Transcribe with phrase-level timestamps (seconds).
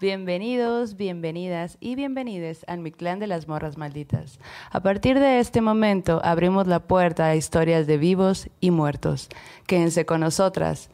[0.00, 4.40] Bienvenidos, bienvenidas y bienvenides al mi clan de las morras malditas.
[4.70, 9.28] A partir de este momento abrimos la puerta a historias de vivos y muertos.
[9.66, 10.88] Quédense con nosotras,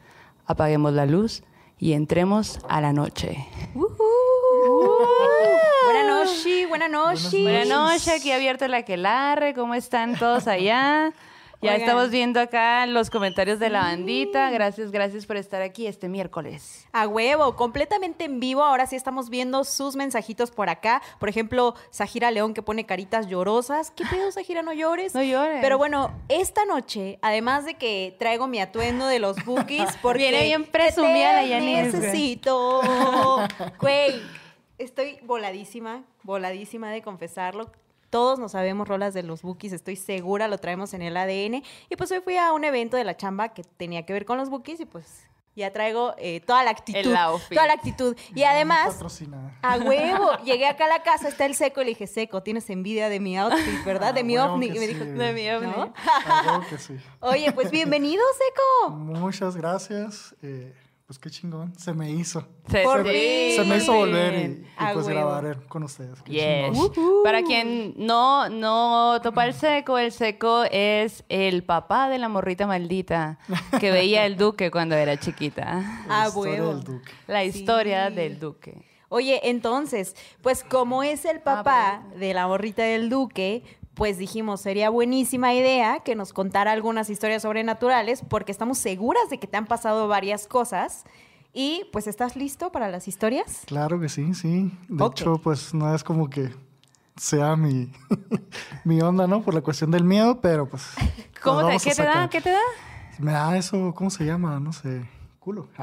[0.45, 1.43] apaguemos la luz
[1.79, 3.47] y entremos a la noche.
[5.85, 7.31] Buenas noches, buenas noches.
[7.31, 11.13] Buenas noches, aquí abierto la quelarre, ¿cómo están todos allá?
[11.59, 11.81] Ya Oigan.
[11.81, 14.51] estamos viendo acá los comentarios de la bandita.
[14.51, 16.87] Gracias, gracias por estar aquí este miércoles.
[16.93, 18.63] A huevo, completamente en vivo.
[18.63, 21.01] Ahora sí estamos viendo sus mensajitos por acá.
[21.19, 23.89] Por ejemplo, Sajira León que pone caritas llorosas.
[23.89, 24.61] ¿Qué pedo, Sajira?
[24.61, 25.15] No llores.
[25.15, 25.57] No llores.
[25.61, 30.43] Pero bueno, esta noche, además de que traigo mi atuendo de los bookies, porque Viene
[30.43, 32.81] bien presumida la necesito.
[33.79, 34.21] Güey,
[34.77, 37.71] estoy voladísima, voladísima de confesarlo.
[38.09, 41.63] Todos nos sabemos rolas de los bookies, estoy segura, lo traemos en el ADN.
[41.89, 44.37] Y pues hoy fui a un evento de la chamba que tenía que ver con
[44.37, 46.99] los bookies y pues ya traigo eh, toda la actitud.
[46.99, 47.55] El outfit.
[47.57, 48.15] Toda la actitud.
[48.35, 49.57] Y además, Patrocinada.
[49.63, 52.69] a huevo, llegué acá a la casa, está el seco y le dije, seco, tienes
[52.69, 54.13] envidia de mi outfit, ¿verdad?
[54.13, 54.67] De Ah, mi ovni.
[54.67, 55.03] Y me sí, dijo.
[55.03, 55.67] De mi ovni.
[55.71, 55.93] ¿no?
[56.05, 56.95] Ah, que sí.
[57.21, 58.91] Oye, pues bienvenido, seco.
[58.97, 60.35] Muchas gracias.
[60.43, 60.73] Eh,
[61.07, 61.73] pues qué chingón.
[61.79, 62.45] Se me hizo.
[62.69, 63.55] Se, Por fin.
[63.55, 65.07] Se me hizo volver y, pues huevo.
[65.29, 66.21] grabar con ustedes.
[66.23, 66.73] Qué Yes.
[66.77, 67.23] chingón.
[67.23, 72.67] Para quien no, no topa el seco, el seco es el papá de la morrita
[72.67, 73.39] maldita
[73.79, 76.03] que veía el duque cuando era chiquita.
[76.09, 76.73] La A historia huevo.
[76.75, 77.11] del Duque.
[77.27, 78.15] La historia Sí.
[78.15, 78.85] del duque.
[79.09, 83.63] Oye, entonces, pues como es el papá de la morrita del duque,
[83.97, 89.39] pues dijimos, sería buenísima idea que nos contara algunas historias sobrenaturales, porque estamos seguras de
[89.39, 91.03] que te han pasado varias cosas.
[91.51, 93.63] Y pues, ¿estás listo para las historias?
[93.65, 94.71] Claro que sí, sí.
[94.87, 96.53] De hecho, pues no es como que
[97.15, 97.91] sea mi,
[98.83, 99.41] mi onda, ¿no?
[99.41, 100.83] Por la cuestión del miedo, pero pues.
[101.41, 102.29] ¿Cómo te, ¿Qué te da?
[102.29, 102.61] ¿Qué te da?
[103.17, 104.59] Me da eso, ¿cómo se llama?
[104.59, 105.07] No sé.
[105.47, 105.69] Culo.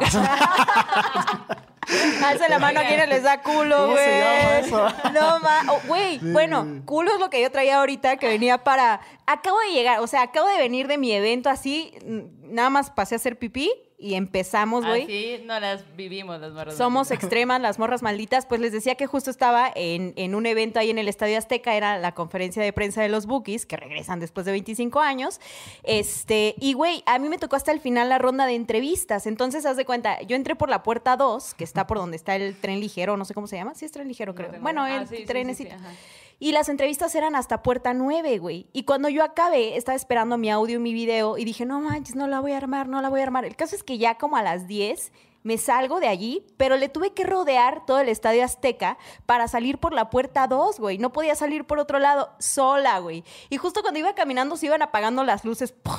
[2.23, 4.71] Alza la mano a quienes les da culo, ¿Cómo güey.
[5.15, 5.63] No, ma.
[5.69, 6.33] oh, Güey, Sí.
[6.33, 9.01] bueno, culo es lo que yo traía ahorita que venía para.
[9.27, 11.95] Acabo de llegar, o sea, acabo de venir de mi evento así.
[12.43, 13.73] Nada más pasé a hacer pipí
[14.05, 15.05] y empezamos, güey.
[15.05, 16.77] Así no las vivimos las morras.
[16.77, 18.45] Somos extremas, las morras malditas.
[18.45, 21.75] Pues les decía que justo estaba en, en un evento ahí en el Estadio Azteca,
[21.75, 25.41] era la conferencia de prensa de los Bookies, que regresan después de 25 años.
[25.85, 29.27] Este, y güey, a mí me tocó hasta el final la ronda de entrevistas.
[29.27, 32.37] Entonces, haz de cuenta, yo entré por la puerta 2, que está por donde está
[32.37, 33.75] el tren ligero, no sé cómo se llama.
[33.75, 34.53] Sí, es tren ligero, creo.
[34.61, 34.97] bueno, idea.
[34.97, 35.75] el Ah, sí, sí, sí, trenecito.
[35.77, 35.97] sí.
[36.39, 38.67] Y las entrevistas eran hasta puerta 9, güey.
[38.73, 42.17] Y cuando yo acabé, estaba esperando mi audio y mi video y dije, no manches,
[42.17, 43.45] no la voy a armar, no la voy a armar.
[43.45, 45.13] El caso es que ya como a las 10
[45.45, 49.79] me salgo de allí, pero le tuve que rodear todo el estadio Azteca para salir
[49.79, 50.99] por la puerta 2, güey.
[50.99, 53.25] No podía salir por otro lado, sola, güey.
[53.51, 55.73] Y justo cuando iba caminando se iban apagando las luces.
[55.73, 55.95] ¡pum!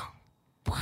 [0.63, 0.75] ¡pum!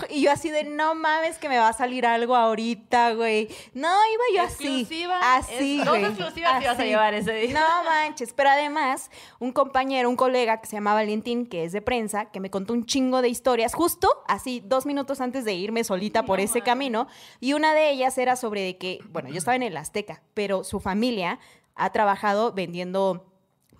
[0.10, 3.48] Y yo así de, no mames que me va a salir algo ahorita, güey.
[3.74, 4.80] No, iba yo así.
[4.82, 6.02] Exclusiva, Así, es- güey.
[6.02, 7.54] dos exclusivas te ibas a llevar ese día.
[7.60, 11.82] No manches, pero además, un compañero, un colega que se llama Valentín, que es de
[11.82, 15.84] prensa, que me contó un chingo de historias, justo así, dos minutos antes de irme
[15.84, 17.06] solita por ese camino.
[17.40, 20.64] Y una de ellas era sobre de que, bueno, yo estaba en el Azteca, pero
[20.64, 21.38] su familia
[21.74, 23.31] ha trabajado vendiendo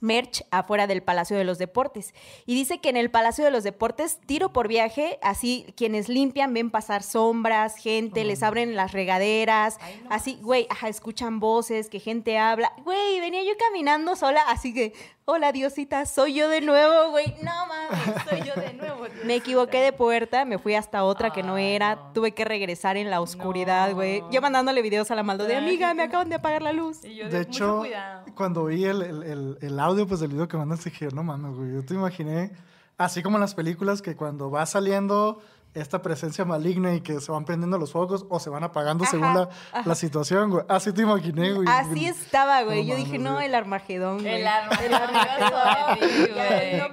[0.03, 2.13] merch afuera del Palacio de los Deportes.
[2.45, 6.53] Y dice que en el Palacio de los Deportes, tiro por viaje, así quienes limpian
[6.53, 9.79] ven pasar sombras, gente, les abren las regaderas,
[10.11, 12.73] así, güey, ajá, escuchan voces, que gente habla.
[12.85, 14.93] Güey, venía yo caminando sola, así que,
[15.25, 17.35] hola Diosita, soy yo de nuevo, güey.
[17.43, 19.05] No mames, soy yo de nuevo.
[19.25, 22.13] Me equivoqué de puerta, me fui hasta otra que no Ay, era, no.
[22.13, 24.21] tuve que regresar en la oscuridad, güey.
[24.23, 24.31] No.
[24.33, 27.05] Yo mandándole videos a la maldo de amiga, me acaban de apagar la luz.
[27.05, 28.25] Y yo De mucho hecho, cuidado.
[28.35, 31.55] cuando vi el, el- el- el audio pues, del video que mandaste, dije, no mames,
[31.57, 31.73] güey.
[31.75, 32.53] Yo te imaginé,
[32.99, 35.41] así como en las películas, que cuando va saliendo
[35.75, 39.29] esta presencia maligna y que se van prendiendo los focos o se van apagando según
[39.29, 40.65] Ajá, la, la situación, güey.
[40.69, 41.67] Así te imaginé, güey.
[41.67, 42.83] Así estaba, güey.
[42.83, 43.47] No Yo dije, mames, no, güey.
[43.47, 44.35] el Armagedón, güey.
[44.35, 45.01] El Armagedón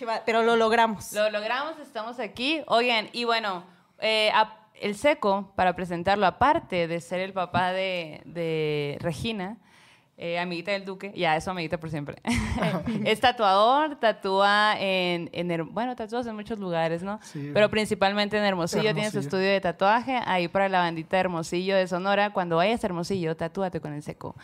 [0.00, 1.12] güey, Pero lo logramos.
[1.12, 2.62] Lo logramos, estamos aquí.
[2.66, 3.64] Oigan, y bueno,
[3.98, 9.58] eh, a- el seco, para presentarlo, aparte de ser el papá de, de Regina,
[10.16, 12.16] eh, amiguita del Duque, ya, eso amiguita por siempre,
[13.04, 17.18] es tatuador, tatúa en, en Her- bueno, tatúas en muchos lugares, ¿no?
[17.22, 17.50] Sí.
[17.52, 19.20] Pero principalmente en Hermosillo, tiene su Hermosillo.
[19.20, 23.36] estudio de tatuaje, ahí para la bandita de Hermosillo de Sonora, cuando vayas a Hermosillo,
[23.36, 24.36] tatúate con el seco.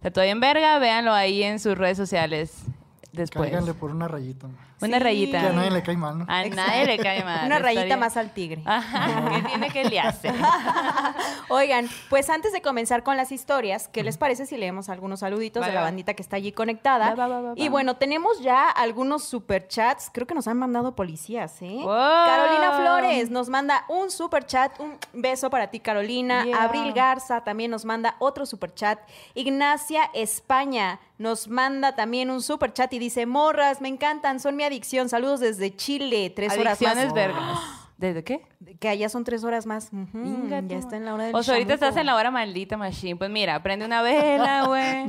[0.00, 2.64] Tatúa en verga, véanlo ahí en sus redes sociales.
[3.12, 3.48] después.
[3.50, 4.48] Cáiganle por una rayita.
[4.88, 5.02] Una Sí.
[5.04, 5.40] rayita.
[5.40, 6.24] Que a nadie le cae mal, ¿no?
[6.28, 7.46] A nadie le cae mal.
[7.46, 8.62] Una rayita estaría- más al tigre.
[8.64, 10.32] Ajá, ¿qué tiene que le hace?
[11.48, 15.62] Oigan, pues antes de comenzar con las historias, ¿qué les parece si leemos algunos saluditos
[15.62, 17.10] Va, de la bandita que está allí conectada?
[17.14, 20.10] Va, va, va, va, y bueno, tenemos ya algunos superchats.
[20.12, 21.80] Creo que nos han mandado policías, ¿eh?
[21.82, 21.86] Wow.
[21.94, 24.78] Carolina Flores nos manda un superchat.
[24.80, 26.44] Un beso para ti, Carolina.
[26.44, 26.62] Yeah.
[26.64, 28.98] Abril Garza también nos manda otro superchat.
[29.34, 34.73] Ignacia España nos manda también un superchat y dice: Morras, me encantan, son mi adicción.
[34.82, 36.30] Saludos desde Chile.
[36.34, 37.14] Tres horas Adicciones más.
[37.14, 37.58] vergas.
[37.96, 38.42] ¿Desde qué?
[38.80, 39.90] Que allá son tres horas más.
[39.92, 41.84] Ujú, Inga ya está en la hora del O sea, ahorita chamuco.
[41.86, 43.14] estás en la hora maldita, machine.
[43.16, 45.06] Pues mira, prende una vela, güey.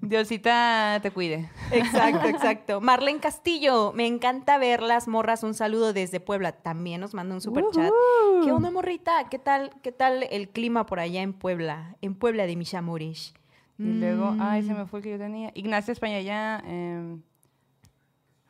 [0.00, 1.50] Diosita te cuide.
[1.72, 2.80] Exacto, exacto.
[2.80, 5.42] Marlene Castillo, me encanta verlas, morras.
[5.42, 6.52] Un saludo desde Puebla.
[6.52, 7.90] También nos manda un super chat.
[7.90, 8.44] Ujú.
[8.44, 9.28] ¿Qué onda, morrita?
[9.28, 11.96] ¿Qué tal, qué tal el clima por allá en Puebla?
[12.02, 13.34] En Puebla de mis amores.
[13.78, 14.66] Y luego, ay, Mm.
[14.68, 15.50] se me fue el que yo tenía.
[15.54, 16.62] Ignacio España ya.
[16.66, 17.20] em.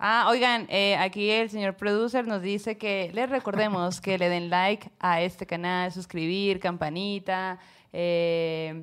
[0.04, 4.50] Ah, oigan, eh, aquí el señor producer nos dice que les recordemos que le den
[4.50, 7.58] like a este canal, suscribir, campanita.
[7.92, 8.82] eh,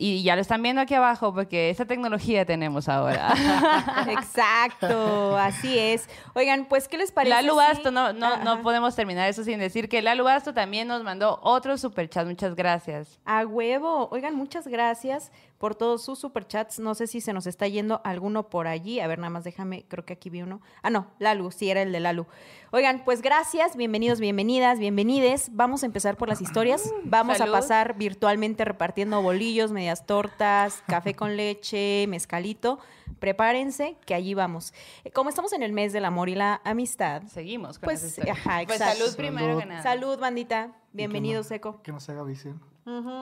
[0.00, 3.34] y ya lo están viendo aquí abajo porque esa tecnología tenemos ahora.
[4.08, 6.08] Exacto, así es.
[6.34, 7.34] Oigan, pues, ¿qué les parece?
[7.34, 10.86] Lalo si- Basto, no, no, no podemos terminar eso sin decir que Lalo Basto también
[10.86, 12.26] nos mandó otro superchat.
[12.26, 13.18] Muchas gracias.
[13.24, 14.08] A huevo.
[14.12, 16.78] Oigan, muchas gracias por todos sus superchats.
[16.78, 19.00] No sé si se nos está yendo alguno por allí.
[19.00, 20.60] A ver, nada más déjame, creo que aquí vi uno.
[20.82, 22.26] Ah, no, Lalu, sí era el de Lalu.
[22.70, 25.50] Oigan, pues gracias, bienvenidos, bienvenidas, bienvenides.
[25.52, 26.82] Vamos a empezar por las historias.
[27.04, 27.54] Vamos Salud.
[27.54, 32.78] a pasar virtualmente repartiendo bolillos, medias tortas, café con leche, mezcalito.
[33.18, 34.72] Prepárense, que allí vamos.
[35.04, 38.60] Eh, Como estamos en el mes del amor y la amistad, Seguimos con Pues, ajá,
[38.64, 38.98] Pues exacto.
[39.04, 39.60] salud primero Salud.
[39.60, 39.82] que nada.
[39.82, 40.72] salud, bandita.
[40.92, 41.82] Bienvenido, no- Seco.
[41.82, 42.22] Que no se haga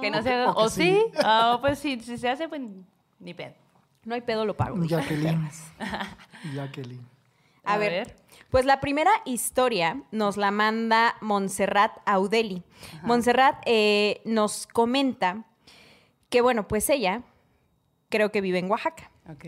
[0.00, 0.50] Que no se haga.
[0.50, 0.82] O que O sí.
[0.82, 1.12] sí.
[1.22, 2.60] Ah, pues sí, si se hace, pues
[3.18, 3.54] ni pedo.
[4.04, 4.76] No hay pedo, lo pago.
[4.84, 5.50] Jacqueline.
[6.54, 7.04] Jacqueline.
[7.64, 8.16] A, A ver, ver.
[8.50, 12.62] pues la primera historia nos la manda Montserrat Audeli.
[13.02, 15.44] Montserrat eh, nos comenta
[16.30, 17.22] que, bueno, pues ella
[18.08, 19.10] creo que vive en Oaxaca.
[19.28, 19.44] Ok.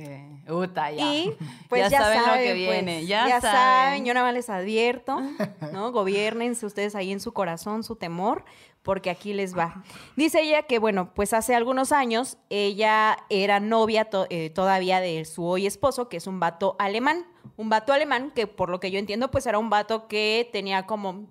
[0.50, 1.04] Uta, ya.
[1.14, 1.36] Y
[1.68, 3.06] pues ya, ya, saben, saben lo que pues, viene.
[3.06, 3.42] ya, saben.
[3.42, 4.04] saben.
[4.04, 5.20] Yo nada más les advierto,
[5.72, 5.92] ¿no?
[5.92, 8.44] Gobiernense ustedes ahí en su corazón, su temor,
[8.88, 9.82] porque aquí les va.
[10.16, 15.26] Dice ella que, bueno, pues hace algunos años ella era novia to- eh, todavía de
[15.26, 17.26] su hoy esposo, que es un vato alemán.
[17.58, 20.86] Un vato alemán que, por lo que yo entiendo, pues era un vato que tenía
[20.86, 21.26] como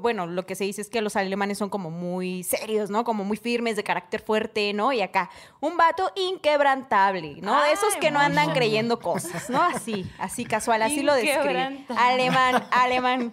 [0.00, 3.04] bueno, lo que se dice es que los alemanes son como muy serios, ¿no?
[3.04, 4.92] Como muy firmes, de carácter fuerte, ¿no?
[4.92, 7.62] Y acá, un vato inquebrantable, ¿no?
[7.62, 9.62] De esos que no andan creyendo cosas, ¿no?
[9.62, 11.84] Así, así casual, así lo describe.
[11.98, 13.32] Alemán, alemán.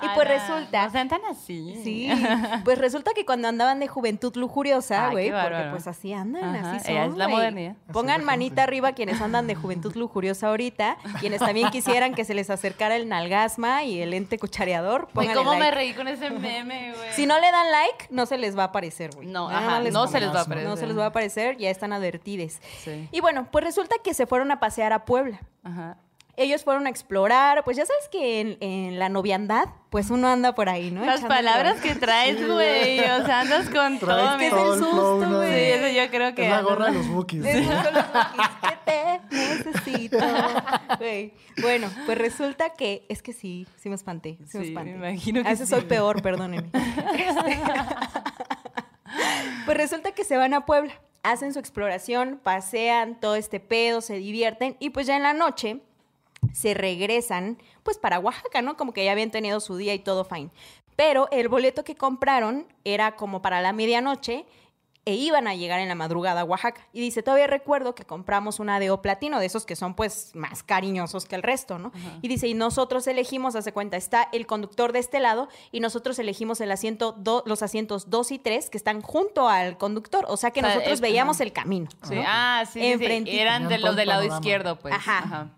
[0.00, 0.84] Y pues resulta...
[0.84, 1.80] No sean tan así.
[1.82, 2.08] Sí,
[2.64, 6.86] pues resulta que cuando andaban de juventud lujuriosa, güey, porque pues así andan, Ajá, así
[6.86, 7.36] son, es la güey.
[7.36, 7.76] modernidad.
[7.92, 12.48] Pongan manita arriba quienes andan de juventud lujuriosa ahorita, quienes también quisieran que se les
[12.50, 17.12] acercara el nalgasma y el ente cuchareador, pónganle ¿Cómo me reí con ese meme, güey?
[17.12, 19.26] Si no le dan like, no se les va a aparecer, güey.
[19.26, 20.68] No, Nada ajá, más no se les va a No aparecer.
[20.68, 22.60] No se les va a aparecer, ya están advertides.
[22.84, 23.08] Sí.
[23.10, 25.40] Y bueno, pues resulta que se fueron a pasear a Puebla.
[25.64, 25.96] Ajá.
[26.38, 30.54] Ellos fueron a explorar, pues ya sabes que en, en la noviandad, pues uno anda
[30.54, 31.00] por ahí, ¿no?
[31.04, 33.00] Las Echando palabras que traes, güey.
[33.00, 34.38] O sea, andas con todo.
[34.38, 35.52] que es mi- todo el susto, güey.
[35.52, 36.44] Sí, eso yo creo que.
[36.44, 37.42] Es la gorra de los bookies.
[37.42, 37.68] Bookies
[38.62, 40.18] que te necesito.
[40.98, 41.34] Güey.
[41.60, 44.38] Bueno, pues resulta que es que sí, sí me espanté.
[44.46, 44.92] Sí, me Sí, espanté.
[44.96, 45.74] me imagino que A veces sí.
[45.74, 46.70] soy peor, perdónenme.
[49.64, 50.92] Pues resulta que se van a Puebla,
[51.22, 55.80] hacen su exploración, pasean todo este pedo, se divierten y pues ya en la noche
[56.52, 58.76] se regresan pues para Oaxaca, ¿no?
[58.76, 60.50] Como que ya habían tenido su día y todo fine.
[60.96, 64.46] Pero el boleto que compraron era como para la medianoche
[65.04, 66.86] e iban a llegar en la madrugada a Oaxaca.
[66.92, 70.32] Y dice, todavía recuerdo que compramos una de O platino, de esos que son pues
[70.34, 71.92] más cariñosos que el resto, ¿no?
[72.20, 76.18] Y dice, y nosotros elegimos, hace cuenta, está el conductor de este lado y nosotros
[76.18, 80.26] elegimos el asiento, do- los asientos 2 y 3 que están junto al conductor.
[80.28, 81.44] O sea que O sea, nosotros es- veíamos ajá.
[81.44, 81.88] el camino.
[82.02, 82.22] Sí, ¿no?
[82.26, 83.38] ah, sí, sí, sí.
[83.38, 84.92] Eran de los el del lado izquierdo, pues.
[84.94, 85.54] Ajá.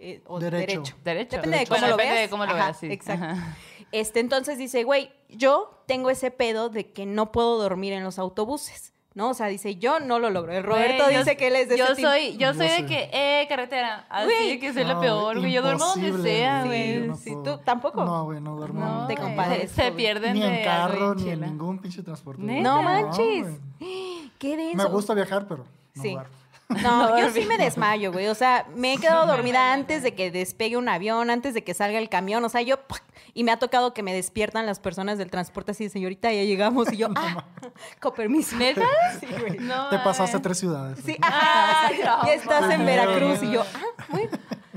[0.00, 0.66] Eh, o Derecho.
[0.82, 0.94] derecho.
[1.04, 1.36] Derecho.
[1.36, 2.26] Depende de cómo Bueno, lo depende veas.
[2.26, 2.86] de cómo lo Ajá, veas, sí.
[2.92, 3.24] Exacto.
[3.24, 3.56] Ajá.
[3.90, 8.18] Este, entonces dice, güey, yo tengo ese pedo de que no puedo dormir en los
[8.18, 8.92] autobuses.
[9.14, 9.30] ¿No?
[9.30, 10.52] O sea, dice, yo no lo logro.
[10.52, 12.08] El Roberto Güey, yo- dice que él es de Yo ese tipo.
[12.08, 12.86] soy, yo Yo soy de sé.
[12.86, 14.06] que, eh, carretera.
[14.10, 14.48] Así Güey.
[14.50, 15.50] de que soy la No, peor, güey.
[15.52, 17.00] Yo duermo donde sea, güey.
[17.00, 17.56] no Sí, puedo.
[17.56, 18.04] ¿tú tampoco?
[18.04, 18.78] No, güey, no duermo.
[18.84, 22.40] No, te compadezco, Se pierden Ni de en algo carro, ni en ningún pinche transporte.
[22.42, 22.62] ¿Neta?
[22.62, 23.46] No manches.
[24.38, 24.76] Qué denso.
[24.76, 25.64] Me gusta viajar, pero
[25.94, 26.12] no Sí.
[26.12, 26.32] duermo.
[26.82, 28.28] No, yo sí me desmayo, güey.
[28.28, 31.72] O sea, me he quedado dormida antes de que despegue un avión, antes de que
[31.72, 32.44] salga el camión.
[32.44, 32.78] O sea, yo.
[33.32, 36.42] Y me ha tocado que me despiertan las personas del transporte así de señorita, ya
[36.42, 36.92] llegamos.
[36.92, 37.44] Y yo, ah,
[38.00, 38.56] con permiso.
[38.56, 38.84] ¿Neta?
[39.20, 39.58] Sí, güey.
[39.58, 40.98] No, Te pasaste tres ciudades.
[41.04, 42.84] Sí, ah, no, ya estás en.
[42.84, 43.42] Veracruz.
[43.42, 44.30] Y yo, ah, bueno.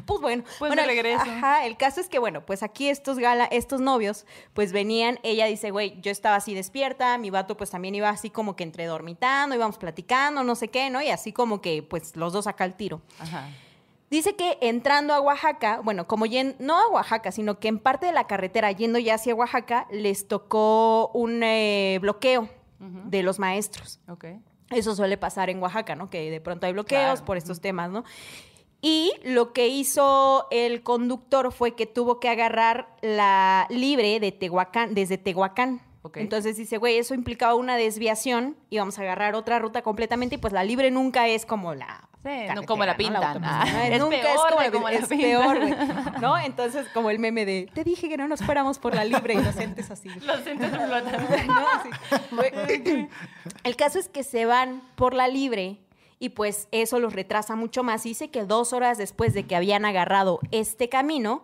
[0.05, 1.21] Pues bueno, Pues bueno, de regreso.
[1.23, 5.45] Ajá, el caso es que, bueno, pues aquí estos gala, estos novios, pues venían, ella
[5.45, 8.85] dice, güey, yo estaba así despierta, mi vato pues también iba así como que entre
[8.85, 11.01] dormitando, íbamos platicando, no sé qué, ¿no?
[11.01, 13.01] Y así como que, pues los dos acá al tiro.
[13.19, 13.47] Ajá.
[14.09, 18.05] Dice que entrando a Oaxaca, bueno, como yen- no a Oaxaca, sino que en parte
[18.07, 23.99] de la carretera yendo ya hacia Oaxaca, les tocó un eh, bloqueo de los maestros.
[24.09, 24.25] Ok.
[24.71, 26.09] Eso suele pasar en Oaxaca, ¿no?
[26.09, 27.25] Que de pronto hay bloqueos Claro.
[27.25, 28.03] por estos temas, ¿no?
[28.81, 34.95] Y lo que hizo el conductor fue que tuvo que agarrar la libre de Tehuacán,
[34.95, 35.81] desde Tehuacán.
[36.03, 36.17] Ok.
[36.17, 40.37] Entonces dice, güey, eso implicaba una desviación y vamos a agarrar otra ruta completamente y
[40.39, 42.97] pues la libre nunca es como la Sí, no como la ¿no?
[42.97, 43.23] pintan.
[43.23, 43.81] autopista, Ah, ¿no?
[43.95, 45.19] es nunca peor es como, la- como la es pintan.
[45.29, 46.37] peor, güey, ¿no?
[46.43, 49.89] Entonces como el meme de, te dije que no nos fuéramos por la libre inocentes
[49.91, 50.09] así.
[50.25, 51.17] Los entes explotando.
[52.31, 52.41] No,
[53.63, 55.77] El caso es que se van por la libre
[56.21, 58.03] y pues eso los retrasa mucho más.
[58.03, 61.43] Dice que dos horas después de que habían agarrado este camino,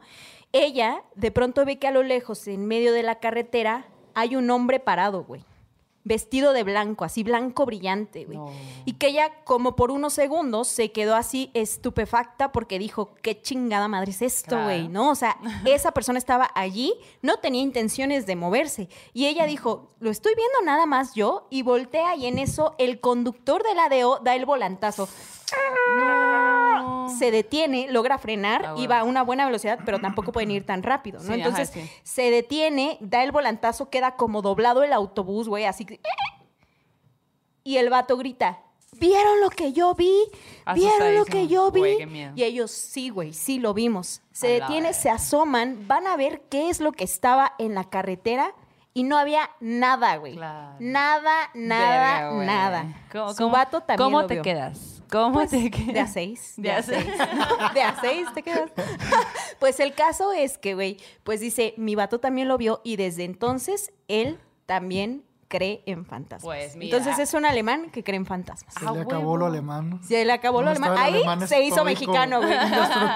[0.54, 4.52] ella de pronto ve que a lo lejos, en medio de la carretera, hay un
[4.52, 5.44] hombre parado, güey.
[6.08, 8.38] Vestido de blanco, así blanco brillante, güey.
[8.38, 8.50] No.
[8.86, 13.88] Y que ella, como por unos segundos, se quedó así estupefacta porque dijo, qué chingada
[13.88, 14.64] madre es esto, Claro.
[14.66, 15.10] güey, ¿no?
[15.12, 18.90] O sea, esa persona estaba allí, no tenía intenciones de moverse.
[19.14, 23.00] Y ella dijo, lo estoy viendo nada más yo, y voltea y en eso el
[23.02, 25.10] conductor de la DO da el volantazo.
[25.98, 26.17] No.
[27.10, 28.84] Se detiene, logra frenar, Ah, bueno.
[28.84, 31.26] iba a una buena velocidad, pero tampoco pueden ir tan rápido, ¿no?
[31.26, 31.90] Sí, ajá, Entonces sí.
[32.04, 36.00] se detiene, da el volantazo, queda como doblado el autobús, güey, así que...
[37.64, 38.60] Y el vato grita,
[38.94, 40.14] ¿vieron lo que yo vi?
[40.74, 41.80] ¿Vieron lo que yo vi?
[41.80, 42.32] Güey.
[42.36, 44.22] Y ellos, sí, güey, sí lo vimos.
[44.32, 48.54] Se detiene, se asoman, van a ver qué es lo que estaba en la carretera
[48.94, 50.36] y no había nada, güey.
[50.36, 50.76] Claro.
[50.80, 52.48] Nada, nada, Verga, güey.
[52.48, 52.86] nada.
[53.12, 54.44] ¿Cómo- Su vato también ¿Cómo lo te vio.
[54.44, 54.97] quedas?
[55.10, 55.94] ¿Cómo Pues, te quedas?
[55.94, 56.54] De a seis.
[56.58, 57.06] De a seis.
[57.74, 58.72] De a seis te quedas.
[59.60, 63.24] pues el caso es que, güey, pues dice, mi vato también lo vio y desde
[63.24, 66.44] entonces él también cree en fantasmas.
[66.44, 66.98] Pues, mira.
[66.98, 68.74] Entonces es un alemán que cree en fantasmas.
[68.74, 69.38] Se Ah, le acabó huevo.
[69.38, 70.00] lo alemán.
[70.04, 71.04] Se le acabó lo ¿Dónde alemán.
[71.06, 72.54] Ahí alemán se hizo mexicano, güey.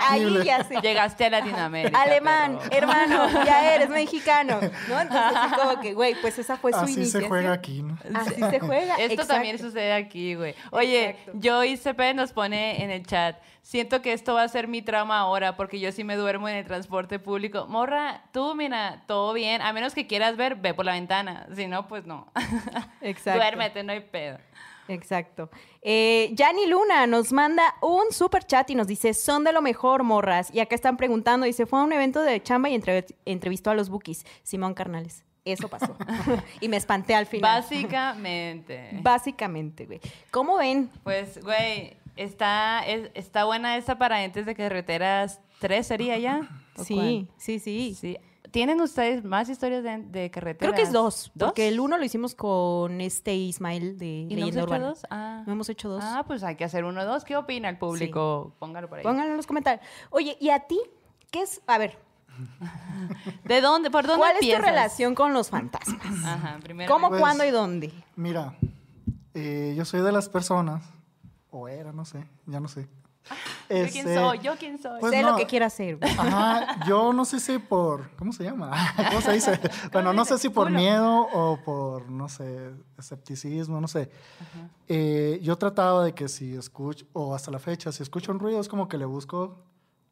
[0.10, 0.80] Ahí ya se...
[0.82, 2.02] Llegaste a Latinoamérica.
[2.02, 4.60] Alemán, hermano, ya eres mexicano.
[4.90, 5.00] ¿No?
[5.02, 7.24] Entonces, así como que, güey, pues esa fue su Así iniciación.
[7.24, 7.98] se juega aquí, ¿no?
[8.16, 8.96] Así se juega.
[8.96, 9.34] Esto exacto.
[9.34, 10.56] también sucede aquí, güey.
[10.72, 11.32] Oye, Exacto.
[11.42, 13.38] Joy CP nos pone en el chat.
[13.62, 16.56] Siento que esto va a ser mi trauma ahora porque yo sí me duermo en
[16.56, 17.68] el transporte público.
[17.68, 19.62] Morra, tú, mira, todo bien.
[19.62, 21.48] A menos que quieras ver, ve por la ventana.
[21.56, 22.28] Si no, pues no.
[23.02, 23.40] Exacto.
[23.40, 24.40] Duérmete, no hay pedo.
[24.88, 25.50] Exacto.
[25.82, 30.04] Eh, Yanni Luna nos manda un super chat y nos dice, son de lo mejor,
[30.04, 30.54] morras.
[30.54, 33.76] Y acá están preguntando, dice, fue a un evento de chamba y entre- entrevistó a
[33.76, 35.24] los bookies, Simón Carnales.
[35.46, 35.96] Eso pasó.
[36.62, 37.62] y me espanté al final.
[37.62, 38.90] Básicamente.
[39.02, 40.00] Básicamente, güey.
[40.30, 40.90] ¿Cómo ven?
[41.04, 46.50] Pues, güey, está, es- está buena esa para entes de carreteras 3 sería ya.
[46.78, 47.28] ¿O Sí, cuál?
[47.38, 48.18] sí, sí, Sí.
[48.52, 50.74] ¿Tienen ustedes más historias de, de carreteras?
[50.74, 51.48] Creo que es dos, ¿Dos?
[51.50, 54.86] porque el uno lo hicimos con este Ismael de ¿Y no hemos Leyenda hecho Urbana.
[54.88, 55.06] dos?
[55.10, 55.44] Ah.
[55.48, 56.04] No hemos hecho dos.
[56.06, 57.24] Ah, pues hay que hacer uno o dos.
[57.24, 58.54] ¿Qué opina el público?
[58.60, 59.04] Póngalo por ahí.
[59.06, 59.86] Pónganlo en los comentarios.
[60.10, 60.78] Oye, ¿y a ti?
[61.32, 61.62] ¿Qué es?
[61.66, 61.98] A ver,
[63.46, 63.90] ¿De dónde?
[63.90, 66.26] ¿Por dónde ¿cuál es tu relación con los fantasmas?
[66.26, 66.92] Ajá, primero.
[66.92, 67.94] ¿Cómo, Pues- cuándo y dónde?
[68.18, 68.56] Mira,
[69.34, 70.84] eh, yo soy de las personas,
[71.52, 72.88] o era, no sé, ya no sé.
[73.70, 74.40] ¿Yo quién soy?
[74.40, 75.00] ¿Yo quién soy?
[75.00, 75.32] pues sé no.
[75.32, 76.00] lo que quiera hacer.
[76.02, 78.72] Ajá, yo no sé si por, ¿cómo se llama?
[79.10, 79.60] ¿Cómo se dice?
[79.92, 80.80] Bueno, no sé si por Culo.
[80.80, 84.10] miedo o por, no sé, escepticismo, no sé.
[84.88, 88.60] Eh, yo trataba de que si escucho, o hasta la fecha, si escucho un ruido
[88.60, 89.64] es como que le busco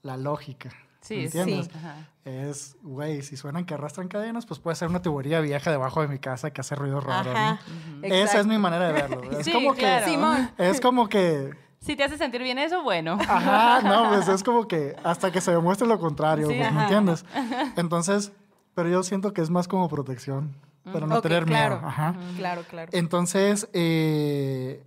[0.03, 0.69] la lógica.
[1.01, 1.39] Sí, ¿me sí.
[1.39, 1.75] entiendes?
[1.75, 1.95] Ajá.
[2.25, 6.07] Es, güey, si suenan que arrastran cadenas, pues puede ser una tubería vieja debajo de
[6.07, 6.75] mi casa que hace.
[6.75, 6.99] ¿no?
[6.99, 7.59] Ajá.
[8.03, 9.21] Esa es mi manera de verlo.
[9.39, 10.05] Es Sí, como claro.
[10.05, 10.11] que.
[10.11, 10.51] Simón.
[10.57, 11.51] Es como que.
[11.81, 13.17] Si te hace sentir bien eso, bueno.
[13.21, 16.73] Ajá, no, pues es como que hasta que se demuestre lo contrario, Sí, pues.
[16.73, 17.23] ¿me entiendes?
[17.77, 18.33] Entonces,
[18.75, 20.53] pero yo siento que es más como protección,
[20.91, 21.75] para no tener claro.
[21.77, 21.87] miedo.
[21.87, 22.15] Ajá.
[22.35, 22.89] Claro, claro.
[22.91, 24.83] Entonces, eh,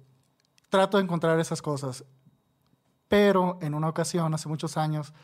[0.68, 2.04] trato de encontrar esas cosas.
[3.08, 5.14] Pero en una ocasión, hace muchos años,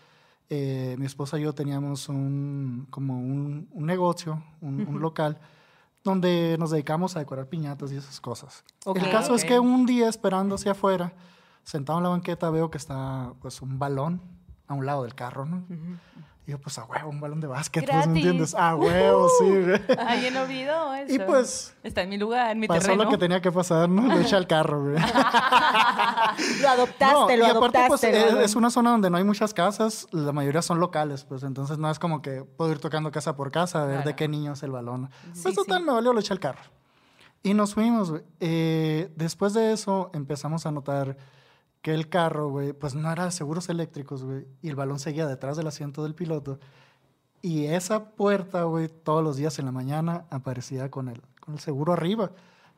[0.51, 5.39] eh, mi esposa y yo teníamos un, como un, un negocio, un, un local,
[6.05, 8.65] donde nos dedicamos a decorar piñatas y esas cosas.
[8.87, 8.97] Ok.
[8.99, 9.49] El caso es Ok.
[9.49, 11.13] que un día, esperando hacia afuera,
[11.65, 14.23] sentado en la banqueta, veo que está pues un balón
[14.69, 15.65] a un lado del carro, ¿no?
[16.49, 18.07] Y yo, pues a huevo, un balón de básquet, pues.
[18.07, 18.55] ¿me entiendes?
[18.55, 19.81] A huevo, sí, güey.
[19.99, 21.15] Alguien olvidó eso.
[21.15, 23.05] Y pues Está en mi lugar, en mi pasó terreno.
[23.05, 24.01] lo que tenía que pasar, ¿no?
[24.07, 24.97] Lo eché al carro, güey.
[26.63, 28.27] Lo adoptaste, No, lo y aparte, pues, adoptaste.
[28.29, 31.43] es, lo- es una zona donde no hay muchas casas, la mayoría son locales, pues
[31.43, 34.09] entonces no es como que puedo ir tocando casa por casa a ver Claro.
[34.11, 35.11] de qué niño es el balón.
[35.35, 35.85] Sí, Pues total, sí.
[35.85, 36.63] me valió, lo eché al carro.
[37.43, 38.23] Y nos fuimos, güey.
[38.41, 41.17] Eh, después de eso empezamos a notar
[41.83, 45.27] que el carro, güey, pues no era de seguros eléctricos, güey, y el balón seguía
[45.27, 46.59] detrás del asiento del piloto.
[47.41, 51.61] Y esa puerta, güey, todos los días en la mañana aparecía con el, con el
[51.61, 52.33] seguro arriba.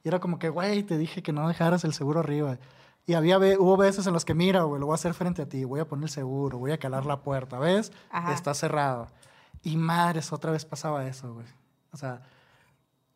[0.05, 2.59] Y era como que, güey, te dije que no dejaras el seguro arriba.
[3.07, 5.49] Y había hubo veces en las que, mira, güey, lo voy a hacer frente a
[5.49, 7.91] ti, voy a poner el seguro, voy a calar la puerta, ¿ves?
[8.11, 8.35] Ajá.
[8.35, 9.09] Está cerrado.
[9.63, 11.47] Y madres, otra vez pasaba eso, güey.
[11.93, 12.23] O sea,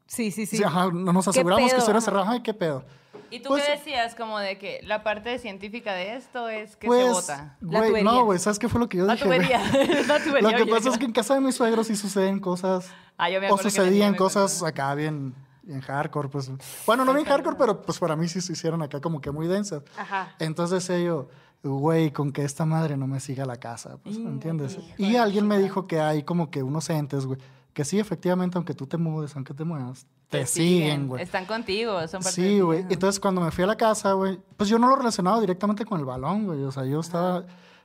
[0.06, 0.62] Sí, sí, sí.
[0.62, 2.26] ajá, no nos ¿Qué aseguramos que estuviera cerrado.
[2.28, 2.84] Ay, qué pedo.
[3.30, 4.14] ¿Y tú Pues- qué decías?
[4.14, 7.56] Como de que la parte científica de esto es que pues, se bota.
[7.60, 9.24] La güey, no, güey, ¿sabes qué fue lo que yo La dije?
[9.24, 9.58] tubería.
[10.08, 10.50] La tubería.
[10.50, 12.90] Lo que oye, pasa yo- es que en casa de mis suegros sí suceden cosas
[13.16, 16.50] Ah, yo me o acuerdo que la sucedían me cosas acá bien, bien hardcore, pues.
[16.86, 19.46] Bueno, no bien hardcore, pero pues para mí sí se hicieron acá como que muy
[19.46, 19.82] densas.
[19.96, 20.34] Ajá.
[20.40, 21.28] Entonces yo,
[21.62, 24.74] güey, con que esta madre no me siga a la casa, pues, ¿me entiendes?
[24.78, 27.38] hijo Y alguien me dijo que hay como que unos entes, güey,
[27.72, 31.22] que sí, efectivamente, aunque tú te mudes, aunque te muevas, te, Te siguen, güey.
[31.22, 32.80] Están contigo, son parte Sí, güey.
[32.80, 32.88] ajá.
[32.90, 35.98] Entonces, cuando me fui a la casa, güey, pues yo no lo relacionaba directamente con
[36.00, 36.62] el balón, güey.
[36.64, 37.44] O sea, yo estaba...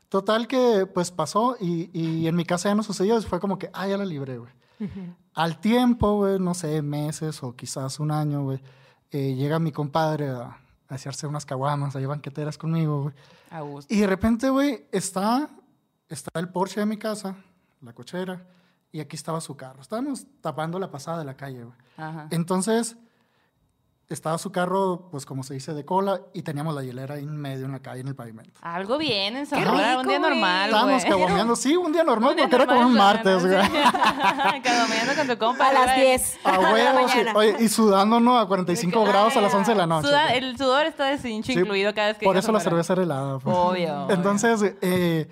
[0.10, 3.22] Total que, pues, pasó y, y en mi casa ya no sucedió.
[3.22, 4.51] Fue como que, ah, ya la libré, güey.
[5.34, 8.62] Al tiempo, güey, no sé, meses o quizás un año, güey,
[9.12, 13.15] eh, llega mi compadre a, a hacerse unas caguamas, a banqueteras conmigo, güey.
[13.51, 13.93] A gusto.
[13.93, 15.50] Y de repente, güey, está,
[16.08, 17.36] está el Porsche de mi casa,
[17.81, 18.46] la cochera,
[18.91, 19.81] y aquí estaba su carro.
[19.81, 21.75] Estábamos tapando la pasada de la calle, güey.
[21.98, 22.27] Ajá.
[22.31, 22.98] Entonces,
[24.08, 27.38] estaba su carro, pues como se dice, de cola, y teníamos la hielera ahí en
[27.38, 28.60] medio en la calle, en el pavimento.
[28.63, 32.36] Algo bien en Qué Sonora, un día normal, Estábamos cagomeando, sí, un día normal, Un
[32.38, 33.62] día porque era como un normal, martes, güey.
[33.62, 33.72] Sí.
[34.63, 35.67] Cagomeando con tu compa.
[35.67, 36.01] A las güey.
[36.08, 36.39] 10.
[36.43, 37.17] A de la huevo, sí.
[37.17, 37.34] mañana.
[37.38, 38.39] Oye, y sudando, ¿no?
[38.39, 40.08] A 45 grados a las 11 de la noche.
[40.08, 42.60] Suda- el sudor está de cincho Sí, incluido cada vez que Por eso a la
[42.62, 43.38] cerveza era helada.
[43.38, 43.55] pues.
[43.55, 44.15] Obvio, obvio.
[44.15, 45.29] Entonces, eh,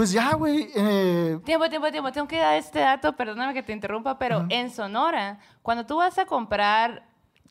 [0.00, 0.70] pues ya, güey.
[0.74, 2.10] eh, Tiempo, tiempo, tiempo.
[2.10, 6.16] Tengo que dar este dato, perdóname que te interrumpa, pero en Sonora, cuando tú vas
[6.18, 7.02] a comprar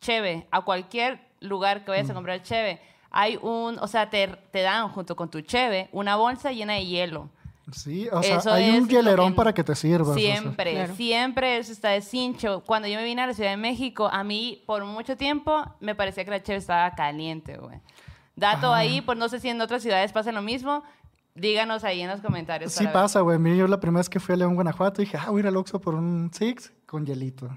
[0.02, 4.62] cheve a cualquier lugar que vayas a comprar cheve, hay un, o sea, te, te
[4.64, 7.30] dan junto con tu cheve una bolsa llena de hielo.
[7.72, 10.08] sí, o sea, Eso hay un hielerón que- para que te sirvas.
[10.10, 10.22] o sea.
[10.38, 10.96] Siempre, Claro.
[10.96, 12.64] siempre eso está de cincho.
[12.66, 15.94] Cuando yo me vine a la Ciudad de México, a mí por mucho tiempo me
[15.94, 17.80] parecía que la cheve estaba caliente, güey.
[18.36, 20.82] Dato ahí, pues no sé si en otras ciudades pasa lo mismo.
[21.40, 22.72] Díganos ahí en los comentarios.
[22.72, 23.40] Sí pasa, güey.
[23.40, 25.48] Mira, yo la primera vez que fui a León, Guanajuato, dije, ah, voy a ir
[25.48, 27.50] al Oxxo por un Six con hielito.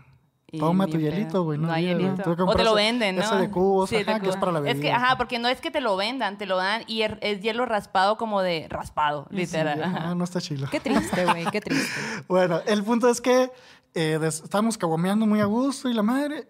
[0.58, 1.58] Toma tu hielito, güey.
[1.58, 2.10] No hay había, güey.
[2.26, 2.44] hielito.
[2.46, 3.22] O te lo venden, ¿no?
[3.22, 4.74] Ese de cubos, Sí, de ajá, que es para la bebida.
[4.74, 7.18] Es que, ajá, porque no es que te lo vendan, te lo dan y er-
[7.22, 9.82] es hielo raspado como de raspado, Sí, literal.
[9.82, 10.14] ajá, ajá.
[10.14, 10.68] no está chilo.
[10.70, 11.88] Qué triste, güey, qué triste.
[12.28, 13.50] Bueno, el punto es que
[13.94, 16.46] eh, estábamos caguameando muy a gusto y la madre.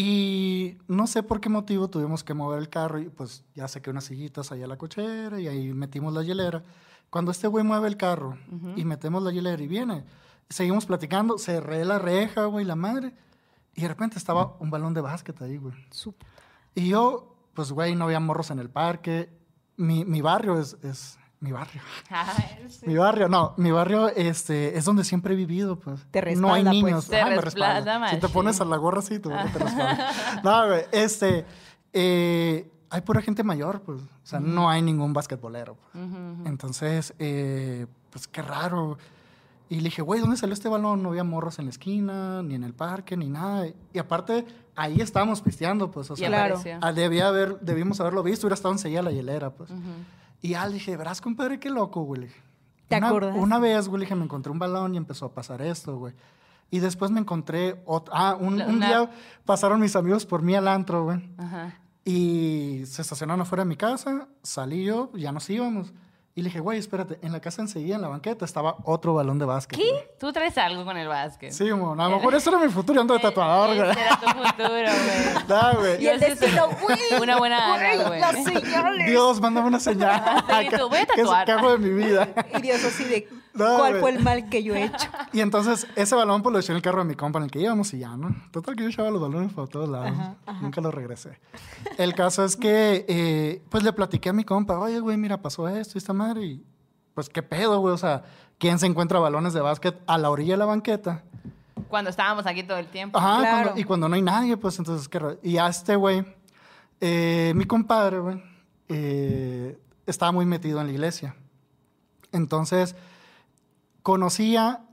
[0.00, 3.90] Y no sé por qué motivo tuvimos que mover el carro y pues ya saqué
[3.90, 6.62] unas sillitas allá a la cochera y ahí metimos la hielera.
[7.10, 8.38] Cuando este güey mueve el carro
[8.76, 10.04] y metemos la hielera y viene,
[10.48, 13.12] seguimos platicando, cerré la reja, güey, la madre.
[13.74, 15.74] Y de repente estaba un balón de básquet ahí, güey.
[16.76, 19.36] Y yo, pues, güey, no había morros en el parque.
[19.76, 21.80] Mi, mi barrio es, es mi barrio.
[22.10, 22.86] Ay, sí.
[22.86, 26.04] Mi barrio, no, mi barrio este, es donde siempre he vivido, pues.
[26.10, 27.06] Te no hay respalda, niños.
[27.06, 27.08] pues.
[27.08, 28.10] Te me respalda, respalda.
[28.10, 30.10] Si te pones a la gorra así, tu barrio te respalda.
[30.42, 31.44] No, güey, este,
[31.92, 34.00] eh, hay pura gente mayor, pues.
[34.00, 35.76] O sea, no hay ningún basquetbolero.
[35.92, 36.04] pues.
[36.46, 38.98] Entonces, eh, pues qué raro.
[39.70, 41.02] Y le dije, güey, ¿dónde salió este balón?
[41.02, 43.66] No había morros en la esquina, ni en el parque, ni nada.
[43.92, 46.10] Y aparte, ahí estábamos pisteando, pues.
[46.10, 46.60] O sea, Claro.
[46.80, 49.70] ah, debía haber, debimos haberlo visto, hubiera estado enseguida la hielera, pues.
[50.40, 52.22] Y ya le dije, verás, compadre, qué loco, güey.
[52.22, 52.42] Dije,
[52.88, 53.36] ¿Te una, acuerdas?
[53.36, 56.14] Una vez, güey, le dije, me encontré un balón y empezó a pasar esto, güey.
[56.70, 58.12] Y después me encontré otro.
[58.16, 59.10] Ah, un, un una- día
[59.44, 61.28] pasaron mis amigos por mí al antro, güey.
[61.38, 61.78] Ajá.
[62.04, 65.92] Y se estacionaron afuera de mi casa, salí yo, ya nos íbamos.
[66.38, 69.40] Y le dije, güey, espérate, en la casa enseguida, en la banqueta, estaba otro balón
[69.40, 69.76] de básquet.
[69.76, 69.90] güey.
[70.20, 71.50] Tú traes algo con el básquet.
[71.50, 73.90] Sí, mon, a lo mejor eso era mi futuro, yo ando de tatuador, güey.
[73.90, 75.44] Ese era tu futuro, güey.
[75.48, 76.04] No, güey.
[76.04, 76.98] Y el destino, güey.
[77.20, 78.20] Una buena güey, güey.
[78.20, 79.06] Las señales.
[79.08, 80.22] Dios, mándame una señal.
[80.78, 81.44] Tú, voy a ¿Qué es- tatuar.
[81.44, 82.28] ¿Qué hago de mi vida?
[82.56, 84.00] Y Dios así de, No, ¿cuál güey.
[84.00, 85.08] fue el mal que yo he hecho?
[85.32, 87.50] Y entonces ese balón pues lo eché en el carro de mi compa en el
[87.50, 88.34] que íbamos y ya, ¿no?
[88.50, 90.16] Total que yo echaba los balones por todos lados.
[90.62, 91.38] Nunca los regresé.
[91.98, 95.68] El caso es que eh, pues le platiqué a mi compa, oye, güey, mira, pasó
[95.68, 96.64] esto y esta madre y
[97.14, 97.92] pues qué pedo, güey.
[97.94, 98.22] O sea,
[98.58, 101.24] ¿quién se encuentra balones de básquet a la orilla de la banqueta?
[101.88, 103.18] Cuando estábamos aquí todo el tiempo.
[103.18, 103.62] Ajá, Claro.
[103.64, 105.20] cuando- y cuando no hay nadie, pues entonces, ¿qué?
[105.42, 106.24] Y a este güey,
[107.00, 108.42] eh, mi compadre, güey,
[108.88, 111.34] eh, estaba muy metido en la iglesia.
[112.32, 112.94] Entonces,
[114.08, 114.86] conocía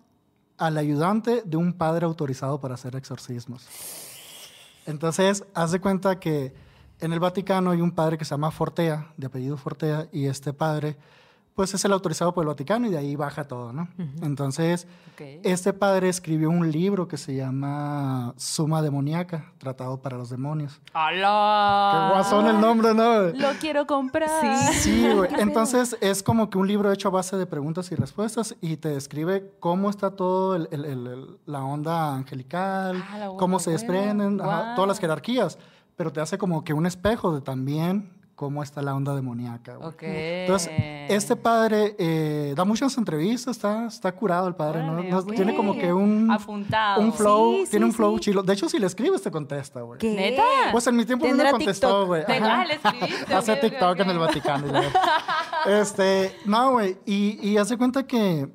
[0.57, 3.65] al ayudante de un padre autorizado para hacer exorcismos.
[4.85, 6.53] Entonces, haz de cuenta que
[6.99, 10.51] en el Vaticano hay un padre que se llama Fortea, de apellido Fortea, y este
[10.51, 10.97] padre,
[11.55, 13.87] pues es el autorizado por el Vaticano y de ahí baja todo, ¿no?
[14.21, 14.87] Entonces,
[15.43, 20.81] este padre escribió un libro que se llama Suma Demoníaca, Tratado para los Demonios.
[20.93, 21.91] ¡Hala!
[22.09, 23.19] Qué guasón el nombre, ¿no?
[23.29, 24.73] Lo quiero comprar.
[24.73, 25.29] Sí, güey.
[25.39, 28.89] Entonces es como que un libro hecho a base de preguntas y respuestas y te
[28.89, 33.71] describe cómo está todo el- el- el- el- la onda angelical, Ah, la cómo se
[33.71, 35.57] desprenden, ajá, todas las jerarquías,
[35.95, 39.75] pero te hace como que un espejo de también cómo está la onda demoníaca.
[39.77, 39.93] güey.
[40.01, 40.69] Entonces,
[41.09, 44.83] este padre eh, da muchas entrevistas, está, está curado el padre.
[45.35, 47.01] Tiene como que un, Apuntado.
[47.01, 48.23] un flow, Sí, sí, tiene un flow sí.
[48.25, 48.43] chilo.
[48.43, 49.99] De hecho, si le escribes, te contesta, güey.
[49.99, 50.13] ¿Qué?
[50.13, 50.43] ¿Neta?
[50.73, 52.23] Pues en mi tiempo no me contestó, güey.
[52.27, 53.99] Ah, le escribiste, Hace ok, ok, TikTok ok.
[54.01, 54.67] en el Vaticano.
[54.67, 56.97] y este, no, güey.
[57.05, 58.49] Y, y hace cuenta que,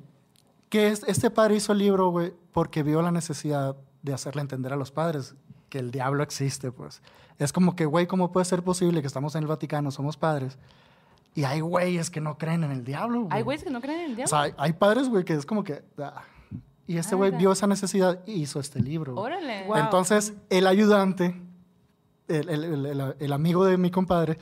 [0.69, 4.73] que es- este padre hizo el libro, güey, porque vio la necesidad de hacerle entender
[4.73, 5.35] a los padres
[5.69, 7.01] que el diablo existe, pues.
[7.43, 10.57] Es como que, güey, ¿cómo puede ser posible que estamos en el Vaticano, somos padres,
[11.33, 13.27] y hay güeyes que no creen en el diablo?
[13.31, 14.29] Hay güeyes que no creen en el O diablo.
[14.29, 15.83] sea, hay, hay padres, güey, que es como que...
[15.99, 16.23] ah.
[16.87, 19.15] Y este Ah, güey vio esa necesidad y hizo este libro.
[19.15, 19.65] Órale.
[19.65, 19.77] Wow.
[19.77, 21.41] Entonces, el ayudante,
[22.27, 24.37] el, el- el- el- el amigo de mi compadre,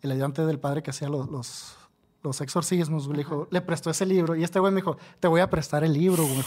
[0.00, 1.76] el ayudante del padre que hacía los, los,
[2.22, 4.34] los exorcismos, le, dijo, le prestó ese libro.
[4.34, 6.42] Y este güey me dijo, te voy a prestar el libro, güey,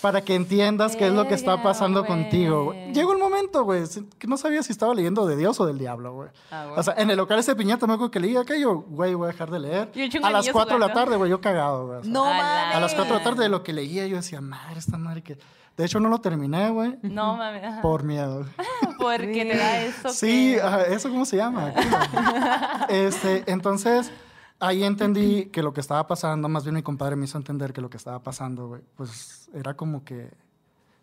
[0.00, 2.64] para que entiendas qué es lo que está pasando contigo.
[2.66, 2.92] güey".
[2.92, 3.82] Llegó un momento, güey,
[4.18, 6.28] que no sabía si estaba leyendo de Dios o del diablo, güey.
[6.50, 6.78] Ah, güey.
[6.78, 9.32] O sea, en el local ese piñata me acuerdo que leía aquello, güey, voy a
[9.32, 9.90] dejar de leer.
[10.22, 11.98] A las niños 4 de la tarde, güey, yo cagado, güey.
[11.98, 12.76] o sea, No mames.
[12.76, 15.22] a las 4 de la tarde de lo que leía, yo decía, madre, esta madre
[15.22, 15.38] que...
[15.76, 17.62] De hecho, no lo terminé, güey, No mames.
[17.82, 18.46] por miedo.
[18.98, 20.08] Porque te da eso.
[20.08, 21.70] Sí, que- ajá, ¿eso cómo se llama?
[22.88, 24.10] este, entonces,
[24.58, 27.80] ahí entendí que lo que estaba pasando, más bien mi compadre me hizo entender que
[27.80, 30.30] lo que estaba pasando, güey, pues era como que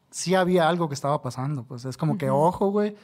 [0.09, 2.95] sí había algo que estaba pasando, pues es como que ojo, güey.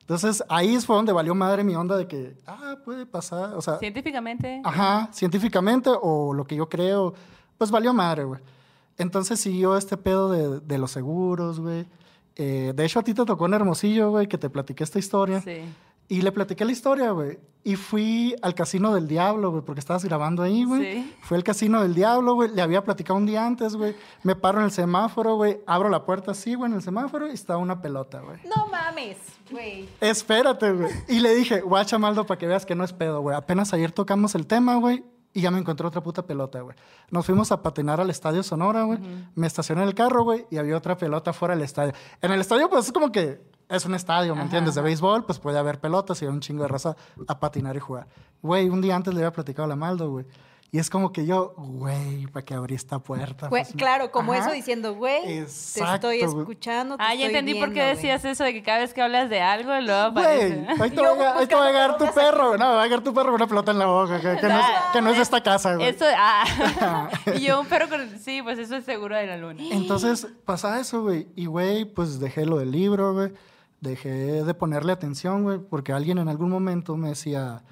[0.00, 3.78] Entonces, ahí fue donde valió madre mi onda de que, ah, puede pasar, o sea,
[3.78, 4.60] Científicamente.
[4.62, 7.14] Ajá, científicamente o lo que yo creo,
[7.56, 8.40] pues valió madre, güey.
[8.98, 11.86] Entonces siguió este pedo de, de los seguros, güey.
[12.36, 15.40] Eh, de hecho, a ti te tocó en Hermosillo, güey, que te platiqué esta historia.
[15.40, 15.60] Sí.
[16.08, 17.38] Y le platiqué la historia, güey.
[17.66, 20.82] Y fui al Casino del Diablo, güey, porque estabas grabando ahí, güey.
[20.82, 21.14] Sí.
[21.22, 22.50] Fui al Casino del Diablo, güey.
[22.54, 23.96] Le había platicado un día antes, güey.
[24.22, 25.60] Me paro en el semáforo, güey.
[25.66, 28.38] Abro la puerta así, güey, en el semáforo y está una pelota, güey.
[28.54, 29.16] No mames,
[29.50, 29.88] güey.
[29.98, 30.92] Espérate, güey.
[31.08, 33.34] Y le dije, guacha, Maldo, para que veas que no es pedo, güey.
[33.34, 36.76] Apenas ayer tocamos el tema, güey, y ya me encontré otra puta pelota, güey.
[37.10, 38.98] Nos fuimos a patinar al Estadio Sonora, güey.
[39.34, 41.94] Me estacioné en el carro, güey, y había otra pelota fuera del estadio.
[42.20, 44.74] En el estadio, pues, es como que es un estadio, ¿me entiendes?
[44.74, 46.96] De béisbol, pues puede haber pelotas y un chingo de raza
[47.26, 48.06] a patinar y jugar.
[48.42, 50.26] Güey, un día antes le había platicado a la Maldo, güey.
[50.74, 53.46] Y es como que yo, güey, para que abrí esta puerta.
[53.46, 54.42] Güey, pues, claro, como ajá.
[54.42, 56.96] eso diciendo, güey, te estoy escuchando.
[56.96, 57.94] te Ah, ya entendí por qué viendo, güey.
[57.94, 61.16] decías eso de que cada vez que hablas de algo, luego Güey, ahí te Yo
[61.16, 62.58] va ahí te va a llegar tu pelotas perro.
[62.58, 64.58] No, va a llegar tu perro con una pelota en la boca, que, que no,
[64.58, 65.86] es, que no es de esta casa, güey.
[65.86, 67.08] Eso, ah.
[67.36, 68.18] y yo un perro con...
[68.18, 69.62] Sí, pues eso es seguro de la luna.
[69.70, 71.28] Entonces pasa eso, güey.
[71.36, 73.30] Y, güey, pues dejé lo del libro, güey.
[73.80, 77.62] Dejé de ponerle atención, güey, porque alguien en algún momento me decía,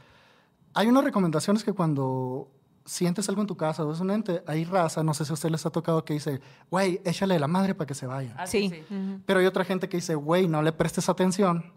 [0.74, 2.50] hay unas recomendaciones que cuando
[2.84, 5.34] sientes algo en tu casa o es un ente, hay raza, no sé si a
[5.34, 8.34] usted les ha tocado que dice, güey, échale la madre para que se vaya.
[8.36, 9.22] Así, Sí.
[9.26, 11.72] Pero hay otra gente que dice, güey, no le prestes atención,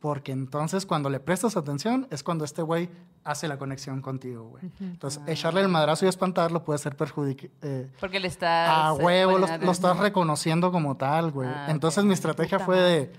[0.00, 2.90] porque entonces cuando le prestas atención es cuando este güey
[3.24, 4.70] hace la conexión contigo, güey.
[4.78, 7.50] Entonces, echarle el madrazo y espantarlo puede ser perjudicial.
[7.98, 8.70] Porque le estás...
[8.70, 11.48] a eh, huevo, lo, estás reconociendo como tal, güey.
[11.48, 13.12] Ah, Entonces mi estrategia fue de,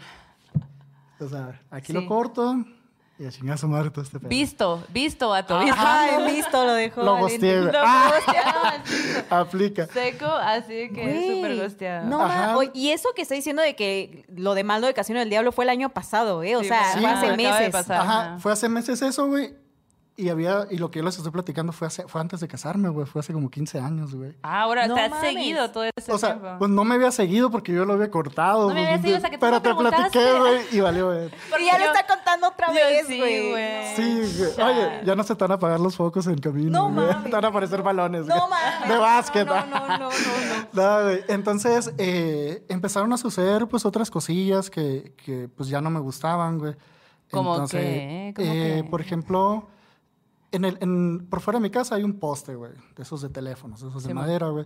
[1.19, 1.93] o sea, aquí Sí.
[1.93, 2.55] lo corto
[3.19, 4.29] y a chingar a su madre todo este pedo.
[4.29, 5.73] Visto, visto, vato, visto.
[5.75, 7.01] Ajá, en visto lo dejó.
[7.03, 7.17] Lo.
[7.19, 7.27] No,
[7.83, 8.11] Ah,
[9.29, 9.87] aplica.
[9.87, 12.07] Seco, así que es Güey, súper gosteado.
[12.07, 15.19] No, ma- oye, y eso que está diciendo de que lo de Maldo de Casino
[15.19, 16.55] del Diablo fue el año pasado, ¿eh?
[16.55, 17.69] O Sí, sea, sí, fue hace acaba de meses.
[17.71, 18.01] pasar.
[18.01, 18.39] Ajá, Ajá.
[18.39, 19.53] fue hace meses eso, güey.
[20.19, 22.89] Y había, y lo que yo les estoy platicando fue, hace- fue antes de casarme,
[22.89, 23.05] güey.
[23.05, 24.35] Fue hace como 15 años, güey.
[24.41, 25.29] Ah, ahora No te has mames.
[25.29, 26.55] seguido todo ese O sea, tiempo.
[26.57, 28.67] pues no me había seguido porque yo lo había cortado.
[28.69, 31.27] No me habías seguido hasta que tú Pero me te platiqué, güey, y valió, güey.
[31.61, 33.51] Y ya lo yo- está contando otra Yo vez, sí, güey.
[33.51, 33.95] güey.
[33.95, 34.67] Sí, güey.
[34.71, 36.71] Oye, ya no se te van a apagar los focos en camino.
[36.71, 37.05] No güey.
[37.13, 37.23] mames.
[37.29, 38.25] Te van a aparecer balones.
[38.25, 38.49] No güey.
[38.49, 38.89] mames.
[38.89, 39.45] De básquet.
[39.47, 40.09] No, no, no, no, no.
[40.73, 41.23] No, güey.
[41.27, 46.57] Entonces, eh, empezaron a suceder, pues, otras cosillas que, que, pues, ya no me gustaban,
[46.57, 46.73] güey.
[47.29, 48.33] ¿Cómo Entonces, qué?
[48.35, 48.89] ¿Cómo eh, qué?
[48.89, 49.67] Por ejemplo,
[50.51, 53.29] en el, en- por fuera de mi casa hay un poste, güey, de esos de
[53.29, 54.65] teléfonos, de esos de Sí, madera, güey.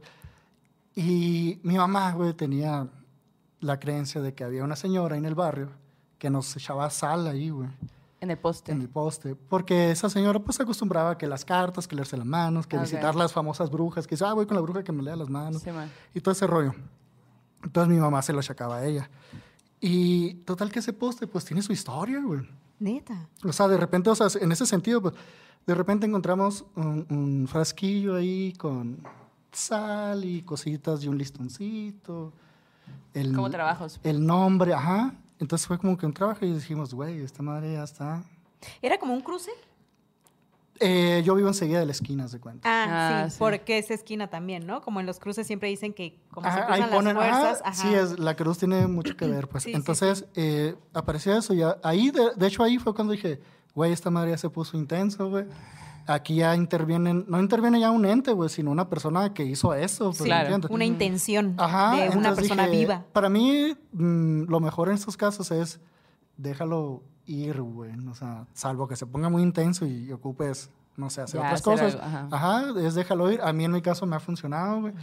[0.96, 2.88] Y mi mamá, güey, tenía
[3.60, 5.70] la creencia de que había una señora en el barrio
[6.18, 7.70] que nos echaba sal ahí, güey.
[8.20, 8.72] En el poste.
[8.72, 12.16] en el poste, porque esa señora pues se acostumbraba a que las cartas, que leerse
[12.18, 12.84] las manos, que Ok.
[12.84, 15.28] visitar las famosas brujas, que dice, ah, voy con la bruja que me lea las
[15.30, 15.72] manos, Sí,
[16.14, 16.76] y todo ese rollo.
[17.64, 19.10] Entonces mi mamá se lo achacaba a ella.
[19.80, 22.42] Y total que ese poste pues tiene su historia, güey.
[22.82, 23.30] Neta.
[23.44, 25.14] O sea, de repente, o sea, en ese sentido, pues,
[25.66, 28.98] de repente encontramos un, un frasquillo ahí con
[29.52, 32.34] sal y cositas y un listoncito.
[33.14, 34.00] El, Como trabajos.
[34.04, 35.14] El nombre, ajá.
[35.40, 38.24] Entonces fue como que un trabajo y dijimos, güey, esta madre ya está.
[38.82, 39.52] ¿Era como un cruce?
[40.82, 42.68] Eh, yo vivo enseguida de la esquina, de cuenta.
[42.68, 42.86] Ah,
[43.22, 43.36] Ah, sí, sí.
[43.40, 44.82] porque es esquina también, ¿no?
[44.82, 47.62] Como en los cruces siempre dicen que como se cruzan ahí ponen, las fuerzas.
[47.64, 47.74] ajá.
[47.74, 49.64] sí, es, la cruz tiene mucho que ver, pues.
[49.64, 51.78] Sí, sí, Entonces, eh, apareció eso ya.
[51.84, 53.40] Ahí, de, de hecho, ahí fue cuando dije,
[53.76, 55.46] güey, esta madre ya se puso intenso, güey.
[56.08, 60.06] Aquí ya intervienen, no interviene ya un ente, güey, sino una persona que hizo eso,
[60.10, 60.58] pues, Claro.
[60.72, 63.06] Una intención Ajá, de una persona dije, viva.
[63.14, 65.80] Para mí, mm, lo mejor en estos casos es
[66.38, 67.92] déjalo ir, güey.
[68.10, 71.62] O sea, salvo que se ponga muy intenso y ocupes, no sé, hacer Ya, otras
[71.62, 72.02] hacer cosas.
[72.02, 72.64] algo, ajá.
[72.72, 72.80] ajá.
[72.88, 73.42] es déjalo ir.
[73.42, 74.94] A mí en mi caso me ha funcionado, güey.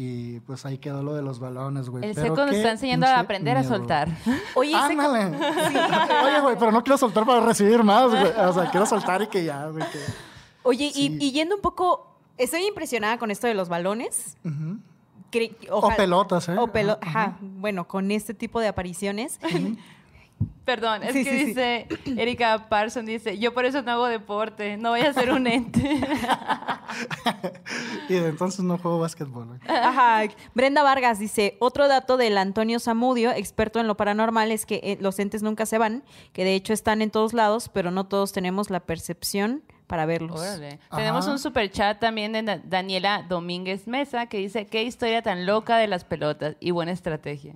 [0.00, 2.04] Y pues ahí quedó lo de los balones, güey.
[2.04, 4.08] El Pero seco nos está enseñando a aprender a soltar.
[4.54, 5.36] Oye, ese co- Ándale.
[6.24, 8.22] Oye, güey, pero no quiero soltar para recibir más, güey.
[8.26, 9.84] O sea, quiero soltar y que ya, güey.
[9.90, 9.98] que-
[10.62, 11.18] Oye, Sí.
[11.20, 14.36] y, y yendo un poco, estoy impresionada con esto de los balones.
[15.70, 16.56] O ojalá- pelotas, ¿eh?
[16.58, 19.40] O pelo- Ajá, ajá, bueno, con este tipo de apariciones.
[20.64, 21.44] Perdón, es Sí, que sí, sí.
[21.46, 25.46] dice Erika Parson, dice, yo por eso no hago deporte, no voy a ser un
[25.46, 26.00] ente.
[28.08, 29.60] Y entonces no juego básquetbol.
[29.68, 30.22] Ajá.
[30.54, 34.98] Brenda Vargas dice, otro dato del Antonio Zamudio, experto en lo paranormal, es que eh,
[35.00, 38.32] los entes nunca se van, que de hecho están en todos lados, pero no todos
[38.32, 40.40] tenemos la percepción para verlos.
[40.40, 40.78] Órale.
[40.94, 45.44] Tenemos un super chat también de Da- Daniela Domínguez Mesa que dice, qué historia tan
[45.46, 47.54] loca de las pelotas y buena estrategia.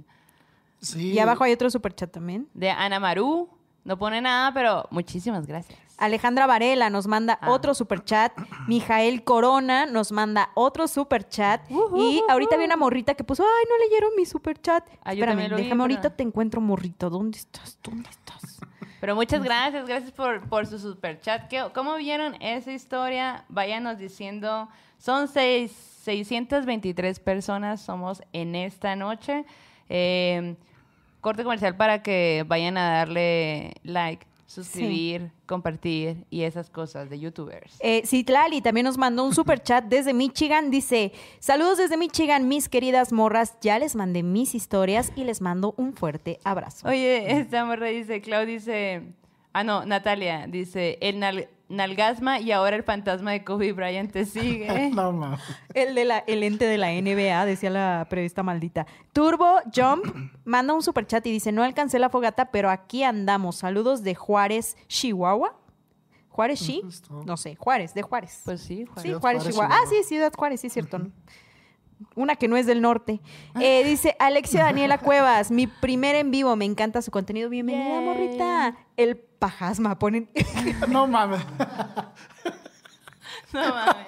[0.82, 1.12] Sí.
[1.12, 2.48] Y abajo hay otro superchat también.
[2.54, 3.48] De Ana Maru,
[3.84, 5.78] no pone nada, pero muchísimas gracias.
[5.96, 7.50] Alejandra Varela nos manda Ah.
[7.52, 8.32] otro superchat.
[8.68, 11.62] Mijael Corona nos manda otro superchat.
[11.70, 14.84] Y ahorita vi una morrita que puso, ay, no leyeron mi superchat.
[15.04, 17.08] Ah, Espérame, vi, déjame, pero- ahorita te encuentro morrito.
[17.08, 17.78] ¿Dónde estás?
[17.82, 18.60] ¿Dónde estás?
[19.00, 21.48] Pero muchas gracias, gracias por, por su super chat.
[21.48, 23.44] ¿Qué- ¿Cómo vieron esa historia?
[23.48, 24.68] Váyanos diciendo,
[24.98, 29.44] son seis, 623 personas somos en esta noche.
[29.88, 30.56] Eh,
[31.22, 37.78] corte comercial para que vayan a darle like, suscribir, compartir y esas cosas de youtubers.
[37.80, 40.70] Eh, Citlali también nos mandó un super chat desde Michigan.
[40.70, 43.56] Dice: Saludos desde Michigan, mis queridas morras.
[43.62, 46.86] Ya les mandé mis historias y les mando un fuerte abrazo.
[46.86, 49.00] Oye, esta morra dice, Clau dice,
[49.54, 54.24] ah no, Natalia dice, el nal- nalgasma y ahora el fantasma de Kobe Bryant te
[54.24, 54.90] sigue.
[54.92, 55.38] No.
[55.74, 58.86] El, de la, el ente de la NBA, decía la periodista maldita.
[59.12, 60.04] Turbo Jump
[60.44, 63.56] manda un super chat y dice: No alcancé la fogata, pero aquí andamos.
[63.56, 65.56] Saludos de Juárez, Chihuahua.
[66.28, 66.80] ¿Juárez, Chi?
[66.82, 67.22] Justo.
[67.26, 68.42] No sé, Juárez, de Juárez.
[68.44, 69.02] Pues sí, Juan.
[69.02, 69.74] Sí, Juárez, Juárez, Chihuahua.
[69.74, 70.98] Ah, sí, Ciudad Juárez, sí es cierto.
[70.98, 71.10] ¿no?
[72.14, 73.20] Una que no es del norte.
[73.60, 77.50] Eh, dice Alexia Daniela Cuevas, mi primer en vivo, me encanta su contenido.
[77.50, 78.04] Bienvenida, Yay.
[78.04, 78.76] morrita.
[78.96, 80.30] El pajasma, ponen.
[80.88, 81.40] No mames.
[83.52, 84.06] No mames.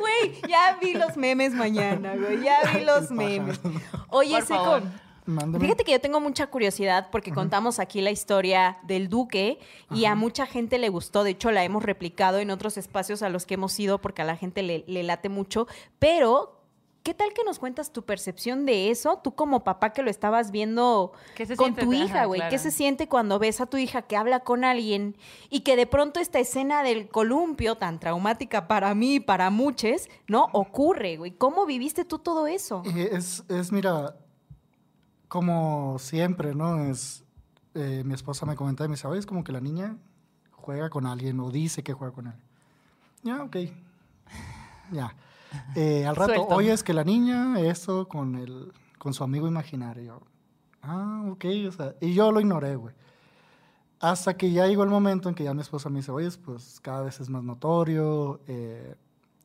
[0.00, 2.42] Güey, ya vi los memes mañana, güey.
[2.42, 3.60] Ya vi los memes.
[4.08, 4.64] Oye, Por Seco.
[4.64, 4.82] favor.
[5.26, 5.64] Mándame.
[5.64, 9.58] Fíjate que yo tengo mucha curiosidad porque contamos aquí la historia del duque
[9.90, 11.24] y a mucha gente le gustó.
[11.24, 14.26] De hecho, la hemos replicado en otros espacios a los que hemos ido porque a
[14.26, 15.66] la gente le, le late mucho.
[15.98, 16.53] Pero,
[17.04, 19.20] ¿qué tal que nos cuentas tu percepción de eso?
[19.22, 21.82] Tú como papá que lo estabas viendo ¿Qué se con siente?
[21.82, 22.40] tu hija, güey.
[22.48, 25.14] ¿Qué se siente cuando ves a tu hija que habla con alguien
[25.50, 30.08] y que de pronto esta escena del columpio, tan traumática para mí y para muchos,
[30.26, 30.48] ¿no?
[30.52, 31.32] Ocurre, güey.
[31.32, 32.82] ¿Cómo viviste tú todo eso?
[32.86, 34.16] Y es, es, mira,
[35.28, 36.84] como siempre, ¿no?
[36.86, 37.22] Es,
[37.74, 39.98] eh, mi esposa me comenta y me dice, oye, es como que la niña
[40.52, 42.46] juega con alguien o dice que juega con alguien.
[43.22, 43.56] Ya, ok.
[44.90, 45.14] Ya.
[45.74, 46.60] Eh, al rato, Suelto.
[46.60, 50.20] es que la niña, eso con, el, con su amigo imaginario.
[50.82, 52.94] Ah, ok, o sea, y yo lo ignoré, güey.
[54.00, 56.78] Hasta que ya llegó el momento en que ya mi esposa me dice, oye, pues
[56.80, 58.94] cada vez es más notorio, eh,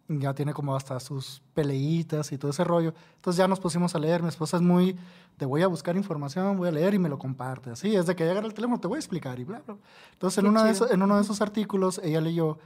[0.09, 2.93] ya tiene como hasta sus peleitas y todo ese rollo.
[3.15, 4.21] Entonces ya nos pusimos a leer.
[4.21, 4.97] Mi esposa es muy
[5.37, 7.69] de voy a buscar información, voy a leer y me lo comparte.
[7.69, 9.77] Así, es de que llega el teléfono, te voy a explicar y bla, bla.
[10.13, 12.57] Entonces en, una de esos- en uno de esos artículos ella leyó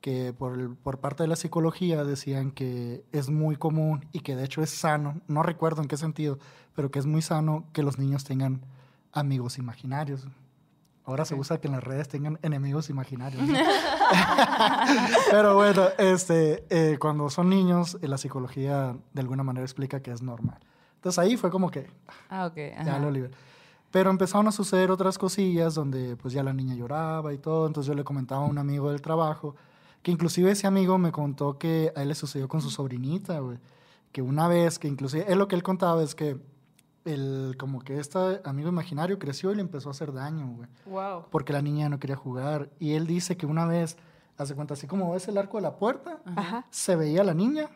[0.00, 4.36] que por, el- por parte de la psicología decían que es muy común y que
[4.36, 6.38] de hecho es sano, no recuerdo en qué sentido,
[6.74, 8.60] pero que es muy sano que los niños tengan
[9.12, 10.26] amigos imaginarios.
[11.04, 11.40] Ahora se Ok.
[11.40, 13.42] usa que en las redes tengan enemigos imaginarios.
[13.42, 13.54] ¿no?
[15.30, 20.10] Pero bueno, este, eh, cuando son niños, eh, la psicología de alguna manera explica que
[20.12, 20.58] es normal.
[20.96, 21.88] Entonces ahí fue como que
[22.28, 22.56] Ah, ok.
[22.56, 22.98] ya ajá.
[22.98, 23.34] lo liberé.
[23.90, 27.66] Pero empezaron a suceder otras cosillas donde pues ya la niña lloraba y todo.
[27.66, 29.54] Entonces yo le comentaba a un amigo del trabajo,
[30.02, 33.58] que inclusive ese amigo me contó que a él le sucedió con su sobrinita, güey.
[34.12, 36.40] Que una vez, que inclusive, él lo que él contaba es que
[37.04, 40.68] el, como que este amigo imaginario creció y le empezó a hacer daño, güey.
[40.86, 41.26] Wow.
[41.30, 42.70] Porque la niña no quería jugar.
[42.78, 43.96] Y él dice que una vez,
[44.36, 46.66] hace cuenta, así como ves el arco de la puerta, Ajá.
[46.70, 47.68] se veía a la niña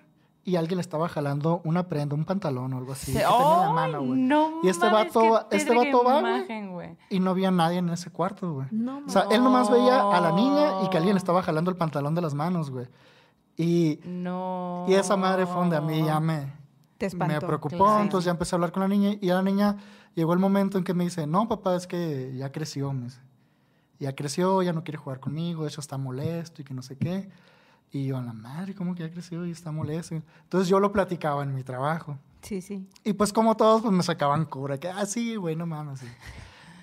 [0.44, 3.12] y alguien le estaba jalando una prenda, un pantalón o algo así.
[3.12, 4.20] Se- que tenía en la ¡Ay, mano, güey.
[4.20, 6.96] no Y este mames, vato este vato va, imagen, güey.
[7.10, 8.66] Y no había nadie en ese cuarto, güey.
[8.72, 11.70] No, O sea, él nomás veía a la niña y que alguien le estaba jalando
[11.70, 12.86] el pantalón de las manos, güey.
[13.56, 14.86] Y, No.
[14.88, 16.52] y esa madre fue donde a mí ya me,
[16.98, 17.34] Te espantó.
[17.34, 17.76] me preocupó.
[17.76, 18.02] Claro.
[18.02, 19.76] Entonces ya empecé a hablar con la niña y a la niña
[20.14, 23.20] llegó el momento en que me dice, no, papá, es que ya creció, me dice.
[24.00, 26.96] Ya creció, ya no quiere jugar conmigo, de hecho está molesto y que no sé
[26.98, 27.28] qué.
[27.94, 30.14] Y yo, a la madre, ¿cómo que ya creció y está molesto?
[30.14, 32.16] Entonces yo lo platicaba en mi trabajo.
[32.40, 32.88] Sí, sí.
[33.04, 36.00] Y pues como todos, pues me sacaban cura, que, ah, sí, güey, no mames.
[36.00, 36.06] sí".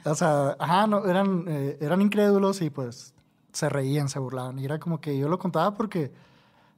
[0.06, 3.14] O sea, ajá, no, eran, eh, eran incrédulos y pues
[3.52, 4.58] se reían, se burlaban.
[4.60, 6.12] Y era como que yo lo contaba porque,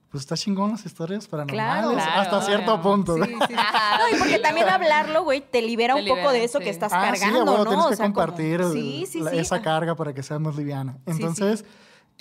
[0.10, 2.84] pues está chingón las historias paranormales Claro, hasta cierto obvio.
[2.84, 3.16] punto.
[3.18, 3.54] Sí, sí, sí.
[3.54, 6.64] No, y porque también hablarlo, güey, te libera Te un poco libera, de eso sí.
[6.64, 7.70] que estás Ah, sí, cargando, bueno, ¿no?
[7.70, 9.38] tienes O que sea, como- compartir el- Sí, sí, la- sí.
[9.40, 10.94] esa carga para que sea más liviana.
[10.94, 11.12] sí.
[11.12, 11.64] Entonces,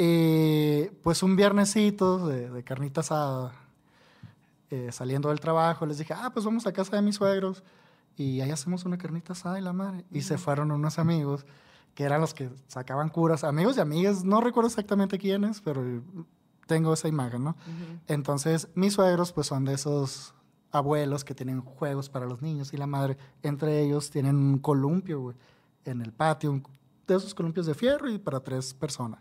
[0.03, 3.53] eh, pues un viernesito de, de carnita asada,
[4.71, 7.63] eh, saliendo del trabajo, les dije, ah, pues vamos a casa de mis suegros
[8.17, 10.07] y ahí hacemos una carnita asada y la madre.
[10.11, 11.45] Y se fueron unos amigos
[11.95, 15.83] que eran los que sacaban curas, amigos y amigas, no recuerdo exactamente quiénes, pero
[16.67, 17.57] tengo esa imagen, ¿no?
[18.07, 20.33] Entonces, mis suegros, pues son de esos
[20.71, 23.19] abuelos que tienen juegos para los niños y la madre.
[23.43, 25.37] Entre ellos tienen un columpio, güey,
[25.85, 26.63] en el patio, un-
[27.07, 29.21] de esos columpios de fierro y para tres personas.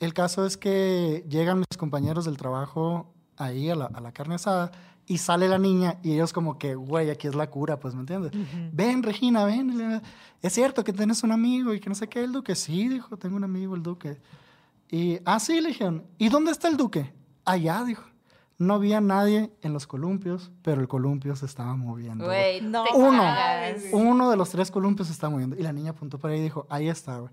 [0.00, 4.34] El caso es que llegan mis compañeros del trabajo ahí a la, a la carne
[4.34, 4.72] asada
[5.06, 8.00] y sale la niña y ellos como que, güey, aquí es la cura, pues, ¿me
[8.00, 8.32] entiendes?
[8.72, 10.00] Ven, Regina, ven.
[10.40, 12.54] Es cierto que tienes un amigo y que no sé qué, el duque.
[12.54, 14.20] Sí, dijo, tengo un amigo, el duque.
[14.90, 17.12] Y, ah, sí, le dijeron, ¿y dónde está el duque?
[17.44, 18.04] Allá, dijo.
[18.58, 22.26] No había nadie en los columpios, pero el columpio se estaba moviendo.
[22.26, 22.60] güey.
[22.60, 23.22] No Uno.
[23.22, 23.82] cagas.
[23.92, 25.56] Uno de los tres columpios se está moviendo.
[25.56, 27.32] Y la niña apuntó para ahí y dijo, ahí está, güey.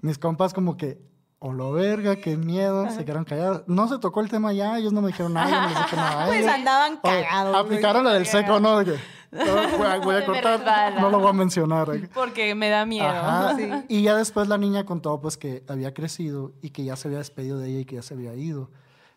[0.00, 1.00] Mis compas como que,
[1.46, 3.64] o lo verga, qué miedo, se quedaron callados.
[3.66, 6.46] No se tocó el tema ya, ellos no me dijeron nada, no dije nada Pues
[6.46, 7.54] andaban cagados.
[7.54, 8.78] aplicaron la del seco, ¿no?
[8.78, 8.98] De que,
[9.30, 9.44] no,
[9.78, 11.84] voy, a, voy a me cortar, no lo voy a mencionar.
[11.86, 12.06] güey.
[12.06, 13.06] Porque me da miedo.
[13.06, 13.58] Ajá.
[13.88, 17.18] Y ya después la niña contó pues que había crecido y que ya se había
[17.18, 18.70] despedido de ella y que ya se había ido.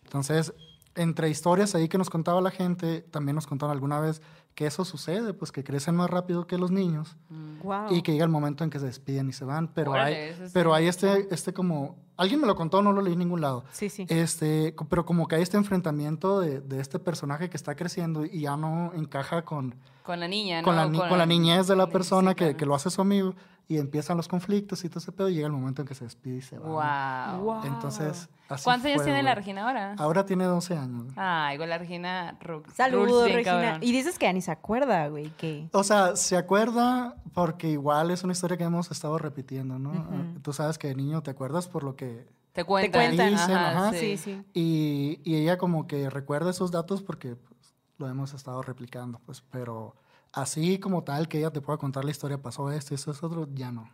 [0.03, 0.53] Entonces,
[0.95, 4.21] entre historias ahí que nos contaba la gente, también nos contaron alguna vez
[4.57, 7.15] que eso sucede, pues que crecen más rápido que los niños
[7.61, 7.93] Guau.
[7.93, 9.67] y que llega el momento en que se despiden y se van.
[9.67, 13.13] Pero Órale, hay, pero hay este, este como, alguien me lo contó, no lo leí
[13.13, 13.65] en ningún lado.
[13.71, 14.07] Sí, sí.
[14.09, 18.41] Este, pero como que hay este enfrentamiento de, de este personaje que está creciendo y
[18.41, 20.65] ya no encaja con, Con la niña, ¿no?
[20.65, 22.99] con, la, ni- con la niñez de la sí, persona que, que lo hace su
[22.99, 23.35] amigo
[23.69, 26.05] y empiezan los conflictos y todo ese pedo y llega el momento en que se
[26.05, 27.35] despide y se va.
[27.37, 27.43] Wow.
[27.43, 27.65] Wow.
[27.65, 29.35] Entonces, así ¿Cuántos años tiene la güey.
[29.35, 29.95] Regina ahora?
[29.97, 31.03] Ahora tiene 12 años.
[31.03, 31.15] güey.
[31.17, 32.37] Ah, igual la Regina
[32.73, 33.43] Saludos, Regina.
[33.43, 33.83] cabrón.
[33.83, 35.67] Y dices que ni se acuerda, güey, que...
[35.73, 39.89] O sea, se acuerda porque igual es una historia que hemos estado repitiendo, ¿no?
[39.89, 40.39] Ujú.
[40.41, 42.25] Tú sabes que de niño te acuerdas por lo que...
[42.53, 43.07] Te cuentan.
[43.07, 43.31] cuentan.
[43.31, 43.91] Dicen, ajá.
[43.91, 44.43] Sí, sí.
[44.53, 49.43] Y, y ella como que recuerda esos datos porque pues, lo hemos estado replicando, pues,
[49.51, 49.93] pero
[50.41, 53.47] así como tal que ella te pueda contar la historia, pasó esto, eso es otro,
[53.53, 53.89] ya no.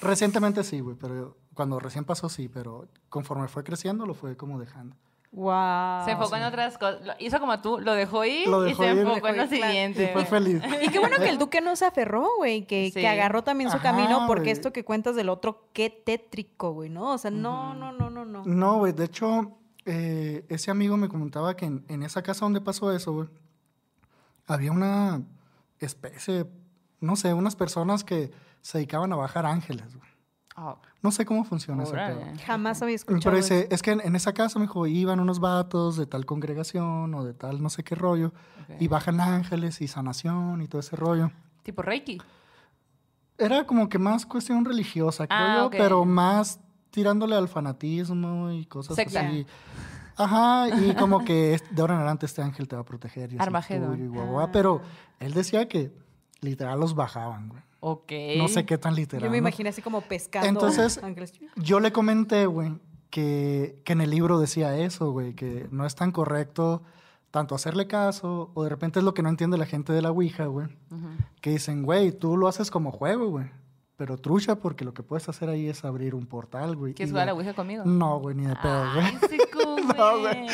[0.00, 4.58] Recientemente sí, güey, pero cuando recién pasó sí, pero conforme fue creciendo lo fue como
[4.58, 4.96] dejando.
[5.32, 6.04] Wow.
[6.06, 7.02] Se enfocó en otras cosas.
[7.20, 8.98] Hizo como tú, lo dejó ir Lo y dejó se ir.
[8.98, 9.54] enfocó en lo claro.
[9.54, 10.08] Y siguiente.
[10.12, 10.60] fue feliz.
[10.82, 13.00] Y qué bueno que el duque no se aferró, güey, que, Sí.
[13.00, 14.52] que agarró también su Ajá, camino, porque güey.
[14.52, 17.12] esto que cuentas del otro, qué tétrico, güey, ¿no?
[17.12, 18.42] O sea, no, no, no, no, no.
[18.44, 19.52] No, güey, de hecho,
[19.84, 23.28] eh, ese amigo me comentaba que en, en esa casa donde pasó eso, güey,
[24.48, 25.22] había una
[25.86, 26.46] especie,
[27.00, 28.30] no sé, unas personas que
[28.62, 29.84] se dedicaban a bajar ángeles.
[30.56, 32.20] Oh, No sé cómo funciona pedo.
[32.44, 33.68] Jamás había Pero escuchado dice, eso.
[33.70, 37.24] es que en, en esa casa, me dijo, iban unos vatos de tal congregación o
[37.24, 38.32] de tal no sé qué rollo,
[38.78, 41.30] y bajan ángeles y sanación y todo ese rollo.
[41.62, 42.20] Tipo Reiki.
[43.38, 48.66] Era como que más cuestión religiosa, creo Ah, yo, pero más tirándole al fanatismo y
[48.66, 49.20] cosas Secta.
[49.28, 49.46] así.
[50.22, 53.36] Ajá, y como que de ahora en adelante este ángel te va a proteger y
[53.38, 53.92] Armagedón.
[53.92, 54.40] tuyo y guau, guau.
[54.46, 54.50] Ah.
[54.52, 54.82] Pero
[55.18, 55.92] él decía que
[56.40, 57.62] literal los bajaban, güey.
[57.80, 58.12] Ok.
[58.36, 59.24] No sé qué tan literal.
[59.24, 59.48] Yo me ¿no?
[59.48, 61.32] imaginé así como pescando Entonces, ángeles.
[61.56, 62.78] Yo le comenté, güey,
[63.08, 66.82] que, que en el libro decía eso, güey, que no es tan correcto
[67.30, 70.10] tanto hacerle caso, o de repente es lo que no entiende la gente de la
[70.10, 70.66] Ouija, güey,
[71.40, 73.46] que dicen, güey, tú lo haces como juego, güey,
[73.96, 76.94] pero trucha porque lo que puedes hacer ahí es abrir un portal, güey.
[76.94, 77.84] ¿Quieres jugar a la Ouija conmigo?
[77.84, 79.06] No, güey, ni de pedo, güey.
[79.96, 80.46] No, güey.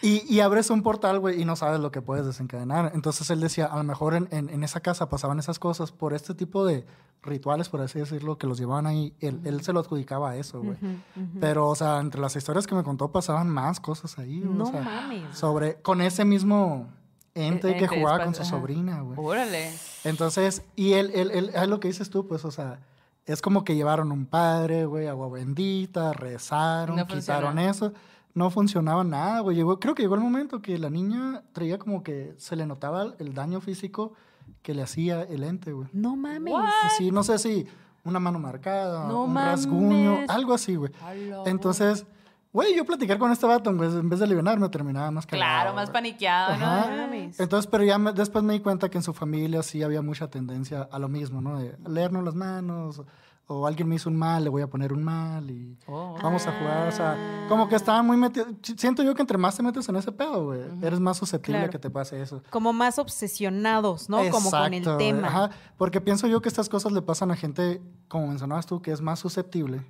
[0.00, 2.92] Y, y abres un portal, güey, y no sabes lo que puedes desencadenar.
[2.94, 6.14] Entonces él decía, a lo mejor en, en- en esa casa pasaban esas cosas por
[6.14, 6.86] este tipo de
[7.22, 9.12] rituales, por así decirlo, que los llevaban ahí.
[9.20, 10.76] Él, él se lo adjudicaba a eso, güey.
[11.40, 14.40] Pero, o sea, entre las historias que me contó pasaban más cosas ahí.
[14.40, 15.36] güey, o No sea, mames.
[15.36, 16.88] Sobre, con ese mismo
[17.34, 18.50] ente que Ente, jugaba con su ajá.
[18.50, 19.18] sobrina, güey.
[19.18, 19.72] Órale.
[20.04, 22.78] Entonces, y él, él, él, es lo que dices tú, pues, o sea,
[23.26, 27.92] es como que llevaron un padre, güey, agua bendita, rezaron, No quitaron eso.
[28.38, 29.56] No funcionaba nada, güey.
[29.56, 33.14] Llegó, creo que llegó el momento que la niña traía como que se le notaba
[33.18, 34.12] el, daño físico
[34.62, 35.88] que le hacía el ente, güey.
[35.92, 36.54] No mames.
[36.96, 37.66] Sí, no sé si
[38.04, 39.64] una mano marcada, No un mames.
[39.64, 40.92] rasguño, algo así, güey.
[41.46, 42.06] Entonces,
[42.52, 45.74] güey, yo platicar con este vato, güey, en vez de aliviarme, terminaba más cagado, Claro,
[45.74, 45.92] más güey.
[45.94, 46.96] paniqueado, ¿no?
[46.96, 47.38] Mames.
[47.40, 50.28] Entonces, pero ya me- después me di cuenta que en su familia sí había mucha
[50.30, 51.58] tendencia a lo mismo, ¿no?
[51.58, 53.02] De leernos las manos,
[53.50, 56.16] o alguien me hizo un mal, le voy a poner un mal y Oh.
[56.22, 56.86] vamos a jugar.
[56.88, 58.48] O sea, como que estaban muy metidos.
[58.76, 61.68] Siento yo que entre más te metes en ese pedo, güey, eres más susceptible Claro.
[61.68, 62.42] a que te pase eso.
[62.50, 64.18] Como más obsesionados, ¿no?
[64.30, 65.28] Como con el tema.
[65.28, 68.92] Ajá, porque pienso yo que estas cosas le pasan a gente, como mencionabas tú, que
[68.92, 69.86] es más susceptible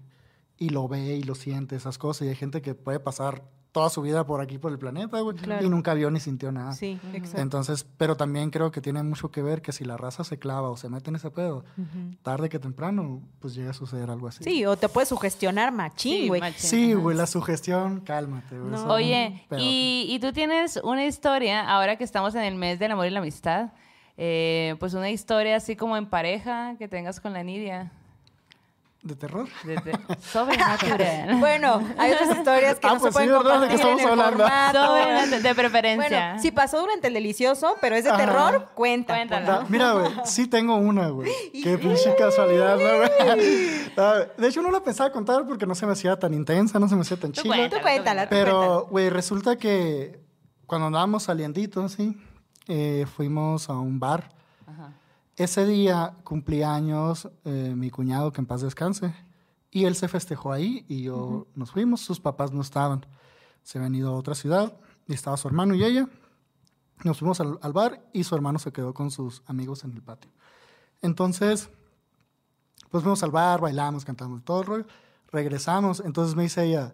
[0.57, 2.27] y lo ve y lo siente, esas cosas.
[2.27, 3.43] Y hay gente que puede pasar
[3.73, 5.65] toda su vida por aquí, por el planeta, güey, Claro.
[5.65, 6.73] y nunca vio ni sintió nada.
[6.73, 7.41] Sí, exacto.
[7.43, 10.71] Entonces, pero también creo que tiene mucho que ver que si la raza se clava
[10.71, 11.65] o se mete en ese pedo,
[12.23, 14.43] tarde que temprano, pues llega a suceder algo así.
[14.43, 16.43] Sí, o te puedes sugestionar machín, Sí, güey.
[16.57, 18.71] Sí, güey, la sugestión, cálmate, güey.
[18.73, 18.87] No.
[18.93, 23.07] Oye, y, y tú tienes una historia, ahora que estamos en el mes del amor
[23.07, 23.73] y la amistad,
[24.17, 27.93] eh, pues una historia así como en pareja que tengas con la Nidia.
[29.01, 29.47] ¿De terror?
[29.65, 31.37] de- de- sobrenatural.
[31.39, 33.61] Bueno, hay otras historias que Ah, no pues se sí, pueden ¿verdad?
[33.61, 34.45] ¿De qué compartir en estamos el hablando?
[34.45, 35.43] formato.
[35.49, 36.09] De preferencia.
[36.27, 38.19] Bueno, si pasó durante el delicioso, pero es de Ajá.
[38.19, 39.15] terror, cuenta.
[39.15, 39.47] Cuéntala.
[39.47, 41.31] Da- Mira, güey, sí tengo una, güey.
[41.63, 42.97] Qué pinche casualidad, ¿no,
[43.37, 43.69] güey?
[43.97, 46.89] Ah, De hecho, no la pensaba contar porque no se me hacía tan intensa, no
[46.89, 50.21] se me hacía tan cuéntala, Tú cuéntala, Pero, güey, resulta que
[50.67, 52.21] cuando andábamos salienditos, sí,
[52.67, 54.29] eh, fuimos a un bar.
[54.67, 54.91] Ajá.
[55.39, 59.15] Ese día cumplía años eh, mi cuñado, que en paz descanse.
[59.71, 62.01] Y él se festejó ahí y yo nos fuimos.
[62.01, 63.07] Sus papás no estaban.
[63.63, 64.77] Se habían ido a otra ciudad
[65.07, 66.09] y estaba su hermano y ella.
[67.05, 70.03] Nos fuimos al, al bar y su hermano se quedó con sus amigos en el
[70.03, 70.33] patio.
[71.03, 71.71] Entonces,
[72.91, 74.87] pues fuimos al bar, bailamos, cantamos todo el rollo.
[75.31, 76.03] Regresamos.
[76.05, 76.93] Entonces me dice ella,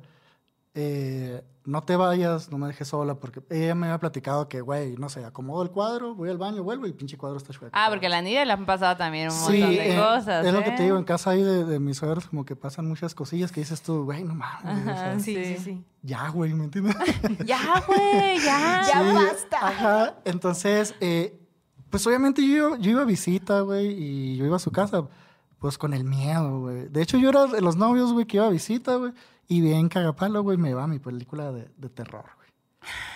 [0.75, 4.97] eh, no te vayas, no me dejes sola, porque ella me había platicado que, güey,
[4.97, 7.71] no sé, acomodo el cuadro, voy al baño, vuelvo y pinche cuadro está chueco.
[7.73, 10.45] Ah, porque a la Nidia le han pasado también un Sí, montón de eh, cosas.
[10.45, 10.75] es lo que ¿eh?
[10.77, 13.61] te digo, en casa ahí de, de mis suegros como que pasan muchas cosillas que
[13.61, 15.57] dices tú, güey, no mames, Ajá, Sí, sí, Sí.
[15.65, 15.85] sí.
[16.03, 16.95] ya, güey, ¿me entiendes?
[17.47, 18.83] Ya, güey, ya.
[18.87, 19.67] Ya basta.
[19.69, 21.39] Ajá, entonces, eh,
[21.89, 25.07] pues obviamente yo, yo iba a visita, güey, y yo iba a su casa,
[25.61, 26.89] pues con el miedo, güey.
[26.89, 29.13] De hecho, yo era de los novios, güey, que iba a visita, güey,
[29.49, 32.45] y bien cagapalo, güey, me iba a mi película de, de terror, güey.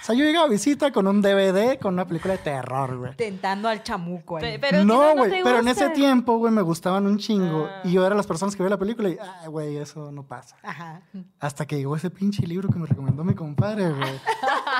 [0.01, 3.15] O sea, yo llegaba a visita con un DVD, con una película de terror, güey.
[3.17, 4.43] Tentando al chamuco ahí.
[4.43, 7.69] Pe- Pero no, no güey, pero en ese tiempo, güey, me gustaban un chingo.
[7.71, 7.83] Ah.
[7.85, 10.57] Y yo era las personas que veía la película y, ah, güey, eso no pasa.
[10.63, 11.03] Ajá.
[11.39, 14.21] Hasta que llegó ese pinche libro que me recomendó mi compadre, güey.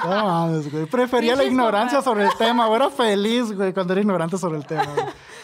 [0.05, 0.87] No mames, güey.
[0.87, 2.77] Prefería la ignorancia sobre el tema, güey.
[2.81, 4.87] Era feliz, güey, cuando era ignorante sobre el tema.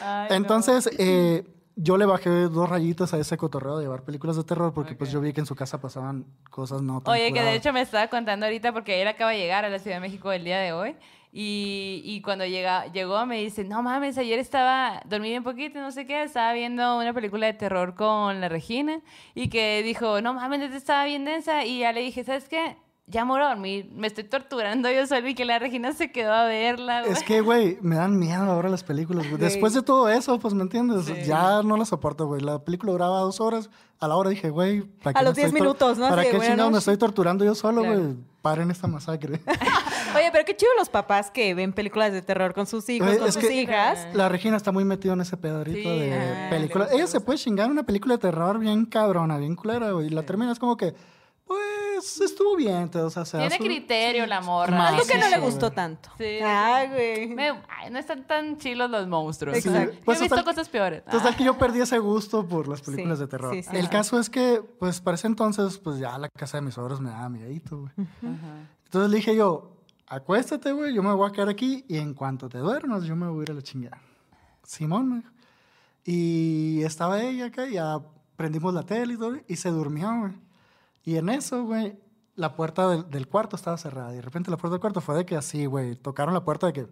[0.02, 0.34] Ay, no.
[0.36, 1.46] Entonces, eh,
[1.76, 5.10] yo le bajé dos rayitas a ese cotorreo de llevar películas de terror porque, pues,
[5.10, 7.80] yo vi que en su casa pasaban cosas no tan Oye, que de hecho me
[7.80, 10.58] estaba contando ahorita porque él acaba de llegar a la Ciudad de México el día
[10.58, 10.96] de hoy.
[11.36, 15.90] Y, y cuando llega, llegó me dice, no mames, ayer estaba, dormí bien poquito, no
[15.90, 19.00] sé qué, estaba viendo una película de terror con la Regina
[19.34, 22.76] y que dijo, no mames, estaba bien densa y ya le dije, ¿sabes qué?
[23.06, 26.10] Ya me voy a dormir, me estoy torturando yo solo y que la Regina se
[26.10, 27.12] quedó a verla, güey.
[27.12, 29.38] Es que, güey, me dan miedo ahora las películas, güey.
[29.38, 31.04] Después de todo eso, pues, ¿me entiendes?
[31.04, 31.12] Sí.
[31.26, 32.40] Ya no la soporto, güey.
[32.40, 33.68] La película duraba dos horas.
[34.00, 36.08] A la hora dije, güey, ¿para A qué los me 10 estoy tor- minutos, ¿no?
[36.08, 36.76] ¿Para de, qué me sí.
[36.78, 37.98] estoy torturando yo solo, Claro.
[38.00, 38.16] güey?
[38.40, 39.40] Paren esta masacre.
[40.16, 43.18] Oye, pero qué chido los papás que ven películas de terror con sus hijos, Güey,
[43.18, 44.06] con sus que- hijas.
[44.14, 46.84] La Regina está muy metida en ese pedorito Sí, de ah, película.
[46.84, 50.06] le gusta, Ella se puede chingar una película de terror bien cabrona, bien culera, güey.
[50.06, 50.94] Y la termina es como que,
[51.94, 52.90] pues, estuvo bien.
[52.94, 54.76] O sea, se Tiene su- criterio la morra.
[54.76, 55.50] Más, Algo que no sí, le güey.
[55.50, 56.10] gustó tanto.
[56.18, 56.24] Sí.
[56.44, 57.26] Ay, güey.
[57.34, 59.56] Me- ay, no están tan chilos los monstruos.
[59.56, 59.92] Exacto.
[59.94, 61.04] Yo Pues he visto cosas peores.
[61.04, 61.36] Total Ah.
[61.36, 63.54] que yo perdí ese gusto por las películas Sí, de terror.
[63.54, 63.76] sí, sí.
[63.76, 67.00] El caso es que, pues, para ese entonces, pues, ya la casa de mis suegros
[67.00, 67.92] me daba miedito, güey.
[67.98, 68.68] Ajá.
[68.84, 69.72] Entonces le dije yo,
[70.06, 73.26] acuéstate, güey, yo me voy a quedar aquí y en cuanto te duermas, yo me
[73.28, 74.00] voy a ir a la chingada.
[74.62, 75.30] Simón, me dijo.
[76.04, 77.98] Y estaba ella acá, y ya
[78.36, 80.32] prendimos la tele y todo, y se durmió, güey.
[81.04, 81.98] Y en eso, güey,
[82.34, 84.12] la puerta del, del cuarto estaba cerrada.
[84.12, 86.66] Y de repente la puerta del cuarto fue de que así, güey, tocaron la puerta
[86.66, 86.86] de que...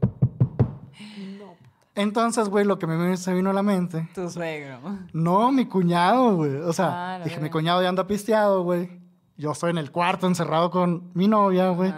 [1.95, 4.79] Entonces, güey, lo que me, se vino a la mente Tu suegro.
[5.13, 6.55] no, mi cuñado, güey.
[6.57, 9.01] O sea, Ah, dije, mi cuñado ya anda pisteado, güey.
[9.37, 11.93] yo estoy en el cuarto encerrado con mi novia, güey.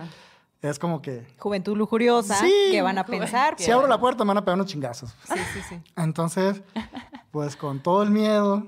[0.65, 2.51] Es como que, Juventud lujuriosa, Sí.
[2.71, 3.55] que van a pensar.
[3.59, 5.15] si abro la puerta me van a pegar unos chingazos.
[5.25, 5.81] Sí, sí, sí.
[5.97, 6.62] Entonces,
[7.31, 8.67] pues con todo el miedo,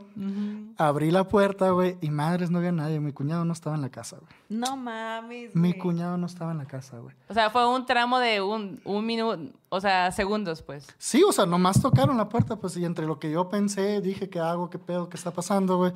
[0.77, 3.01] abrí la puerta, güey, y madres, no había nadie.
[3.01, 4.31] Mi cuñado no estaba en la casa, güey.
[4.51, 5.55] No mames.
[5.55, 5.81] Mi güey.
[5.81, 7.15] cuñado no estaba en la casa, güey.
[7.29, 9.39] O sea, fue un tramo de un, un minuto,
[9.71, 10.87] o sea, segundos, pues.
[10.99, 14.29] Sí, o sea, nomás tocaron la puerta, pues, y entre lo que yo pensé, dije,
[14.29, 14.69] ¿qué hago?
[14.69, 15.09] ¿Qué pedo?
[15.09, 15.93] ¿Qué está pasando, güey?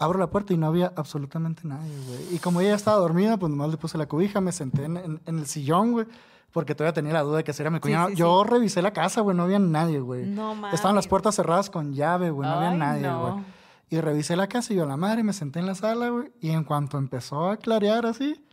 [0.00, 2.34] Abro la puerta y no había absolutamente nadie, güey.
[2.34, 5.20] Y como ella estaba dormida, pues nomás le puse la cobija, me senté en, en-
[5.26, 6.06] en el sillón, güey,
[6.52, 8.08] porque todavía tenía la duda de que si era mi cuñado.
[8.08, 10.26] sí, yo revisé la casa, güey, no había nadie, güey.
[10.26, 11.06] No Estaban las mames.
[11.08, 13.20] puertas cerradas con llave, güey, no había nadie, no.
[13.32, 13.44] güey.
[13.90, 16.32] Y revisé la casa y yo a la madre me senté en la sala, güey,
[16.40, 18.44] y en cuanto empezó a clarear así,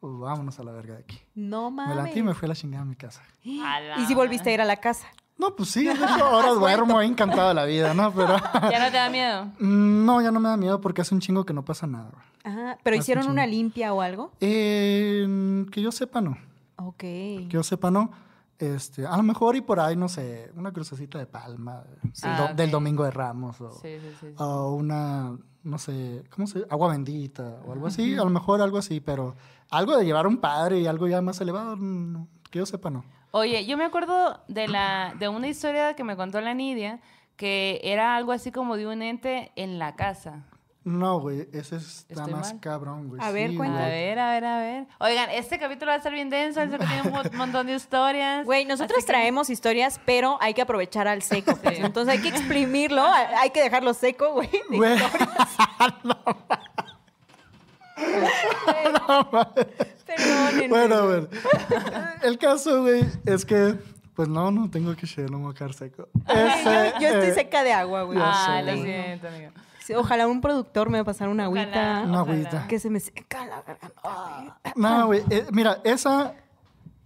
[0.00, 1.20] pues vámonos a la verga de aquí.
[1.34, 1.96] No Me mames.
[1.96, 3.22] levanté y me fui a la chingada a mi casa.
[3.44, 5.06] La ¿Y si volviste a ir a la casa?
[5.38, 8.12] No, pues sí, de hecho, ahora duermo encantado de la vida, ¿no?
[8.12, 8.36] Pero...
[8.70, 9.44] ¿Ya no te da miedo?
[9.58, 12.10] Mm, No, ya no me da miedo porque hace un chingo que no pasa nada.
[12.44, 12.78] Ajá.
[12.82, 14.32] ¿Pero Hace hicieron un una limpia o algo?
[14.40, 16.36] Eh, que yo sepa, no.
[16.76, 16.96] Ok.
[16.98, 18.10] Que yo sepa, no.
[18.58, 22.28] Este, a lo mejor y por ahí, no sé, una crucecita de palma Sí.
[22.28, 26.46] del, do- Ah, del domingo de Ramos o, Sí, sí, o una, no sé, ¿cómo
[26.46, 28.14] se Agua bendita o algo así.
[28.14, 29.34] A lo mejor algo así, pero
[29.70, 33.04] algo de llevar un padre y algo ya más elevado, no, que yo sepa, no.
[33.32, 37.00] Oye, yo me acuerdo de la de una historia que me contó la Nidia
[37.36, 40.44] que era algo así como de un ente en la casa.
[40.84, 42.60] No, güey, ese está Estoy más mal.
[42.60, 43.22] cabrón, güey.
[43.22, 43.84] A ver, Sí, cuenta.
[43.84, 44.00] A güey.
[44.00, 44.86] ver, a ver, a ver.
[44.98, 47.74] Oigan, este capítulo va a estar bien denso, el que tiene un mo- montón de
[47.74, 48.44] historias.
[48.44, 51.56] Güey, nosotros Así que- traemos historias, pero hay que aprovechar al seco.
[51.62, 51.78] pues.
[51.78, 54.50] Entonces hay que exprimirlo, hay que dejarlo seco, güey.
[54.70, 54.98] Güey.
[60.16, 60.68] Perdónenme.
[60.68, 61.28] Bueno, a ver.
[62.22, 63.74] El caso, güey, es que,
[64.14, 66.08] pues no, no tengo que no mojar seco.
[66.28, 68.18] Ese, Yo estoy eh, seca de agua, güey.
[68.20, 68.84] Ah, sé, lo güey.
[68.84, 69.50] siento, amigo.
[69.80, 71.68] Sí, Ojalá un productor me pasara una agüita.
[71.70, 72.66] Ojalá, Una agüita.
[72.68, 74.72] Que se me seca la garganta.
[74.76, 75.24] No, güey.
[75.30, 76.34] eh, mira, esa,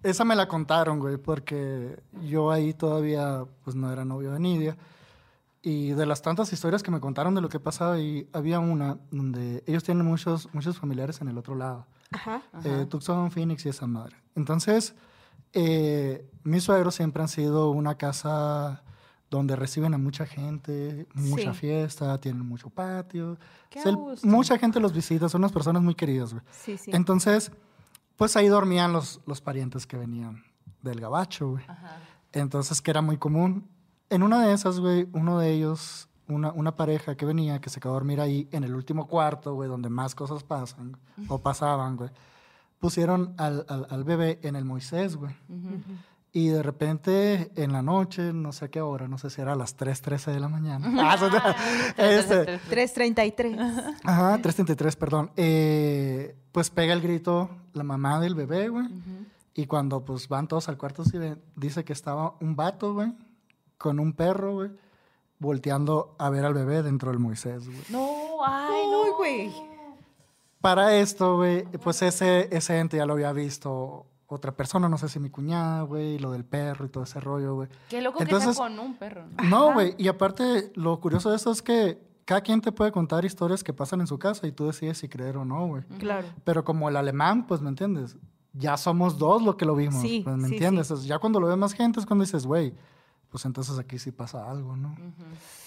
[0.02, 4.76] esa me la contaron, güey, porque yo ahí todavía, pues no era novio de Nidia.
[5.68, 8.98] Y de las tantas historias que me contaron de lo que pasaba ahí, había una
[9.10, 11.86] donde ellos tienen muchos, muchos familiares en el otro lado.
[12.12, 12.40] Ajá.
[12.62, 14.16] eh, Tucson, Phoenix y esa madre.
[14.36, 14.94] Entonces,
[15.52, 18.84] eh, mis suegros siempre han sido una casa
[19.28, 21.58] donde reciben a mucha gente, mucha Sí.
[21.58, 23.36] fiesta, tienen mucho patio.
[23.68, 24.24] Qué O sea, gusto.
[24.26, 26.44] mucha gente los visita, son unas personas muy queridas, güey.
[26.52, 26.92] Sí, sí.
[26.94, 27.50] Entonces,
[28.14, 30.44] pues ahí dormían los, los parientes que venían
[30.82, 31.64] del gabacho, güey.
[31.66, 31.98] Ajá.
[32.32, 33.68] Entonces, que era muy común.
[34.10, 37.80] En una de esas, güey, uno de ellos, una, una pareja que venía, que se
[37.80, 40.96] quedó a dormir ahí en el último cuarto, güey, donde más cosas pasan
[41.28, 42.10] o pasaban, güey,
[42.78, 45.34] pusieron al, al, al bebé en el Moisés, güey.
[46.32, 49.54] Y de repente, en la noche, no sé a qué hora, no sé si era
[49.54, 50.86] a las 3.13 de la mañana.
[50.98, 51.54] Ah,
[51.96, 53.58] este, 333.
[54.04, 55.30] Ajá, 333, perdón.
[55.36, 58.86] Eh, pues pega el grito la mamá del bebé, güey.
[59.54, 61.04] Y cuando pues van todos al cuarto,
[61.54, 63.14] dice que estaba un vato, güey,
[63.78, 64.70] con un perro, güey,
[65.38, 67.78] volteando a ver al bebé dentro del Moisés, güey.
[67.90, 68.08] No,
[68.44, 69.16] ay, no.
[69.16, 69.52] güey.
[70.60, 75.08] Para esto, güey, pues ese, ese ente ya lo había visto otra persona, no sé
[75.08, 77.68] si mi cuñada, güey, lo del perro y todo ese rollo, güey.
[77.88, 79.26] Qué loco que Entonces- sea con un perro.
[79.36, 79.44] ¿no?
[79.68, 83.24] No, güey, y aparte, lo curioso de eso es que cada quien te puede contar
[83.24, 85.82] historias que pasan en su casa y tú decides si creer o no, güey.
[85.98, 86.26] Claro.
[86.42, 88.16] Pero como el alemán, pues, ¿me entiendes?
[88.52, 90.88] Ya somos dos lo que lo vimos, Sí, pues, ¿me sí, entiendes?
[90.88, 91.06] sí.
[91.06, 92.74] Ya cuando lo ve más gente es cuando dices, güey,
[93.36, 94.96] pues entonces aquí sí pasa algo, ¿no?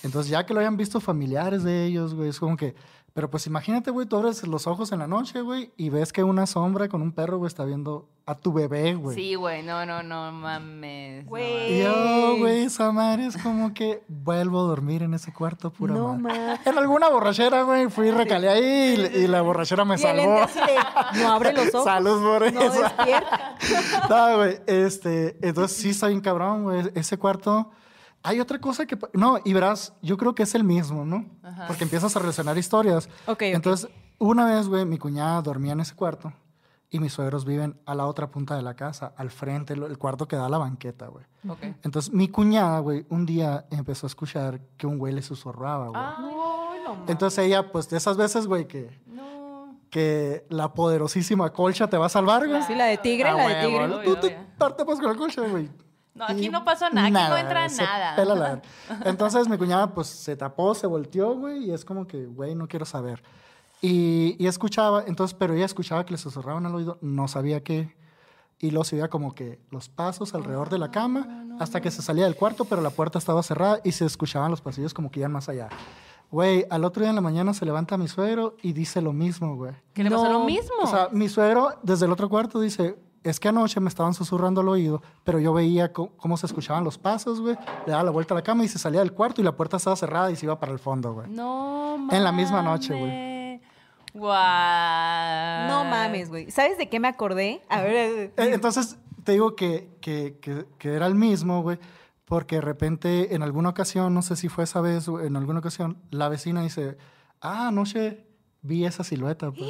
[0.02, 2.74] Entonces ya que lo hayan visto familiares de ellos, güey, es como que...
[3.14, 6.24] Pero pues imagínate, güey, tú abres los ojos en la noche, güey, y ves que
[6.24, 9.16] una sombra con un perro, güey, está viendo a tu bebé, güey.
[9.16, 11.24] Sí, güey, no, no, no mames.
[11.24, 11.82] no Güey.
[11.84, 16.16] Yo, güey, esa madre es como que vuelvo a dormir en ese cuarto pura No
[16.16, 16.38] madre.
[16.40, 16.68] mames.
[16.68, 20.42] En alguna borrachera, güey, fui y recalé ahí y, y la borrachera me Y salvó.
[21.16, 21.84] no abre los ojos.
[21.86, 22.82] Salud por No eso.
[22.82, 23.56] despierta.
[24.10, 27.72] No, güey, este, entonces sí está bien cabrón, güey, ese cuarto.
[28.24, 31.26] Hay otra cosa que, no, y verás, yo creo que es el mismo, ¿no?
[31.42, 31.68] Ajá.
[31.68, 33.08] Porque empiezas a relacionar historias.
[33.28, 33.44] Ok.
[33.44, 36.34] Entonces, una vez, güey, mi cuñada dormía en ese cuarto
[36.90, 40.28] y mis suegros viven a la otra punta de la casa, al frente, el cuarto
[40.28, 41.24] que da a la banqueta, güey.
[41.48, 41.60] Ok.
[41.84, 46.02] Entonces, mi cuñada, güey, un día empezó a escuchar que un güey le susurraba, güey.
[46.04, 46.24] Ay,
[46.84, 49.78] No, no Entonces ella, pues, de esas veces, güey, que, no.
[49.90, 52.64] que la poderosísima colcha te va a salvar, güey.
[52.64, 53.88] Sí, la de tigre, Ah, la de huevo, tigre.
[53.88, 53.96] ¿no?
[53.98, 54.76] Obvio, Tú te obvio.
[54.76, 55.70] tapas con la colcha, güey.
[56.20, 58.16] No, aquí no pasó nada, aquí no entra se nada.
[58.16, 58.62] pela la-
[59.06, 62.68] Entonces mi cuñada pues se tapó, se volteó, güey, y es como que, güey, no
[62.68, 63.24] quiero saber.
[63.82, 67.96] Y, y escuchaba, entonces, pero ella escuchaba que le susurraban al oído, no sabía qué.
[68.62, 72.02] Y luego se veía como que los pasos alrededor de la cama hasta que se
[72.02, 75.22] salía del cuarto, pero la puerta estaba cerrada y se escuchaban los pasillos como que
[75.22, 75.70] iban más allá.
[76.30, 79.56] Güey, al otro día en la mañana se levanta mi suegro y dice lo mismo,
[79.56, 79.74] güey.
[79.94, 80.76] Que le pasó lo mismo.
[80.84, 84.62] O sea, mi suegro desde el otro cuarto dice, es que anoche me estaban susurrando
[84.62, 87.58] al oído, pero yo veía cómo se escuchaban los pasos, güey.
[87.86, 89.78] Le daba la vuelta a la cama y se salía del cuarto y la puerta
[89.78, 91.30] estaba cerrada y se iba para el fondo, güey.
[91.30, 93.10] no En la misma noche, güey.
[93.10, 93.62] mames.
[94.14, 95.68] Guau.
[95.70, 96.52] No mames, güey.
[96.52, 97.62] ¿Sabes de qué me acordé?
[97.70, 101.78] A ver, eh, Entonces, te digo que, que, que, que era el mismo, güey,
[102.26, 105.60] porque de repente, en alguna ocasión, no sé si fue esa vez o en alguna
[105.60, 106.98] ocasión, la vecina dice,
[107.42, 108.26] ah, anoche
[108.62, 109.70] vi esa silueta, pues.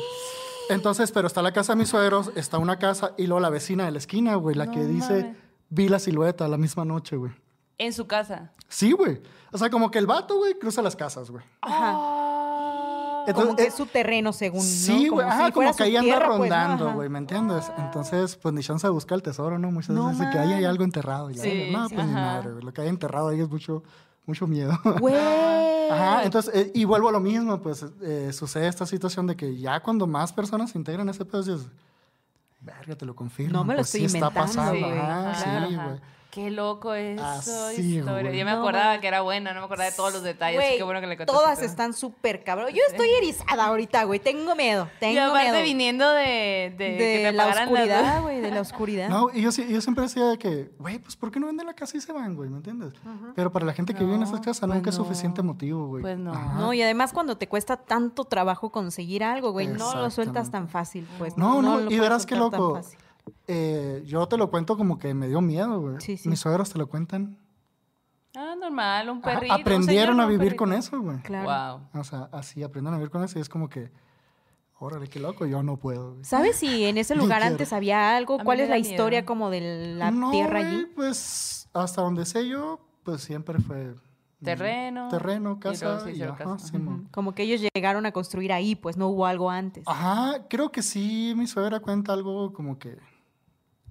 [0.69, 3.85] Entonces, pero está la casa de mis suegros, está una casa, y luego la vecina
[3.85, 5.37] de la esquina, güey, la No que dice, mames.
[5.69, 7.31] vi la silueta la misma noche, güey.
[7.77, 8.51] En su casa.
[8.67, 9.21] Sí, güey.
[9.51, 11.43] O sea, como que el vato, güey, cruza las casas, güey.
[11.61, 11.93] Ajá.
[11.95, 13.23] Ah.
[13.27, 14.59] Entonces, como que eh, es su terreno, según.
[14.59, 14.63] ¿no?
[14.65, 16.55] Sí, güey, Como ajá, si como que ahí anda tierra, pues, ¿no?
[16.57, 17.71] rondando, güey, ¿me entiendes?
[17.77, 19.71] Entonces, pues ni chance de buscar el tesoro, ¿no?
[19.71, 21.29] Muchas No veces que ahí hay algo enterrado.
[21.29, 22.21] Y Sí, no, sí, pues ni ajá.
[22.21, 22.63] madre, güey.
[22.63, 23.83] Lo que hay enterrado ahí es mucho,
[24.29, 24.77] mucho miedo.
[24.99, 25.15] Güey.
[25.91, 29.57] Ajá, entonces, eh, y vuelvo a lo mismo, pues eh, sucede esta situación de que
[29.57, 31.67] ya cuando más personas se integran a ese pedo, dices,
[32.61, 33.53] verga, te lo confirmo.
[33.53, 34.99] No me lo pues, estoy sí está inventando, pasando, güey.
[34.99, 35.99] ajá, Claro, sí, güey.
[36.39, 38.31] Qué loco eso, Así, historia.
[38.31, 40.57] Yo me No, acordaba que era buena, no me acordaba de todos los detalles.
[40.59, 41.37] Güey, Qué bueno que le contaste.
[41.41, 41.65] todas todo.
[41.67, 42.69] están súper cabrón.
[42.73, 44.19] Yo estoy erizada ahorita, güey.
[44.19, 44.87] Tengo miedo.
[45.01, 45.63] Tengo Y aparte miedo.
[45.63, 49.09] viniendo de, de, que de te la oscuridad, güey, de la oscuridad.
[49.09, 51.67] No, y yo, sí- yo siempre decía de que, güey, pues ¿por qué no venden
[51.67, 52.49] la casa y se van, güey?
[52.49, 52.93] ¿Me entiendes?
[53.35, 55.03] Pero para la gente que vive en esas No, casas pues nunca es no.
[55.03, 56.01] suficiente motivo, güey.
[56.01, 56.31] Pues no.
[56.33, 56.53] Ajá.
[56.59, 60.69] No, y además cuando te cuesta tanto trabajo conseguir algo, güey, no lo sueltas tan
[60.69, 61.37] fácil, pues.
[61.37, 62.79] No, no, y verás qué loco.
[63.47, 65.95] Eh, yo te lo cuento como que me dio miedo, güey.
[65.99, 66.29] Sí, sí.
[66.29, 67.37] Mis suegros te lo cuentan.
[68.35, 69.55] Ah, normal, un Ajá, perrito.
[69.55, 71.17] un aprendieron señor, a vivir con eso, güey.
[71.23, 71.79] Claro.
[71.91, 72.01] Wow.
[72.01, 73.91] O sea, así aprenden a vivir con eso y es como que,
[74.77, 76.11] órale, qué loco, yo no puedo.
[76.13, 76.23] güey.
[76.25, 78.37] ¿Sabes si en ese lugar antes había algo?
[78.39, 80.85] ¿Cuál es la historia como de la No, tierra güey, allí?
[80.95, 83.95] Pues hasta donde sé yo, pues siempre fue...
[84.41, 85.09] Terreno.
[85.09, 86.67] Terreno, y casa y, hicieron ajá, casa.
[86.67, 87.09] Simón.
[87.11, 89.83] Como que ellos llegaron a construir ahí, pues no hubo algo antes.
[89.85, 92.97] Ajá, creo que sí, mi suegra cuenta algo como que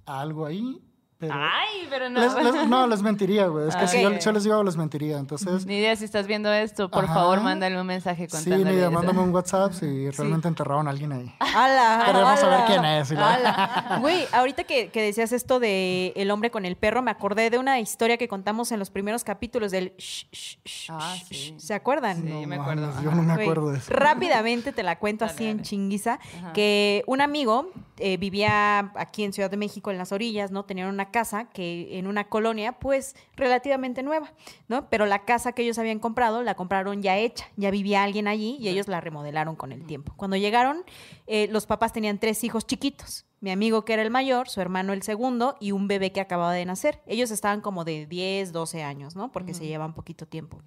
[0.09, 0.81] algo ahí,
[1.19, 1.33] pero...
[1.35, 2.19] Ay, pero no.
[2.21, 3.67] Les- les- no, les mentiría, güey.
[3.67, 5.17] Es que si yo, les digo, les mentiría.
[5.19, 7.13] Entonces, Ni idea si estás viendo esto, por Ajá.
[7.13, 8.89] favor, mándale un mensaje sí, ni eso.
[8.91, 11.35] mándame un WhatsApp si realmente enterraron a alguien ahí.
[11.39, 12.03] ¡Hala!
[12.05, 13.97] Queremos saber quién es, la- ¡Hala!
[14.01, 17.57] Güey, ahorita que, que decías esto de el hombre con el perro, me acordé de
[17.57, 21.55] una historia que contamos en los primeros capítulos del shh, shh, shh, Ah, shh, sí.
[21.57, 22.17] ¿Se acuerdan?
[22.21, 22.93] Sí, No me acuerdo.
[23.03, 23.91] yo no me acuerdo de eso.
[23.93, 26.53] Rápidamente te la cuento Dale, así en chinguiza, Ajá.
[26.53, 30.63] que un amigo eh, vivía aquí en Ciudad de México, en las orillas, ¿no?
[30.63, 34.33] Tenían una casa que en una colonia, pues, relativamente nueva,
[34.67, 34.89] ¿no?
[34.89, 38.57] Pero la casa que ellos habían comprado, la compraron ya hecha, ya vivía alguien allí
[38.59, 40.13] y ellos la remodelaron con el tiempo.
[40.15, 40.83] Cuando llegaron,
[41.27, 43.25] eh, los papás tenían tres hijos chiquitos.
[43.41, 46.51] Mi amigo que era el mayor, su hermano el segundo y un bebé que acababa
[46.51, 47.01] de nacer.
[47.05, 49.31] Ellos estaban como de 10, 12 años, ¿no?
[49.31, 50.61] Porque se llevan poquito tiempo.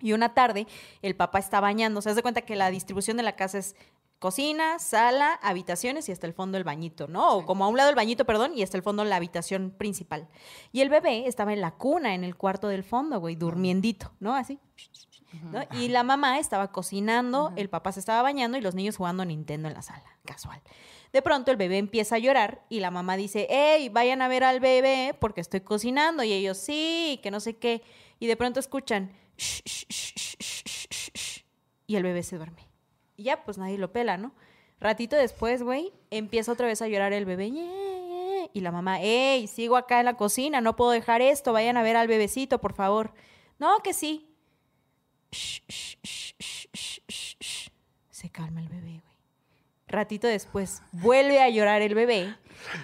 [0.00, 0.66] Y una tarde,
[1.00, 2.02] el papá está bañando.
[2.02, 3.76] Se hace cuenta que la distribución de la casa es
[4.18, 7.36] cocina, sala, habitaciones y hasta el fondo el bañito, ¿no?
[7.36, 10.28] O como a un lado el bañito, perdón, y hasta el fondo la habitación principal.
[10.72, 14.34] Y el bebé estaba en la cuna, en el cuarto del fondo, güey, durmiendito, ¿no?
[14.34, 14.58] Así.
[15.52, 15.60] ¿no?
[15.78, 19.68] Y la mamá estaba cocinando, el papá se estaba bañando y los niños jugando Nintendo
[19.68, 20.60] en la sala, casual.
[21.12, 24.44] De pronto el bebé empieza a llorar y la mamá dice, hey, vayan a ver
[24.44, 26.22] al bebé porque estoy cocinando.
[26.22, 27.82] Y ellos, sí, que no sé qué.
[28.18, 31.44] Y de pronto escuchan, "Shh, shh, shh, shh, shh, shh, shh, shh",
[31.86, 32.67] y el bebé se duerme.
[33.18, 34.32] Y ya, pues nadie lo pela, ¿no?
[34.78, 37.50] Ratito después, güey, empieza otra vez a llorar el bebé.
[38.52, 41.82] Y la mamá, hey, sigo acá en la cocina, no puedo dejar esto, vayan a
[41.82, 43.12] ver al bebecito, por favor.
[43.58, 44.32] No, que sí.
[48.10, 49.02] Se calma el bebé, güey.
[49.88, 52.36] Ratito después, vuelve a llorar el bebé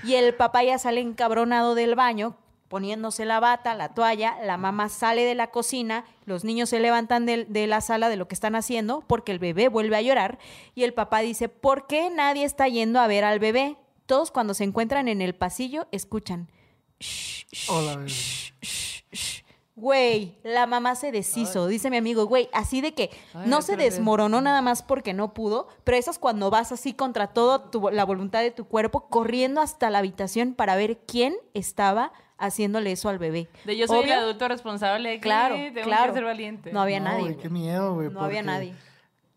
[0.02, 2.36] y el papá ya sale encabronado del baño,
[2.74, 7.24] poniéndose la bata, la toalla, la mamá sale de la cocina, los niños se levantan
[7.24, 10.40] de, la sala de lo que están haciendo porque el bebé vuelve a llorar
[10.74, 13.76] y el papá dice, ¿por qué nadie está yendo a ver al bebé?
[14.06, 16.50] Todos cuando se encuentran en el pasillo escuchan.
[16.98, 18.08] "Shh, shh, Hola, bebé.
[18.08, 19.44] shh, shh, shh".
[19.76, 23.76] Güey, la mamá se deshizo, dice mi amigo, güey, así de que Ay, no se
[23.76, 28.04] desmoronó nada más porque no pudo, pero eso es cuando vas así contra toda la
[28.04, 33.18] voluntad de tu cuerpo, corriendo hasta la habitación para ver quién estaba haciéndole eso al
[33.18, 33.48] bebé.
[33.64, 36.12] De yo soy Obvio, el adulto responsable aquí, Claro, tengo claro.
[36.12, 36.72] que ser valiente.
[36.72, 37.22] No había No, nadie.
[37.24, 37.36] güey.
[37.36, 38.10] qué miedo, güey.
[38.10, 38.74] No había nadie.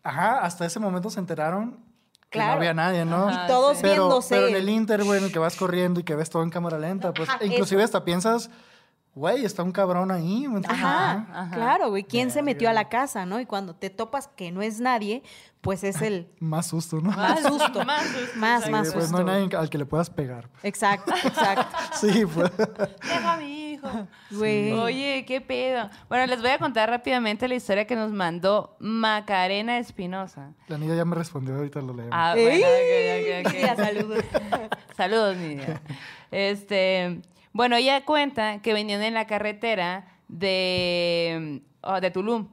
[0.02, 1.78] Ajá, hasta ese momento se enteraron
[2.30, 2.52] que Claro.
[2.52, 3.28] no había nadie, ¿no?
[3.28, 3.82] Ajá, Y todos sí.
[3.82, 4.34] Pero, viéndose.
[4.34, 6.50] pero en el Inter, güey, en el que vas corriendo y que ves todo en
[6.50, 7.86] cámara lenta, pues Ajá, inclusive eso.
[7.96, 8.50] hasta piensas,
[9.18, 10.46] güey, está un cabrón ahí.
[10.68, 11.50] Ajá, Ajá.
[11.54, 12.04] claro, güey.
[12.04, 13.40] ¿Quién se metió a la casa, no?
[13.40, 15.22] Y cuando te topas que no es nadie,
[15.60, 17.10] pues es el Más susto, ¿no?
[17.10, 17.84] más susto.
[17.84, 18.28] Más susto.
[18.38, 19.24] Más, Sí, más pues susto.
[19.24, 20.48] no hay nadie al que le puedas pegar.
[20.62, 21.76] Exacto, exacto.
[22.00, 22.50] Sí, pues.
[22.56, 23.88] Deja a mi hijo.
[24.30, 24.72] Güey.
[24.72, 25.90] Oye, qué pedo.
[26.08, 30.52] Bueno, les voy a contar rápidamente la historia que nos mandó Macarena Espinosa.
[30.68, 32.12] La niña ya me respondió, ahorita lo leemos.
[32.14, 33.60] Ah, bueno, ok, ok, ok.
[33.60, 34.24] Ya, saludos.
[34.96, 35.80] Saludos, niña.
[36.30, 37.20] Este,
[37.52, 42.48] bueno, ella cuenta que venían en la carretera de, oh, de Tulum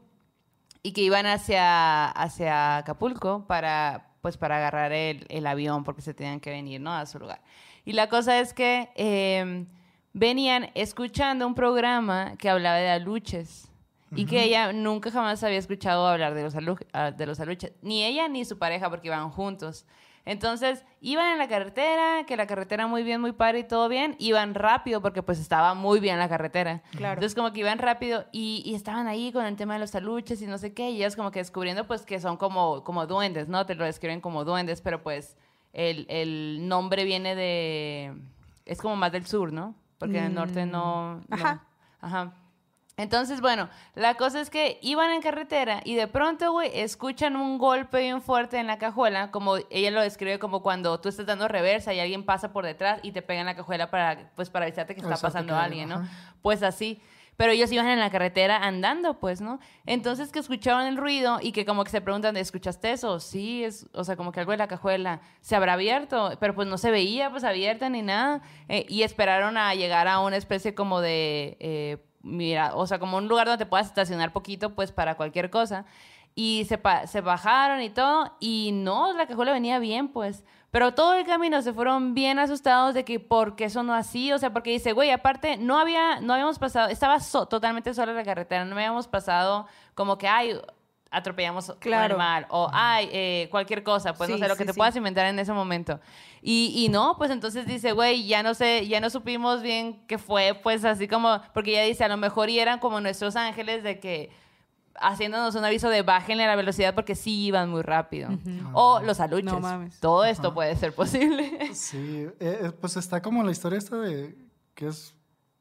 [0.83, 6.13] y que iban hacia, hacia Acapulco para, pues, para agarrar el, el avión porque se
[6.13, 6.93] tenían que venir, ¿no?
[6.93, 7.41] A su lugar.
[7.83, 9.65] Y la cosa es que eh,
[10.13, 13.69] venían escuchando un programa que hablaba de aluches.
[14.17, 17.73] Y que ella nunca jamás había escuchado hablar de los, alu- ah, de los aluches.
[17.81, 19.85] Ni ella ni su pareja, porque iban juntos.
[20.25, 24.15] Entonces, iban en la carretera, que la carretera muy bien, muy padre y todo bien.
[24.17, 26.81] Iban rápido porque pues estaba muy bien la carretera.
[26.91, 27.13] Claro.
[27.13, 30.41] Entonces, como que iban rápido y, y estaban ahí con el tema de los aluches
[30.41, 30.89] y no sé qué.
[30.89, 33.65] Y ellas como que descubriendo pues que son como, como duendes, ¿no?
[33.67, 35.37] Te lo describen como duendes, pero pues
[35.73, 38.13] el, el nombre viene de...
[38.65, 39.75] Es como más del sur, ¿no?
[39.99, 41.15] Porque en el norte no...
[41.15, 41.23] no.
[41.29, 41.63] Ajá.
[42.01, 42.33] Ajá.
[42.97, 47.57] Entonces, bueno, la cosa es que iban en carretera y de pronto, güey, escuchan un
[47.57, 51.47] golpe bien fuerte en la cajuela, como ella lo describe como cuando tú estás dando
[51.49, 54.65] reversa y alguien pasa por detrás y te pega en la cajuela para, pues, para
[54.65, 55.95] avisarte que está pasando que- alguien, ¿no?
[55.95, 56.35] ajá.
[56.41, 57.01] Pues así.
[57.37, 59.59] Pero ellos iban en la carretera andando, pues, ¿no?
[59.85, 63.19] Entonces que escuchaban el ruido y que como que se preguntan, ¿escuchaste eso?
[63.19, 66.65] Sí, es, o sea, como que algo de la cajuela se habrá abierto, pero pues
[66.69, 68.41] no se veía pues abierta ni nada.
[68.69, 73.17] Eh, y esperaron a llegar a una especie como de, eh, mira, o sea, como
[73.17, 75.85] un lugar donde te puedas estacionar poquito, pues para cualquier cosa.
[76.37, 80.43] Y se, bajaron y todo, y no, la cajuela venía bien, pues.
[80.69, 84.37] Pero todo el camino se fueron bien asustados de que por qué sonó así, o
[84.37, 88.25] sea, porque dice, güey, aparte, no había, no habíamos pasado, estaba so- totalmente sola la
[88.25, 90.59] carretera, no habíamos pasado como que, ay,
[91.11, 92.15] atropellamos un Claro.
[92.15, 94.77] animal, o ay, eh, cualquier cosa, pues no Sí, sé, lo sí, que te sí.
[94.77, 95.99] puedas inventar en ese momento.
[96.41, 100.17] Y, y no, pues entonces dice, güey, ya no sé, ya no supimos bien qué
[100.17, 103.83] fue, pues así como, porque ella dice, a lo mejor y eran como nuestros ángeles
[103.83, 104.29] de que
[104.97, 108.29] haciéndonos un aviso de bájenle la velocidad porque sí iban muy rápido.
[108.73, 109.45] O los aluches.
[109.45, 109.99] No mames.
[109.99, 111.73] Todo esto puede ser posible.
[111.73, 111.97] Sí,
[112.39, 114.35] eh, eh, pues está como la historia esta de
[114.73, 115.13] que es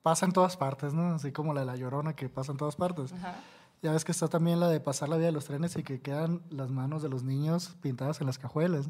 [0.03, 1.15] pasa en todas partes, ¿no?
[1.15, 3.13] Así como la de la llorona que pasa en todas partes.
[3.85, 6.01] Ya ves que está también la de pasar la vía de los trenes y que
[6.01, 8.89] quedan las manos de los niños pintadas en las cajuelas.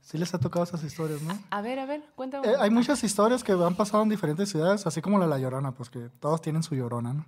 [0.00, 1.38] Sí les ha tocado esas historias, ¿no?
[1.50, 2.48] A ver, a ver, cuéntame.
[2.48, 5.38] Eh, hay muchas historias que han pasado en diferentes ciudades, así como la de la
[5.38, 7.24] Llorona, pues que todos tienen su Llorona, ¿no?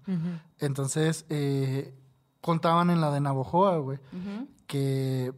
[0.58, 1.94] Entonces, eh,
[2.40, 5.32] contaban en la de Navojoa, güey, Ujú, que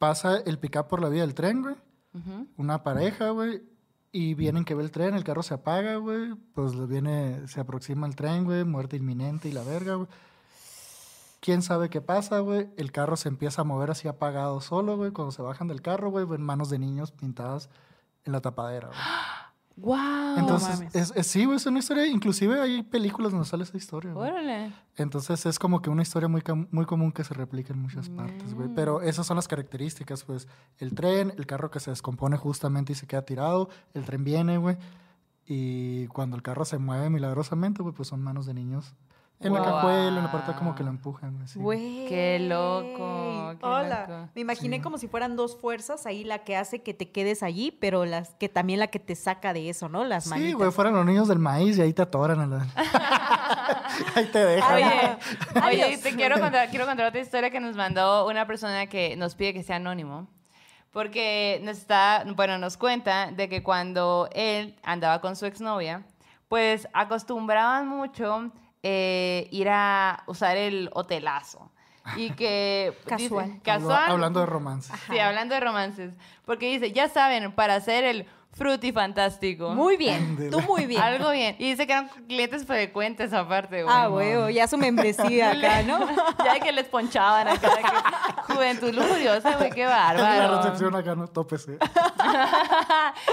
[0.00, 1.76] pasa el pick-up por la vía del tren, güey,
[2.14, 2.48] ujú.
[2.56, 3.62] una pareja, güey,
[4.10, 8.08] y vienen que ve el tren, el carro se apaga, güey, pues viene, se aproxima
[8.08, 10.08] el tren, güey, muerte inminente y la verga, güey.
[11.44, 12.70] ¿Quién sabe qué pasa, güey?
[12.78, 15.10] El carro se empieza a mover así apagado solo, güey.
[15.10, 17.68] Cuando se bajan del carro, güey, ven manos de niños pintadas
[18.24, 18.98] en la tapadera, güey.
[19.76, 20.38] ¡Guau!
[20.38, 20.94] Entonces, mames.
[20.94, 22.06] es, es- sí, güey, es una historia.
[22.06, 24.30] Inclusive hay películas donde sale esa historia, güey.
[24.30, 24.72] Órale.
[24.96, 28.54] Entonces, es como que una historia muy, muy común que se replica en muchas partes,
[28.54, 28.70] güey.
[28.74, 30.48] Pero esas son las características, pues.
[30.78, 33.68] El tren, el carro que se descompone justamente y se queda tirado.
[33.92, 34.78] El tren viene, güey.
[35.44, 38.94] Y cuando el carro se mueve milagrosamente, güey, pues son manos de niños.
[39.46, 39.72] En la Guau.
[39.74, 41.46] cajuela, en la parte como que lo empujan, güey.
[41.48, 41.58] sí.
[41.58, 42.06] Güey.
[42.08, 44.06] Qué loco, qué Hola.
[44.08, 44.28] loco.
[44.34, 44.82] Me imaginé Sí.
[44.82, 48.30] como si fueran dos fuerzas, ahí la que hace que te quedes allí, pero las
[48.34, 50.04] que también la que te saca de eso, ¿no?
[50.04, 50.54] Las Sí, manitas.
[50.54, 52.40] güey, fueran los niños del maíz y ahí te atoran.
[52.40, 52.66] a la-
[54.16, 54.74] ahí te dejan.
[55.66, 59.16] Oye, oye, te quiero contar, quiero contar otra historia que nos mandó una persona que
[59.16, 60.28] nos pide que sea anónimo.
[60.92, 66.04] Porque nos está, bueno, nos cuenta de que cuando él andaba con su exnovia,
[66.48, 68.52] pues acostumbraban mucho
[68.86, 71.70] eh, ir a usar el hotelazo.
[72.16, 72.92] Y que...
[73.16, 73.44] dice- Casual.
[73.46, 74.10] Hablo- casual.
[74.12, 74.92] hablando de romance.
[75.10, 76.12] Sí, hablando de romances.
[76.44, 79.70] Porque dice, ya saben, para hacer el frutifantástico.
[79.70, 81.00] Muy bien, tú muy bien.
[81.02, 81.56] Algo bien.
[81.58, 83.92] Y dice que eran clientes frecuentes aparte, güey.
[83.96, 85.98] Ah, güey, ya su membresía acá, ¿no?
[86.44, 87.68] ya que les ponchaban acá.
[87.76, 90.56] que, Juventud lujuriosa, güey, qué La bárbaro.
[90.58, 91.78] recepción acá, no, tópese.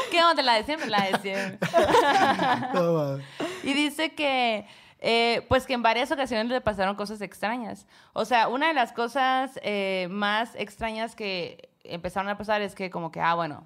[0.10, 0.42] ¿Qué onda?
[0.42, 1.60] La de siempre, la de siempre.
[3.64, 4.66] Y dice que,
[5.02, 7.88] eh, pues que en varias ocasiones le pasaron cosas extrañas.
[8.14, 12.92] O sea, una de las cosas eh, más extrañas que empezaron a pasar es que
[12.92, 13.64] como que, ah, bueno,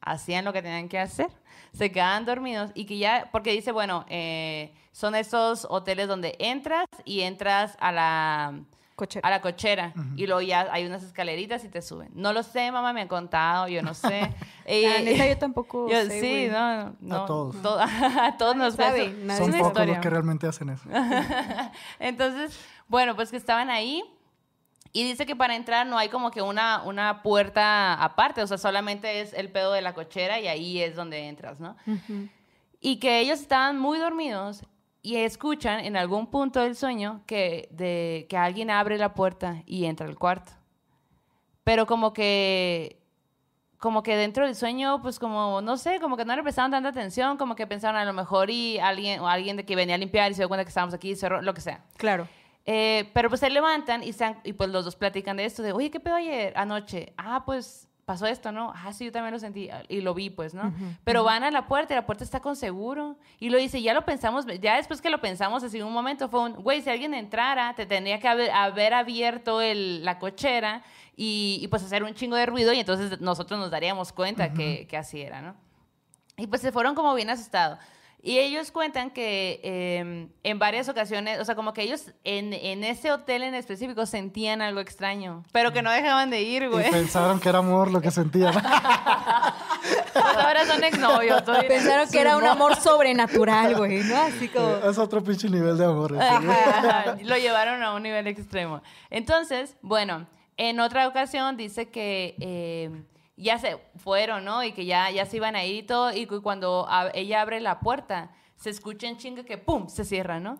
[0.00, 1.28] hacían lo que tenían que hacer,
[1.74, 6.86] se quedaban dormidos y que ya, porque dice, bueno, eh, son esos hoteles donde entras
[7.04, 8.60] y entras a la...
[9.00, 9.26] Cochera.
[9.26, 9.92] A la cochera.
[10.16, 12.10] Y luego ya hay unas escaleritas y te suben.
[12.14, 14.32] No lo sé, mamá, me han contado, yo no sé.
[14.72, 16.48] Eh, La neta, yo tampoco yo- sé, sí, güey.
[16.50, 17.24] no, no.
[17.24, 17.60] todos.
[17.60, 17.78] to-
[18.20, 19.94] a todos nos sabe, nadie Son pocos historia.
[19.94, 20.88] los que realmente hacen eso.
[21.98, 24.04] Entonces, bueno, pues que estaban ahí.
[24.92, 28.58] Y dice que para entrar no hay como que una, una puerta aparte, o sea,
[28.58, 31.76] solamente es el pedo de la cochera y ahí es donde entras, ¿no?
[32.80, 34.64] Y que ellos estaban muy dormidos
[35.02, 39.86] y escuchan en algún punto del sueño que, de, que alguien abre la puerta y
[39.86, 40.52] entra al cuarto.
[41.64, 43.00] Pero como que
[43.80, 46.90] como que dentro del sueño, pues como, no sé, como que no le prestaban tanta
[46.90, 49.98] atención, como que pensaron a lo mejor y alguien, o alguien de que venía a
[49.98, 51.82] limpiar y se dio cuenta que estábamos aquí, cerró, lo que sea.
[51.96, 52.28] Claro.
[52.66, 55.72] Eh, pero pues se levantan y, están, y pues los dos platican de esto, de,
[55.72, 57.14] oye, ¿qué pedo ayer anoche?
[57.16, 58.72] Ah, pues pasó esto, ¿no?
[58.74, 60.74] Ah, sí, yo también lo sentí y lo vi, pues, ¿no?
[61.04, 63.16] Pero van a la puerta y la puerta está con seguro.
[63.38, 66.40] Y lo dice, ya lo pensamos, ya después que lo pensamos, así un momento fue
[66.40, 70.82] un, güey, si alguien entrara, te tendría que haber, haber abierto el, la cochera
[71.14, 74.96] y, pues hacer un chingo de ruido y entonces nosotros nos daríamos cuenta que, que,
[74.96, 75.54] así era, ¿no?
[76.36, 77.78] Y pues se fueron como bien asustados.
[78.22, 82.84] Y ellos cuentan que em, en varias ocasiones, o sea, como que ellos en, en,
[82.84, 86.86] ese hotel en específico sentían algo extraño, pero que no dejaban de ir, güey.
[86.86, 88.52] Y pensaron que era amor lo que sentían.
[90.12, 91.42] pues ahora son exnovios.
[91.66, 94.16] Pensaron que era un amor sobrenatural, güey, ¿no?
[94.16, 94.76] Así como...
[94.76, 96.12] Es otro pinche nivel de amor.
[97.22, 98.82] Lo llevaron a un nivel extremo.
[99.08, 100.26] Entonces, bueno,
[100.58, 102.34] en otra ocasión dice que...
[102.38, 102.90] Eh,
[103.40, 104.62] ya se fueron, ¿no?
[104.62, 106.12] Y que ya, ya se iban a ir y todo.
[106.12, 108.30] Y cuando ella abre la puerta,
[108.60, 109.88] se escucha en chinga que ¡pum!
[109.88, 110.58] se cierra, ¿no?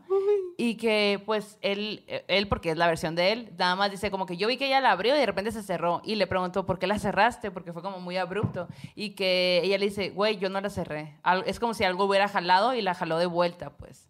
[0.57, 4.25] Y que pues él, él, porque es la versión de él, nada más dice como
[4.25, 6.01] que yo vi que ella la abrió y de repente se cerró.
[6.03, 7.51] Y le preguntó, ¿por qué la cerraste?
[7.51, 8.69] Porque fue como muy abrupto.
[8.95, 11.19] Y que ella le dice, güey, yo no la cerré.
[11.45, 14.09] Es como si algo hubiera jalado y la jaló de vuelta, pues.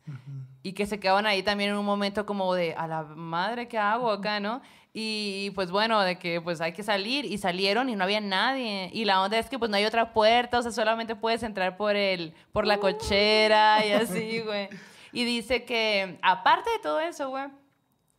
[0.62, 3.78] Y que se quedaban ahí también en un momento como de, a la madre, ¿qué
[3.78, 4.62] hago acá, no?
[4.92, 8.90] Y pues bueno, de que pues hay que salir y salieron y no había nadie.
[8.92, 11.76] Y la onda es que pues no hay otra puerta, o sea, solamente puedes entrar
[11.76, 14.68] por el por la cochera y así, güey.
[15.12, 17.44] Y dice que aparte de todo eso, güey,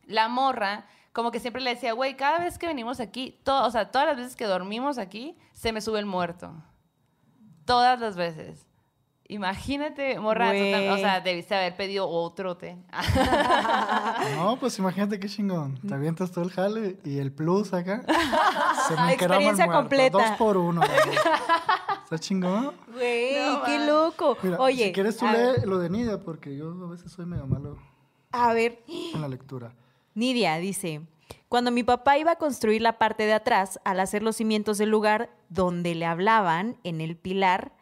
[0.06, 3.70] la morra como que siempre le decía, güey, cada vez que venimos aquí, todo, o
[3.70, 6.54] sea, todas las veces que dormimos aquí, se me sube el muerto.
[7.66, 8.66] Todas las veces.
[9.32, 12.76] Imagínate, morra, o sea, debiste haber pedido otro té.
[14.36, 15.80] no, pues imagínate qué chingón.
[15.80, 18.04] Te avientas todo el jale y el plus acá.
[18.86, 20.18] Se me Experiencia completa.
[20.18, 20.82] Dos por uno.
[22.04, 22.74] ¿Está chingón?
[22.92, 24.36] Güey, qué loco.
[24.58, 24.88] Oye.
[24.88, 27.78] Si quieres tú lee lo de Nidia, porque yo a veces soy medio malo.
[28.32, 28.82] A ver.
[29.14, 29.72] En la lectura.
[30.14, 31.06] Nidia dice.
[31.48, 34.90] Cuando mi papá iba a construir la parte de atrás, al hacer los cimientos del
[34.90, 37.72] lugar donde le hablaban, en el pilar,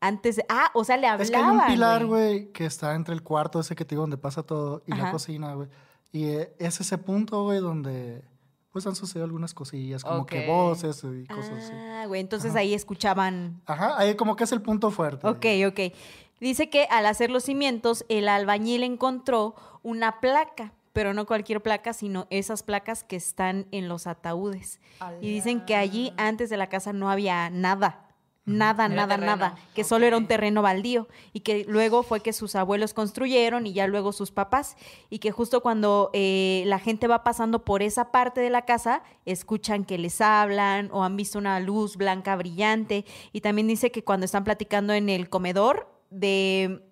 [0.00, 1.22] antes de, ah, o sea, le hablaba.
[1.22, 4.02] Es que hay un pilar, güey, que está entre el cuarto ese que te digo
[4.02, 5.68] donde pasa todo y la cocina, güey.
[6.12, 8.24] Y eh, es ese punto, güey, donde
[8.72, 11.72] pues han sucedido algunas cosillas, como que voces y cosas así.
[11.72, 13.60] Ah, güey, entonces ahí escuchaban.
[13.66, 15.26] Ajá, ahí como que es el punto fuerte.
[15.26, 15.92] Ok, ok.
[16.40, 21.92] Dice que al hacer los cimientos, el albañil encontró una placa, pero no cualquier placa,
[21.92, 24.80] sino esas placas que están en los ataúdes.
[25.20, 28.06] Y dicen que allí antes de la casa no había nada.
[28.46, 31.08] Nada, nada, nada, que solo era un terreno baldío.
[31.32, 34.76] Y que luego fue que sus abuelos construyeron y ya luego sus papás.
[35.08, 39.02] Y que justo cuando eh, la gente va pasando por esa parte de la casa
[39.24, 43.04] escuchan que les hablan o han visto una luz blanca brillante.
[43.32, 46.82] Y también dice que cuando están platicando en el comedor de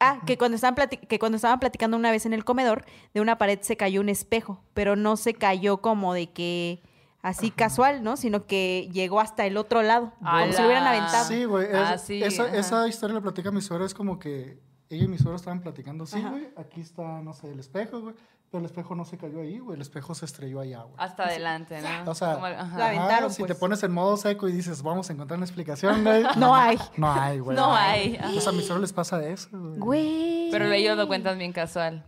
[0.00, 3.38] Ah, que cuando, estaban que cuando estaban platicando una vez en el comedor, de una
[3.38, 6.82] pared se cayó un espejo, pero no se cayó como de que
[7.24, 8.16] así casual, ¿no?
[8.16, 11.24] Sino que llegó hasta el otro lado, como si hubieran aventado.
[11.24, 11.68] Sí, güey.
[11.72, 14.60] Ah, esa, esa, historia la platica mi suegra, es como que
[14.90, 18.14] ella y mi suegra estaban platicando, sí, güey, aquí está, no sé, el espejo, güey.
[18.50, 19.74] Pero el espejo no se cayó ahí, güey.
[19.74, 20.94] El espejo se estrelló allá, güey.
[20.98, 22.08] Hasta adelante, ¿no?
[22.08, 23.58] O sea, aventaron, si te pues.
[23.58, 26.22] pones en modo seco y dices, vamos a encontrar una explicación, güey.
[26.36, 26.78] no hay.
[26.96, 27.56] No hay, güey.
[27.56, 28.16] No hay.
[28.36, 30.50] O sea, a mi suegra les pasa eso, güey.
[30.52, 32.04] Pero ellos lo cuentan bien casual.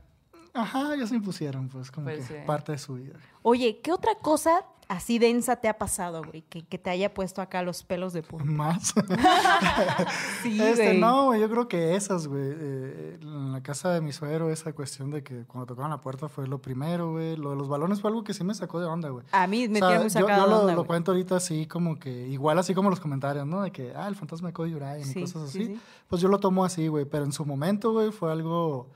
[0.57, 3.19] Ajá, ellos se impusieron, pues, como pues que parte de su vida.
[3.43, 6.43] Oye, ¿qué otra cosa así densa te ha pasado, güey?
[6.43, 8.45] Que, te haya puesto acá los pelos de punta.
[8.45, 8.95] Más.
[10.43, 12.43] sí, este, No, güey, yo creo que esas, güey.
[12.45, 16.29] Eh, en la casa de mi suegro, esa cuestión de que cuando tocaban la puerta
[16.29, 17.37] fue lo primero, güey.
[17.37, 19.27] Lo de los balones fue algo que sí me sacó de onda, güey.
[19.33, 22.29] A mí me tiene muy sacado yo, yo lo, lo, cuento ahorita así como que,
[22.29, 23.63] igual así como los comentarios, ¿no?
[23.63, 25.79] De que, ah, el fantasma de Cody Bryant y cosas así.
[26.09, 27.05] Pues yo lo tomo así, güey.
[27.05, 28.89] Pero en su momento, güey, fue algo,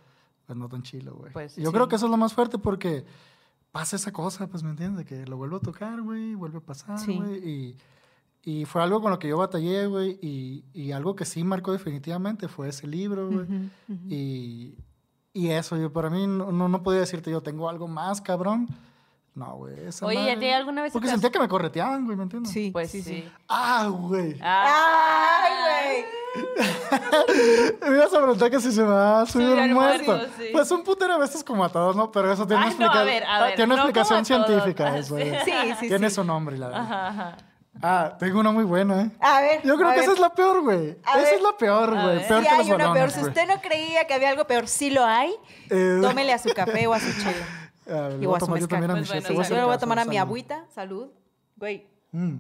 [0.51, 1.33] pues no tan chilo, güey.
[1.33, 3.05] Pues, yo creo que eso es lo más fuerte porque
[3.71, 5.07] pasa esa cosa, pues, ¿me entiendes?
[5.07, 7.49] Que lo vuelvo a tocar, güey, vuelve a pasar, güey.
[7.49, 7.77] Y,
[8.43, 10.19] y, fue algo con lo que yo batallé, güey.
[10.21, 13.71] Y, y, algo que sí marcó definitivamente fue ese libro, güey.
[14.09, 14.75] Y,
[15.33, 18.67] y, eso, yo para mí no, no podía decirte yo tengo algo más, cabrón.
[19.35, 19.75] No, güey.
[20.03, 20.93] Oye, ¿ya te alguna vez?
[20.93, 22.53] Porque sentía que me correteaban, güey, ¿me entiendes?
[22.53, 23.31] Sí, pues sí, sí.
[23.49, 24.37] Ah, güey.
[24.43, 26.05] ¡Ay, güey!
[27.91, 30.21] me ibas a preguntar que si se me va a subir un muerto.
[30.53, 32.11] Pues un putero a veces como a todos, ¿no?
[32.11, 34.97] Pero eso tiene, una, explicación científica.
[34.97, 35.33] Eso, sí,
[35.81, 37.39] sí, tiene su nombre, la verdad.
[37.83, 39.11] Ah, tengo una muy buena, ¿eh?
[39.21, 39.63] A ver.
[39.63, 40.05] Yo creo a que ver.
[40.09, 40.99] esa es la peor, güey.
[41.05, 41.35] A Esa ver.
[41.35, 42.17] es la peor, A güey.
[42.17, 42.27] ver.
[42.29, 42.89] Peor Sí que hay los una peor.
[42.91, 43.29] balones, Si güey.
[43.31, 45.33] usted no creía que había algo peor, sí lo hay.
[45.71, 47.47] Eh, Tómele a su café o a su chela.
[48.21, 49.99] Y voy a tomar yo también a mi Pues bueno, Yo le voy a tomar
[49.99, 50.67] a mi agüita.
[50.75, 51.09] Salud.
[51.57, 51.87] Güey.
[52.13, 52.37] Mm.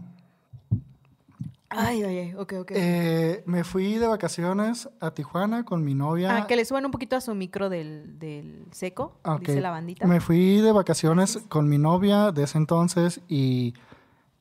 [1.72, 2.34] Ay, ay, ay.
[2.34, 2.72] Ok, ok.
[2.74, 6.36] Eh, me fui de vacaciones a Tijuana con mi novia.
[6.36, 9.40] Ah, que le suban un poquito a su micro del, del seco, Ah, Ok.
[9.42, 10.04] dice la bandita.
[10.06, 13.74] Me fui de vacaciones con mi novia de ese entonces y,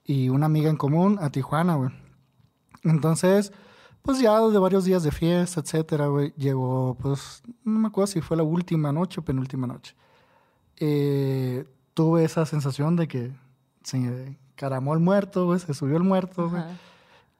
[0.04, 1.92] y una amiga en común a Tijuana, güey.
[2.84, 3.52] Entonces,
[4.02, 8.22] pues ya de varios días de fiesta, etcétera, güey, llegó, pues, no me acuerdo si
[8.22, 9.96] fue la última noche o penúltima noche.
[10.80, 13.32] Eh, tuve esa sensación de que
[13.84, 16.64] se caramó el muerto, güey, se subió el muerto, güey.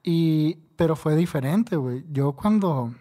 [0.04, 2.06] Y, pero fue diferente, güey.
[2.12, 2.94] Yo cuando,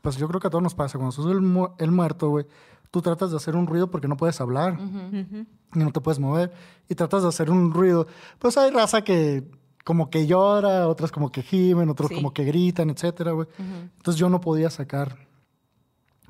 [0.00, 2.28] pues yo creo que a todos nos pasa, cuando se sube el, mu- el muerto,
[2.30, 2.46] güey,
[2.90, 5.46] tú tratas de hacer un ruido porque no puedes hablar Ujú.
[5.74, 6.52] y no te puedes mover
[6.88, 8.06] y tratas de hacer un ruido.
[8.38, 9.44] Pues hay raza que
[9.84, 12.14] como que llora, otras como que gimen, otros Sí.
[12.16, 13.48] como que gritan, etcétera, güey.
[13.96, 15.16] Entonces yo no podía sacar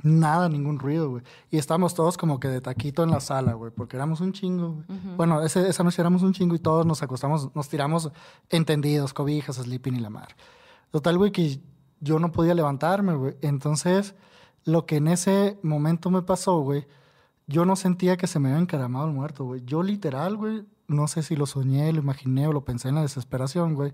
[0.02, 1.22] nada, ningún ruido, güey.
[1.50, 4.74] Y estábamos todos como que de taquito en la sala, güey, porque éramos un chingo,
[4.74, 4.84] güey.
[5.16, 8.10] Bueno, ese- esa noche éramos un chingo y todos nos acostamos, nos tiramos
[8.50, 10.36] entendidos, cobijas, sleeping y la mar.
[10.90, 11.60] Total, güey, que
[12.00, 13.36] yo no podía levantarme, güey.
[13.42, 14.14] Entonces,
[14.64, 16.86] lo que en ese momento me pasó, güey,
[17.46, 19.62] yo no sentía que se me había encaramado el muerto, güey.
[19.64, 23.02] Yo literal, güey, no sé si lo soñé, lo imaginé o lo pensé en la
[23.02, 23.92] desesperación, güey.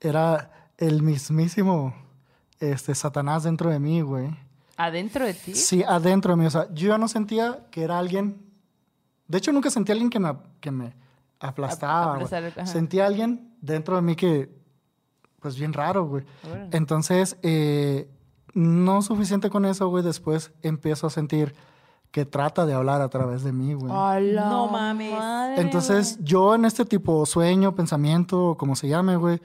[0.00, 1.94] Era el mismísimo
[2.60, 4.30] este, Satanás dentro de mí, güey.
[4.76, 5.54] ¿Adentro de ti?
[5.54, 6.46] Sí, adentro de mí.
[6.46, 8.42] O sea, yo ya no sentía que era alguien.
[9.28, 10.94] De hecho, nunca sentí a alguien que me, que me
[11.40, 12.14] aplastaba.
[12.14, 12.66] aplastar.
[12.66, 14.54] Sentí a alguien dentro de mí que,
[15.40, 16.24] pues bien raro, güey.
[16.72, 18.08] Entonces, eh,
[18.54, 20.02] no suficiente con eso, güey.
[20.04, 21.54] Después empiezo a sentir
[22.10, 23.90] que trata de hablar a través de mí, güey.
[23.90, 25.12] ¡Hala No mames.
[25.12, 29.40] madre, Entonces, yo en este tipo sueño, pensamiento, como se llame, güey,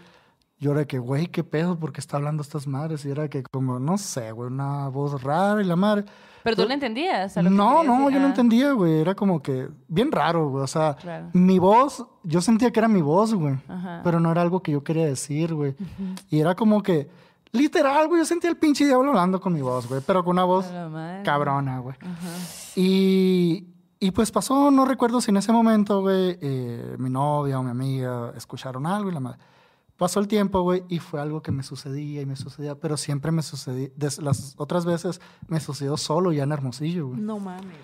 [0.59, 3.05] yo era que, güey, qué pedo, porque está hablando estas madres?
[3.05, 6.05] Y era que, como, no sé, güey, una voz rara y la madre.
[6.43, 7.35] ¿Pero tú le entendías?
[7.37, 8.13] a lo que No, querías no, decir?
[8.13, 8.93] yo no Ah, entendía, güey.
[9.01, 10.63] Era como que bien raro, güey.
[10.63, 11.27] O sea, Claro.
[11.33, 13.55] mi voz, yo sentía que era mi voz, güey.
[13.67, 14.01] Ajá.
[14.03, 15.75] Pero no era algo que yo quería decir, güey.
[16.29, 17.09] Y era como que,
[17.51, 20.01] literal, güey, yo sentía el pinche diablo hablando con mi voz, güey.
[20.07, 20.65] Pero con una voz
[21.23, 21.95] cabrona, güey.
[22.75, 23.65] Y,
[23.99, 27.71] y pues pasó, no recuerdo si en ese momento, güey, eh, mi novia o mi
[27.71, 29.39] amiga escucharon algo y la madre.
[29.97, 33.31] Pasó el tiempo, güey, y fue algo que me sucedía y me sucedía, pero siempre
[33.31, 33.89] me sucedía.
[34.21, 37.19] las otras veces me sucedió solo ya en Hermosillo, güey.
[37.19, 37.77] No mames.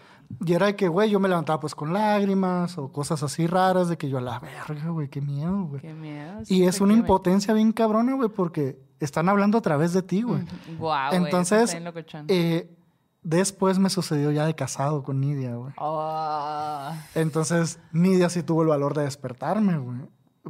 [0.45, 3.89] Y era de que, güey, yo me levantaba pues con lágrimas o cosas así raras
[3.89, 5.81] de que yo a la verga, güey, qué miedo, güey.
[5.81, 6.41] Qué miedo.
[6.47, 10.43] Y es una impotencia bien cabrona, güey, porque están hablando a través de ti, güey.
[10.77, 11.93] Guau, Entonces, Güey,
[12.27, 12.75] eh,
[13.21, 15.73] después me sucedió ya de casado con Nidia, güey.
[15.77, 16.95] Ah.
[17.15, 20.01] Entonces, Nidia sí tuvo el valor de despertarme, güey.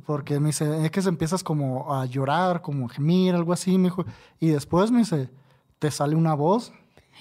[0.06, 3.78] Porque me dice, es que se empiezas como a llorar, como a gemir, algo así,
[3.78, 4.06] me dijo.
[4.39, 5.30] Y después me dice,
[5.80, 6.74] te sale una voz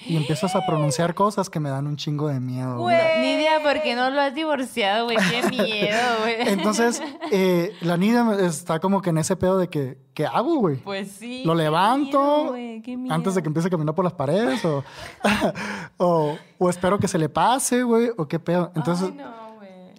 [0.07, 2.79] y empiezas a pronunciar cosas que me dan un chingo de miedo.
[2.79, 3.21] güey.
[3.21, 5.19] Nidia, ¿por qué no lo has divorciado, güey?
[5.31, 6.37] Qué miedo, güey.
[6.49, 10.77] Entonces, eh, la Nidia está como que en ese pedo de que, ¿qué hago, güey?
[10.79, 11.43] Pues sí.
[11.45, 13.51] Lo qué levanto miedo, qué antes de que miedo.
[13.51, 14.83] empiece a caminar por las paredes o,
[15.99, 18.73] o, o espero que se le pase, güey, o qué pedo.
[18.75, 19.42] Entonces, Ay, no, güey.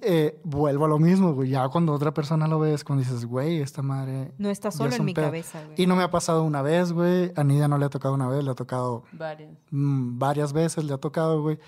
[0.05, 1.49] Eh, vuelvo a lo mismo, güey.
[1.49, 4.33] Ya cuando otra persona lo ves, cuando dices, güey, esta madre.
[4.37, 5.25] No está solo es en mi pedo".
[5.25, 5.81] cabeza, güey.
[5.81, 7.31] Y no me ha pasado una vez, güey.
[7.35, 9.51] A Nidia no le ha tocado una vez, le ha tocado Varias.
[9.71, 11.59] mm, varias veces, le ha tocado, güey.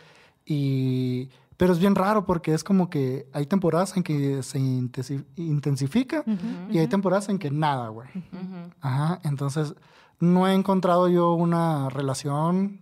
[0.46, 1.30] Y.
[1.58, 6.22] Pero es bien raro porque es como que hay temporadas en que se intensi- intensifica
[6.70, 8.10] y hay temporadas en que nada, güey.
[8.82, 9.74] Ajá, entonces
[10.20, 12.82] no he encontrado yo una relación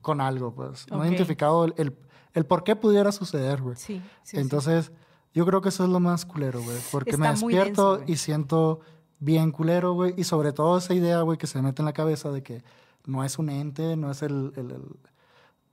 [0.00, 0.86] con algo, pues.
[0.90, 1.96] No he identificado el, el,
[2.34, 3.76] el por qué pudiera suceder, güey.
[3.76, 4.36] Sí, sí, sí.
[4.38, 4.92] entonces,
[5.34, 6.76] yo creo que eso es lo más culero, güey.
[6.92, 8.80] Porque me Está despierto denso, y siento
[9.18, 10.14] bien culero, güey.
[10.16, 12.62] Y sobre todo esa idea, güey, que se mete en la cabeza de que
[13.06, 14.52] no es un ente, no es el...
[14.56, 14.96] el- el-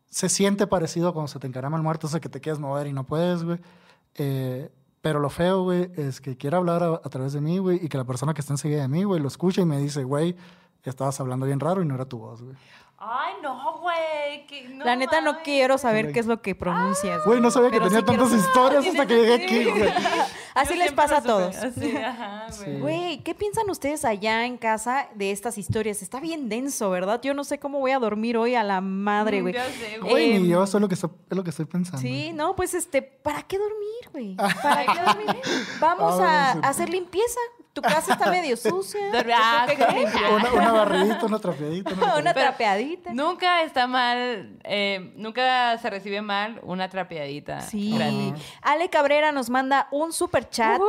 [0.09, 2.87] Se siente parecido cuando se te encarama el muerto, o sea, que te quieres mover
[2.87, 3.59] y no puedes, güey.
[4.15, 7.83] Eh, pero lo feo, güey, es que quiere hablar a, a través de mí, güey,
[7.83, 10.03] y que la persona que está enseguida de mí, güey, lo escucha y me dice,
[10.03, 10.35] güey,
[10.83, 12.55] estabas hablando bien raro y no era tu voz, güey.
[12.97, 14.69] Ay, no, güey.
[14.73, 17.23] no La neta no quiero saber qué es lo que pronuncias.
[17.25, 19.93] Güey, no sabía que tenía sí tantas historias hasta que llegué aquí, güey.
[20.53, 21.53] Así Yo les pasa a todos.
[21.75, 22.79] güey.
[22.79, 26.01] Güey, ¿qué piensan ustedes allá en casa de estas historias?
[26.01, 27.19] Está bien denso, ¿verdad?
[27.21, 29.53] Yo no sé cómo voy a dormir hoy a la madre, güey.
[29.53, 30.11] Sé, güey.
[30.11, 31.99] Güey, ni Em, yo, eso es lo que, estoy- es lo que estoy pensando.
[32.01, 34.35] Sí, no, pues este, ¿para qué dormir, güey?
[34.63, 35.41] ¿Para qué dormir?
[35.81, 36.69] Vamos a Ah, bueno, sí.
[36.71, 37.39] hacer limpieza.
[37.75, 39.01] Tu casa está medio sucia.
[39.37, 39.67] Ah.
[40.33, 41.93] Una, una barridita, una trapeadita.
[41.93, 43.13] Una Una Pero trapeadita.
[43.13, 47.61] Nunca está mal, eh, nunca se recibe mal una trapeadita.
[47.61, 47.93] Sí.
[47.95, 48.33] gratis.
[48.61, 50.79] Ale Cabrera nos manda un super chat.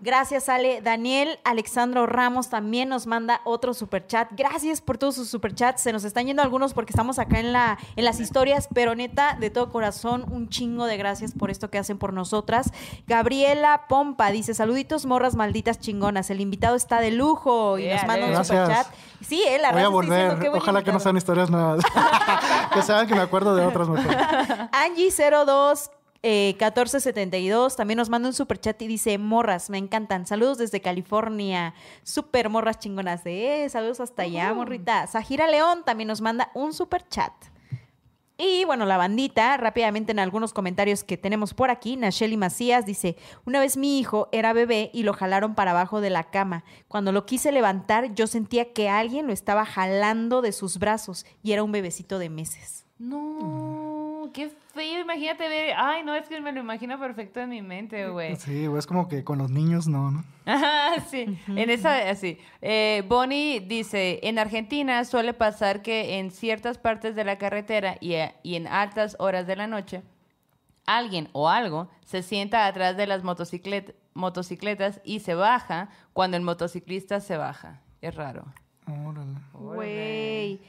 [0.00, 0.80] Gracias, Ale.
[0.80, 4.28] Daniel Alexandro Ramos también nos manda otro super chat.
[4.32, 5.82] Gracias por todos sus super chats.
[5.82, 9.36] Se nos están yendo algunos porque estamos acá en, la, en las historias, pero neta,
[9.38, 12.70] de todo corazón, un chingo de gracias por esto que hacen por nosotras.
[13.06, 16.29] Gabriela Pompa dice: Saluditos, morras malditas chingonas.
[16.30, 18.58] El invitado está de lujo y nos Yeah, manda un gracias.
[18.66, 18.86] super chat.
[19.26, 20.38] Sí, eh, la Voy a diciendo, volver.
[20.38, 21.00] "Qué buen Ojalá que no invitado".
[21.00, 21.84] sean historias nuevas.
[22.74, 24.16] que sean que me acuerdo de otras mejor.
[24.72, 25.90] Angie02
[26.22, 30.26] eh, 1472 también nos manda un super chat y dice, morras, me encantan.
[30.26, 31.72] Saludos desde California.
[32.02, 33.64] Super morras chingonas de...
[33.64, 35.06] eh, saludos hasta allá, morrita.
[35.06, 37.32] Sajira León también nos manda un super chat.
[38.42, 43.18] Y bueno, la bandita, rápidamente en algunos comentarios que tenemos por aquí, Nacheli Macías dice,
[43.44, 46.64] una vez mi hijo era bebé y lo jalaron para abajo de la cama.
[46.88, 51.52] Cuando lo quise levantar, yo sentía que alguien lo estaba jalando de sus brazos y
[51.52, 52.86] era un bebecito de meses.
[52.98, 53.99] No,
[54.32, 55.00] qué feo.
[55.00, 55.74] Imagínate ver.
[55.76, 58.36] Ay, no, es que me lo imagino perfecto en mi mente, güey.
[58.36, 60.24] Sí, güey, es como que con los niños no, ¿no?
[60.46, 61.38] Ajá, sí.
[61.48, 62.38] En esa, así.
[62.62, 68.14] Eh, Bonnie dice, en Argentina suele pasar que en ciertas partes de la carretera y,
[68.16, 70.02] a- y en altas horas de la noche,
[70.86, 76.42] alguien o algo se sienta atrás de las motociclet- motocicletas y se baja cuando el
[76.42, 77.80] motociclista se baja.
[78.00, 78.44] Es raro.
[78.86, 79.34] Órale.
[79.52, 80.60] Güey.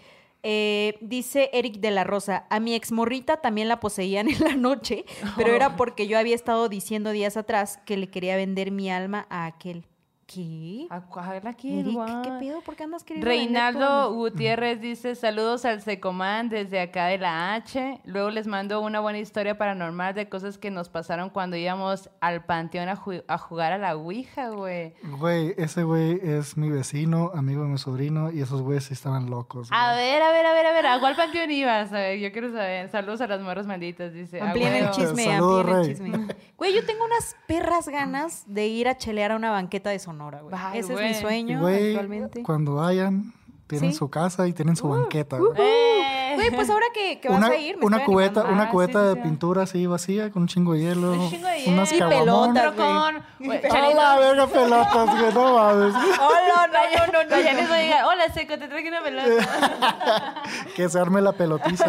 [0.44, 5.06] Eh, dice Eric de la Rosa, a mi exmorrita también la poseían en la noche,
[5.38, 9.28] pero era porque yo había estado diciendo días atrás que le quería vender mi alma
[9.30, 9.86] a aquel.
[10.34, 10.88] ¿Qué?
[10.90, 11.80] ¿A cuál aquí?
[11.80, 11.98] Eric.
[12.24, 12.62] ¿qué pedo?
[12.62, 14.14] ¿Por qué andas queriendo Reinaldo?
[14.14, 18.00] Gutiérrez dice saludos al Secomán desde acá de la H.
[18.06, 22.46] Luego les mando una buena historia paranormal de cosas que nos pasaron cuando íbamos al
[22.46, 24.94] panteón a, ju- a jugar a la Ouija, güey.
[25.20, 29.30] Güey, ese güey es mi vecino, amigo de mi sobrino, y esos güeyes sí estaban
[29.30, 29.68] locos.
[29.72, 31.92] A ver, a ver, a ver, a ver, ¿a cuál panteón ibas?
[31.92, 32.90] A ver, yo quiero saber.
[32.90, 34.40] Saludos a las morras malditas, dice.
[34.40, 34.94] "Ah, Amplíen el huevo".
[34.96, 36.28] chisme, amplíen el chisme.
[36.58, 40.21] Güey, yo tengo unas perras ganas de ir a chelear a una banqueta de Sonora,
[40.30, 40.56] güey.
[40.58, 41.12] Ay, Ese güey.
[41.12, 42.44] es mi sueño Güey, actualmente.
[42.44, 43.34] cuando vayan,
[43.68, 43.98] tienen Sí.
[43.98, 45.38] su casa y tienen su banqueta.
[45.38, 45.52] güey.
[45.58, 45.88] ¡Eh!
[46.36, 48.54] Güey, pues ahora que, que vas una a ir, me una cubeta, animando.
[48.54, 49.20] una Ah, sí, cubeta sí, de sí.
[49.22, 52.08] pintura así vacía con un chingo de hielo, Un chingo de unas hielo.
[52.08, 52.64] Y caguamonas.
[52.74, 53.24] pelotas, con...
[53.48, 55.94] güey, A Chalito- la verga pelotas, güey, no mames.
[55.96, 57.42] Hola, no, no, no, no.
[57.42, 58.06] Ya les voy a llegar.
[58.06, 60.42] Hola, Seco, te traje una pelota.
[60.76, 61.86] Que se arme la pelotiza.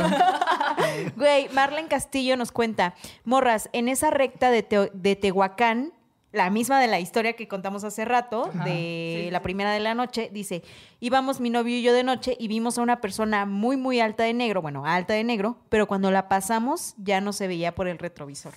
[1.17, 5.93] Güey, Marlene Castillo nos cuenta, morras, en esa recta de, Teo- de Tehuacán,
[6.33, 10.31] la misma de la historia que contamos hace rato, de la primera de la noche,
[10.33, 10.63] dice,
[10.99, 14.25] íbamos mi novio y yo de noche y vimos a una persona muy, muy alta
[14.25, 17.87] de negro, bueno, alta de negro, pero cuando la pasamos ya no se veía por
[17.87, 18.55] el retrovisor.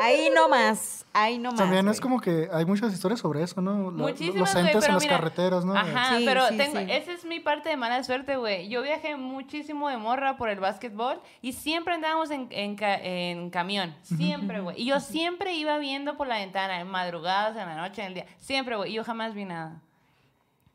[0.00, 1.58] Ahí nomás, ahí nomás.
[1.58, 3.90] También es como que hay muchas historias sobre eso, ¿no?
[3.90, 5.74] La- Muchísimas, los entes en las mira, carreteras, ¿no?
[5.76, 6.86] Ajá, Sí, pero sí, tengo, sí.
[6.90, 8.68] esa es mi parte de mala suerte, güey.
[8.68, 13.94] Yo viajé muchísimo de morra por el básquetbol y siempre andábamos en, en, en camión.
[14.02, 14.80] Siempre, güey.
[14.80, 18.14] Y yo siempre iba viendo por la ventana, en madrugadas, en la noche, en el
[18.14, 18.26] día.
[18.38, 18.90] Siempre, güey.
[18.92, 19.80] Y yo jamás vi nada.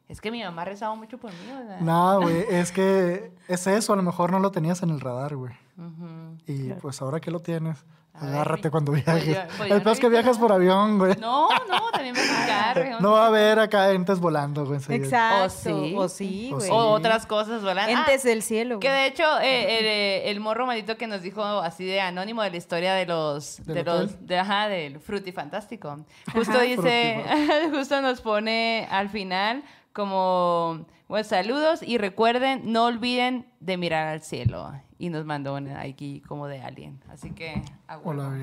[0.07, 1.79] Es que mi mamá rezaba mucho por mí, ¿verdad?
[1.81, 5.35] No, güey, es que es eso, a lo mejor no lo tenías en el radar,
[5.35, 5.53] güey.
[5.77, 6.37] Ujú.
[6.47, 7.83] Y pues ahora que lo tienes,
[8.19, 9.25] A agárrate cuando pues viajes.
[9.27, 10.39] yo- pues el no peor es que viajas nada.
[10.39, 11.15] por avión, güey.
[11.19, 12.99] No, no, también me carro.
[12.99, 14.79] No va a haber acá entes volando, güey.
[14.89, 15.43] Exacto.
[15.45, 15.93] O sí.
[15.95, 16.69] O sí, O güey.
[16.71, 17.93] O otras cosas volando.
[17.95, 18.79] Ah, Entes del cielo.
[18.79, 22.41] Que de hecho, eh, el, eh, el morro maldito que nos dijo así de anónimo
[22.41, 23.63] de la historia de los.
[23.65, 25.97] ¿Del De los de, ajá, del Frutifantástico.
[26.33, 26.61] Justo Ajá.
[26.61, 27.23] dice.
[27.71, 29.63] justo nos pone al final
[29.93, 30.85] como.
[31.07, 34.73] Bueno, saludos y recuerden, no olviden de mirar al cielo.
[34.99, 36.99] Y nos mandó una aquí como de alien.
[37.09, 37.61] Así que.
[38.03, 38.33] Hola.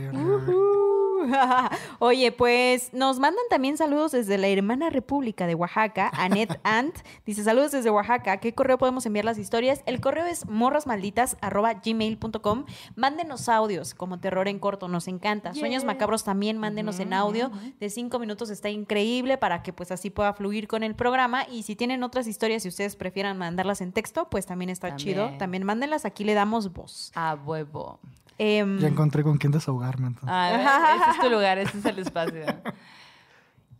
[1.98, 6.96] Oye, pues nos mandan también saludos desde la hermana República de Oaxaca, Anet Ant.
[7.24, 8.32] Dice saludos desde Oaxaca.
[8.32, 9.82] ¿A ¿Qué correo podemos enviar las historias?
[9.86, 12.64] El correo es morrasmalditas.gmail.com.
[12.96, 15.54] Mándenos audios como terror en corto, nos encanta.
[15.54, 17.50] Sueños macabros también, mándenos en audio.
[17.80, 21.44] De cinco minutos está increíble para que pues así pueda fluir con el programa.
[21.50, 25.14] Y si tienen otras historias y ustedes prefieran mandarlas en texto, pues también está También.
[25.14, 25.30] chido.
[25.38, 27.12] También mándenlas, aquí le damos voz.
[27.14, 28.00] A huevo.
[28.38, 30.30] Em, Ya encontré con quién desahogarme, entonces.
[30.32, 32.44] Ah, ese es tu lugar, ese es el espacio.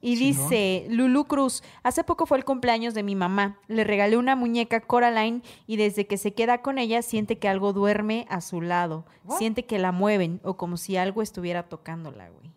[0.01, 3.57] Y dice, Lulu Cruz, hace poco fue el cumpleaños de mi mamá.
[3.69, 7.73] Le regalé una muñeca Coraline y desde que se queda con ella siente que algo
[7.73, 9.07] duerme a su lado.
[9.39, 12.51] Siente que la mueven o como si algo estuviera tocándola, güey.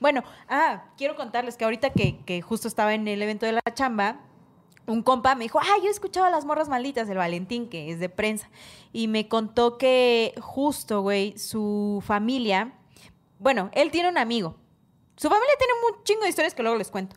[0.00, 3.62] Bueno, ah, quiero contarles que ahorita que, que justo estaba en el evento de la
[3.72, 4.16] chamba,
[4.86, 7.90] un compa me dijo, ah, yo he escuchado a las morras malditas, el Valentín, que
[7.90, 8.48] es de prensa,
[8.92, 12.72] y me contó que justo, güey, su familia,
[13.38, 14.56] bueno, él tiene un amigo,
[15.16, 17.14] Su familia tiene un chingo de historias que luego les cuento.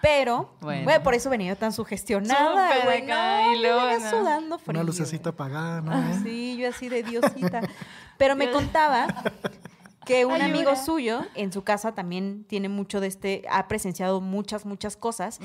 [0.00, 0.84] Pero, Bueno.
[0.84, 3.02] güey, por eso venía yo tan sugestionada, Súper güey.
[3.02, 4.10] acá, No, y luego, no.
[4.10, 4.70] sudando frío.
[4.78, 5.90] Una lucecita apagada, ¿no?
[5.90, 6.22] güey.
[6.22, 7.60] Sí, yo así de diosita.
[8.16, 9.08] Pero me contaba
[10.04, 14.66] que un amigo suyo en su casa también tiene mucho de este, ha presenciado muchas,
[14.66, 15.38] muchas cosas,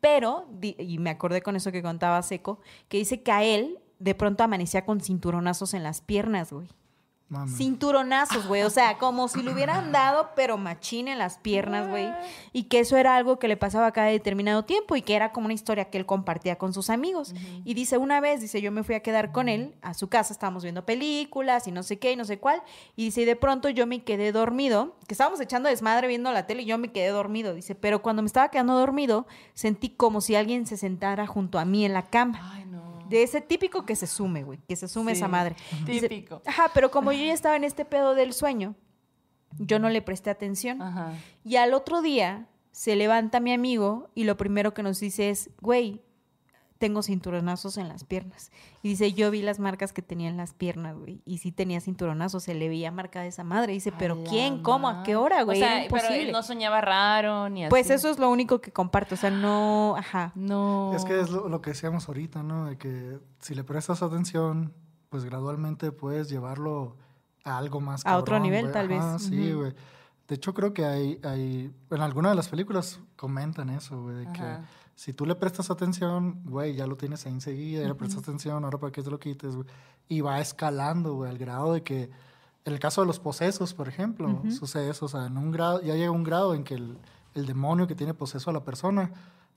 [0.00, 4.14] pero, y me acordé con eso que contaba Seco, que dice que a él de
[4.14, 6.68] pronto amanecía con cinturonazos en las piernas, güey.
[7.56, 8.62] Cinturonazos, güey.
[8.62, 12.08] O sea, como si le hubieran dado, pero machín en las piernas, güey.
[12.52, 15.46] Y que eso era algo que le pasaba cada determinado tiempo y que era como
[15.46, 17.34] una historia que él compartía con sus amigos.
[17.64, 20.32] Y dice, una vez, dice, yo me fui a quedar con él a su casa,
[20.32, 22.62] estábamos viendo películas y no sé qué y no sé cuál.
[22.94, 26.46] Y dice, y de pronto yo me quedé dormido, que estábamos echando desmadre viendo la
[26.46, 27.54] tele y yo me quedé dormido.
[27.54, 31.64] Dice, pero cuando me estaba quedando dormido, sentí como si alguien se sentara junto a
[31.64, 32.52] mí en la cama.
[32.54, 32.73] Ay, no.
[33.08, 35.56] De ese típico que se sume, güey, que se sume Sí, esa madre.
[35.84, 36.42] Típico.
[36.46, 38.74] Ajá, pero como yo ya estaba en este pedo del sueño,
[39.58, 40.80] yo no le presté atención.
[40.82, 41.12] Ajá.
[41.44, 45.50] Y al otro día se levanta mi amigo y lo primero que nos dice es,
[45.60, 46.02] güey,
[46.84, 48.52] tengo cinturonazos en las piernas.
[48.82, 51.22] Y dice, yo vi las marcas que tenía en las piernas, güey.
[51.24, 53.72] Y sí tenía cinturonazos, se le veía marcada esa madre.
[53.72, 54.62] Dice, pero ¿quién?
[54.62, 54.90] ¿Cómo?
[54.90, 55.62] ¿A qué hora, güey?
[55.62, 57.70] O sea, pero no soñaba raro ni así.
[57.70, 59.14] pues eso es lo único que comparto.
[59.14, 60.32] O sea, no, ajá.
[60.34, 60.92] No.
[60.94, 62.66] Es que es lo, lo que decíamos ahorita, ¿no?
[62.66, 64.74] De que si le prestas atención,
[65.08, 66.98] pues gradualmente puedes llevarlo
[67.44, 68.04] a algo más.
[68.04, 68.72] A otro cabrón, nivel, güey.
[68.74, 69.00] tal vez.
[69.00, 69.60] Ajá, Sí, Ujú.
[69.60, 69.74] güey.
[70.28, 74.32] De hecho, creo que hay, hay, en alguna de las películas comentan eso, güey, de
[74.32, 74.64] que Ajá.
[74.94, 78.64] Si tú le prestas atención, güey, ya lo tienes ahí enseguida, ya le prestas atención,
[78.64, 79.66] ahora para que te lo quites, güey.
[80.08, 82.10] Y va escalando, güey, al grado de que,
[82.64, 85.82] en el caso de los posesos, por ejemplo, sucede eso, o sea, en un grado,
[85.82, 86.98] ya llega un grado en que el,
[87.34, 89.10] el demonio que tiene poseso a la persona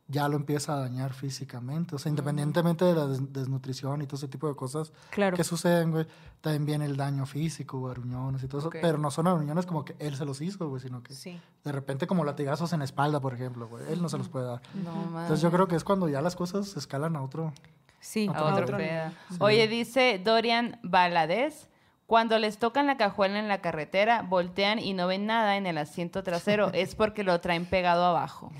[0.09, 4.15] ya lo empieza a dañar físicamente, o sea, independientemente de la des- desnutrición y todo
[4.15, 5.35] ese tipo de cosas Claro.
[5.35, 6.07] que suceden, güey,
[6.39, 9.95] también viene el daño físico, aruñones y todo eso, pero no son aruñones como que
[9.99, 11.39] él se los hizo, güey, sino que Sí.
[11.63, 14.45] de repente como latigazos en la espalda, por ejemplo, güey, él no se los puede
[14.45, 14.61] dar.
[14.75, 15.03] No.
[15.21, 17.51] Entonces yo creo que es cuando ya las cosas escalan a otro.
[17.99, 18.29] Sí.
[18.33, 19.11] A otro otro pedo.
[19.31, 19.37] Sí.
[19.41, 21.67] Oye, dice Dorian Valadez,
[22.05, 25.77] cuando les tocan la cajuela en la carretera, voltean y no ven nada en el
[25.77, 26.71] asiento trasero.
[26.73, 28.53] es porque lo traen pegado abajo.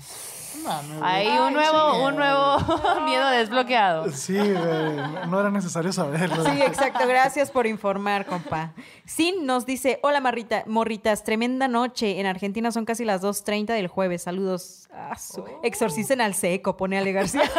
[0.64, 1.00] Mames, güey.
[1.02, 2.56] Hay Ay, un nuevo, un nuevo
[3.04, 4.10] miedo desbloqueado.
[4.12, 4.96] Sí, güey,
[5.28, 6.44] no- era necesario saberlo.
[6.44, 7.06] Sí, exacto.
[7.06, 8.72] Gracias por informar, compa.
[9.04, 12.20] Sin nos dice, hola Marrita, morritas, tremenda noche.
[12.20, 14.22] En Argentina son casi las 2.30 del jueves.
[14.22, 14.88] Saludos.
[14.92, 17.42] Ah, su- Exorcicen al seco, pone Ale García.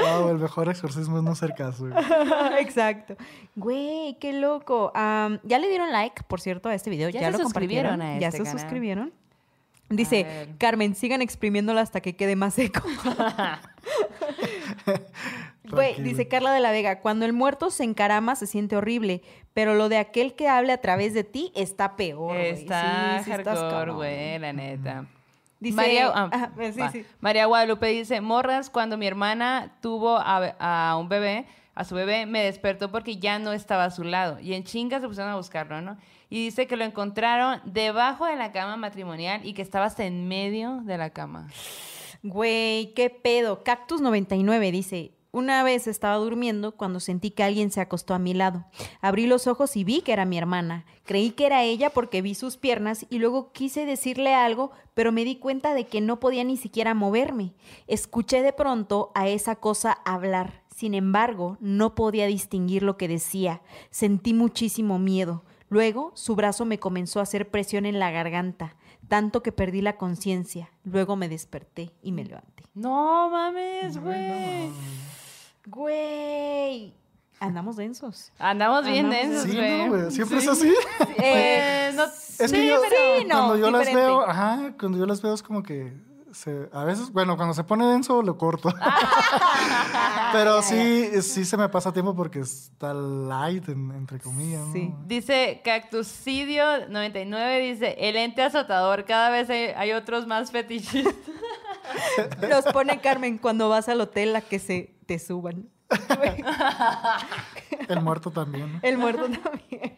[0.00, 1.86] Wow, el mejor exorcismo es no hacer caso.
[2.58, 3.16] exacto.
[3.54, 4.92] Güey, qué loco.
[4.94, 7.08] Ya le dieron like, por cierto, a este video.
[7.08, 8.58] Ya Ya, se lo suscribieron ya este se canal.
[8.60, 9.12] suscribieron.
[9.88, 10.48] Dice.
[10.58, 12.82] Carmen, sigan exprimiéndolo hasta que quede más seco.
[15.98, 19.22] Dice Carla de la Vega, cuando el muerto se encarama se siente horrible,
[19.52, 22.36] pero lo de aquel que hable a través de ti está peor.
[22.36, 25.06] Está Sí, hardcore, güey, la neta.
[25.58, 27.06] Dice, María, ah, sí, sí.
[27.20, 32.26] María Guadalupe dice, morras, cuando mi hermana tuvo a, a un bebé, a su bebé,
[32.26, 34.38] me despertó porque ya no estaba a su lado.
[34.38, 35.96] Y en chinga se pusieron a buscarlo, ¿no?
[36.28, 40.28] Y dice que lo encontraron debajo de la cama matrimonial y que estaba hasta en
[40.28, 41.48] medio de la cama.
[42.22, 43.62] Güey, qué pedo.
[43.62, 48.32] Cactus 99 dice, una vez estaba durmiendo cuando sentí que alguien se acostó a mi
[48.32, 48.64] lado.
[49.02, 50.86] Abrí los ojos y vi que era mi hermana.
[51.04, 55.26] Creí que era ella porque vi sus piernas y luego quise decirle algo, pero me
[55.26, 57.52] di cuenta de que no podía ni siquiera moverme.
[57.86, 60.64] Escuché de pronto a esa cosa hablar.
[60.74, 63.60] Sin embargo, no podía distinguir lo que decía.
[63.90, 65.44] Sentí muchísimo miedo.
[65.68, 68.76] Luego, su brazo me comenzó a hacer presión en la garganta,
[69.08, 70.70] tanto que perdí la conciencia.
[70.84, 72.64] Luego me desperté y me levanté.
[72.74, 74.70] No mames, güey.
[75.66, 76.94] Güey,
[77.40, 78.32] andamos densos.
[78.38, 79.78] Andamos bien Andamos densos, Sí, güey.
[79.86, 80.46] no, güey, siempre Sí.
[80.46, 80.74] es así.
[81.18, 84.74] Eh, Pues, no- Es sí, que yo, pero- sí, no, cuando yo las veo, ajá,
[84.78, 85.92] cuando yo las veo es como que
[86.36, 88.68] se, a veces, bueno, cuando se pone denso lo corto.
[90.32, 94.60] Pero sí, sí se me pasa tiempo porque está light, en- entre comillas.
[94.66, 94.72] ¿no?
[94.72, 94.92] Sí.
[95.06, 101.14] Dice Cactusidio99, dice, el ente azotador, cada vez hay, hay otros más fetichistas.
[102.50, 105.68] Los pone Carmen cuando vas al hotel a que se te suban.
[105.88, 106.44] Güey,
[107.88, 108.72] El muerto también.
[108.74, 108.78] ¿no?
[108.82, 109.96] El muerto también.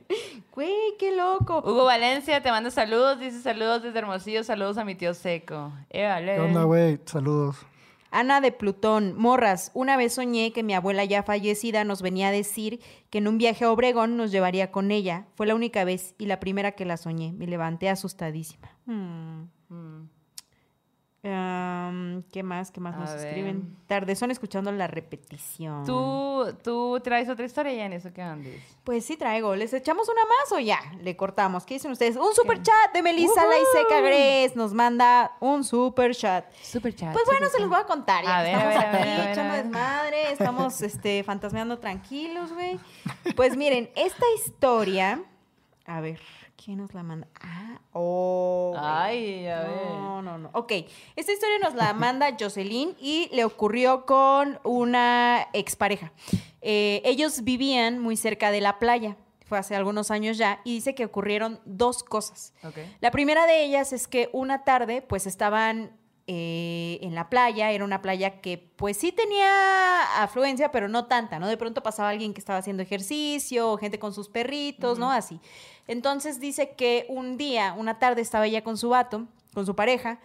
[0.52, 1.58] Güey, qué loco.
[1.58, 5.72] Hugo Valencia te manda saludos, dice saludos desde Hermosillo, saludos a mi tío Seco.
[5.90, 6.34] Eh, vale.
[6.34, 6.98] ¿Qué onda, güey?
[7.04, 7.56] Saludos.
[8.10, 12.32] Ana de Plutón, morras, una vez soñé que mi abuela ya fallecida nos venía a
[12.32, 15.26] decir que en un viaje a Obregón nos llevaría con ella.
[15.34, 17.32] Fue la única vez y la primera que la soñé.
[17.32, 18.70] Me levanté asustadísima.
[18.86, 19.42] Mm.
[19.68, 20.08] Mm.
[21.20, 22.70] ¿Qué más?
[22.70, 23.26] ¿Qué más A nos ver.
[23.26, 23.76] escriben?
[23.86, 25.84] Tardezón escuchando la repetición.
[25.84, 28.62] ¿Tú, tú traes otra historia ya en eso que andes.
[28.84, 29.54] Pues sí traigo.
[29.56, 30.78] ¿Les echamos una más o ya?
[31.02, 31.64] Le cortamos.
[31.66, 32.16] ¿Qué dicen ustedes?
[32.16, 36.44] Un super chat de Melissa Laiseca Gres nos manda un super chat.
[36.62, 37.12] Super chat.
[37.12, 38.24] Pues bueno, se los voy a contar.
[38.24, 42.52] Ya A ver, a estamos ver, aquí a ver, echando desmadre, estamos este, fantasmeando tranquilos,
[42.52, 42.78] güey.
[43.34, 45.22] Pues miren, esta historia.
[45.84, 46.20] A ver,
[46.62, 47.28] ¿quién nos la manda?
[47.40, 48.74] Ah, oh.
[48.76, 49.90] Ay, a ver.
[49.92, 50.50] No, no, no.
[50.52, 50.72] Ok,
[51.16, 56.12] esta historia nos la manda Jocelyn y le ocurrió con una expareja.
[56.60, 59.16] Eh, ellos vivían muy cerca de la playa,
[59.46, 62.52] fue hace algunos años ya, y dice que ocurrieron dos cosas.
[62.64, 62.78] Ok.
[63.00, 65.96] La primera de ellas es que una tarde, pues estaban
[66.30, 71.38] eh, en la playa, era una playa que pues sí tenía afluencia, pero no tanta,
[71.38, 71.48] ¿no?
[71.48, 75.10] De pronto pasaba alguien que estaba haciendo ejercicio, o gente con sus perritos, ¿no?
[75.10, 75.40] Así.
[75.86, 80.20] Entonces dice que un día, una tarde estaba ella con su vato, con su pareja,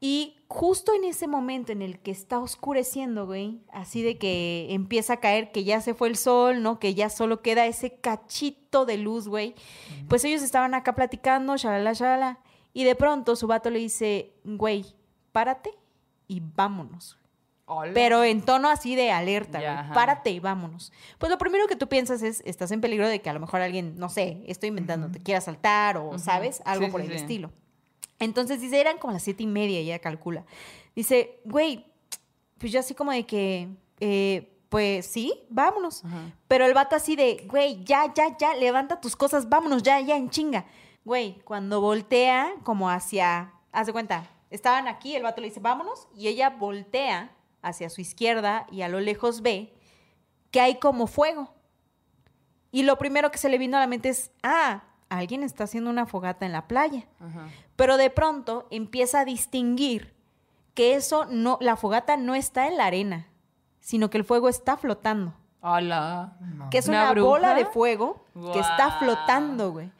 [0.00, 5.12] y justo en ese momento en el que está oscureciendo, güey, así de que empieza
[5.12, 6.80] a caer, que ya se fue el sol, ¿no?
[6.80, 9.54] Que ya solo queda ese cachito de luz, güey.
[10.08, 12.40] Pues ellos estaban acá platicando, shalala, shalala.
[12.72, 14.84] Y de pronto su vato le dice, güey,
[15.34, 15.74] párate
[16.28, 17.18] y vámonos.
[17.66, 17.90] Hola.
[17.92, 19.90] Pero en tono así de alerta, Ya.
[19.92, 20.92] Párate y vámonos.
[21.18, 23.60] Pues lo primero que tú piensas es, estás en peligro de que a lo mejor
[23.60, 26.16] alguien, no sé, estoy inventando, te quiera saltar o.
[26.18, 26.62] ¿sabes?
[26.64, 27.18] Algo Sí, por sí, el sí.
[27.18, 27.50] estilo.
[28.20, 30.44] Entonces dice, eran como las siete y media, ya calcula.
[30.94, 31.84] Dice, güey,
[32.58, 36.04] pues yo así como de que, eh, pues sí, vámonos.
[36.04, 36.32] Ajá.
[36.46, 40.16] Pero el vato así de, güey, ya, ya, ya, levanta tus cosas, vámonos, ya, ya,
[40.16, 40.64] en chinga.
[41.04, 46.08] Güey, cuando voltea como hacia, haz de cuenta, estaban aquí, el vato le dice, vámonos,
[46.16, 47.32] y ella voltea
[47.62, 49.74] hacia su izquierda y a lo lejos ve
[50.50, 51.52] que hay como fuego.
[52.70, 55.90] Y lo primero que se le vino a la mente es, ah, alguien está haciendo
[55.90, 57.06] una fogata en la playa.
[57.20, 57.48] Ajá.
[57.76, 60.14] Pero de pronto empieza a distinguir
[60.74, 63.28] que eso no, la fogata no está en la arena,
[63.80, 65.34] sino que el fuego está flotando.
[65.60, 66.36] Hola.
[66.40, 66.70] No.
[66.70, 69.90] Que es ¿Una bola de fuego que está flotando, güey.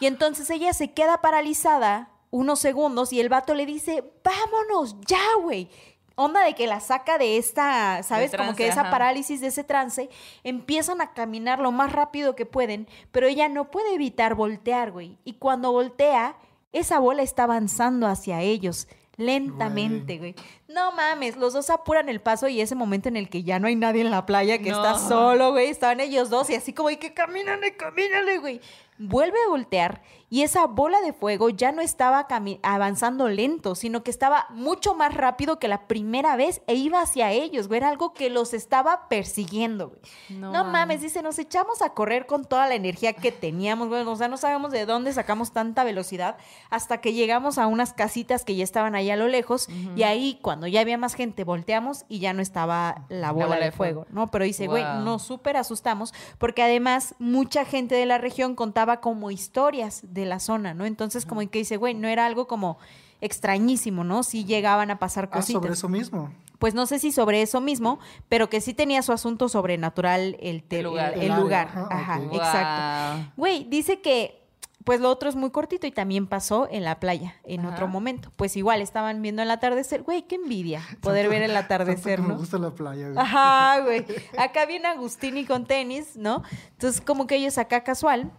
[0.00, 5.22] Y entonces ella se queda paralizada unos segundos y el vato le dice, vámonos, ya,
[5.40, 5.70] güey.
[6.16, 8.32] Onda de que la saca de esta, ¿sabes?
[8.36, 8.90] Como que de esa ajá.
[8.90, 10.10] parálisis, de ese trance.
[10.42, 15.16] Empiezan a caminar lo más rápido que pueden, pero ella no puede evitar voltear, güey.
[15.24, 16.36] Y cuando voltea,
[16.72, 18.88] esa bola está avanzando hacia ellos.
[19.16, 20.34] Lentamente, güey.
[20.66, 23.68] No mames, los dos apuran el paso y ese momento en el que ya no
[23.68, 24.76] hay nadie en la playa, que No.
[24.84, 28.60] está solo, güey, estaban ellos dos y así como, y que camínale, camínale, güey.
[28.98, 30.02] Vuelve a voltear
[30.34, 32.26] y esa bola de fuego ya no estaba
[32.64, 37.30] avanzando lento, sino que estaba mucho más rápido que la primera vez e iba hacia
[37.30, 37.78] ellos, güey.
[37.78, 40.00] Era algo que los estaba persiguiendo, güey.
[40.30, 41.02] No No, mames.
[41.02, 44.02] dice, nos echamos a correr con toda la energía que teníamos, güey.
[44.02, 46.36] O sea, no sabemos de dónde sacamos tanta velocidad
[46.68, 49.68] hasta que llegamos a unas casitas que ya estaban allá a lo lejos.
[49.94, 53.58] Y ahí, cuando ya había más gente, volteamos y ya no estaba la bola, bola
[53.60, 54.06] de de fuego, fuego.
[54.10, 54.32] ¿no?
[54.32, 59.30] Pero dice, güey, nos súper asustamos porque además mucha gente de la región contaba como
[59.30, 60.84] historias de la zona, ¿no?
[60.86, 62.78] Entonces, como que dice, güey, no era algo como
[63.20, 64.22] extrañísimo, ¿no?
[64.22, 66.30] Sí llegaban a pasar Ah, cositas sobre eso mismo.
[66.58, 67.98] pues no sé si sobre eso mismo,
[68.28, 71.12] pero que sí tenía su asunto sobrenatural el, El lugar.
[71.14, 71.68] el- El el área, lugar.
[71.90, 73.32] ajá, exacto.
[73.36, 74.40] Güey, dice que
[74.84, 77.70] pues lo otro es muy cortito y también pasó en la playa en Ajá.
[77.70, 78.30] otro momento.
[78.36, 80.02] Pues igual estaban viendo el atardecer.
[80.02, 82.34] Güey, qué envidia poder ver el atardecer, Tanto que ¿no?
[82.34, 83.18] Me gusta la playa, güey.
[83.18, 84.04] Ajá, güey.
[84.38, 86.42] Acá viene Agustini con tenis, ¿no?
[86.72, 88.30] Entonces, como que ellos acá casual.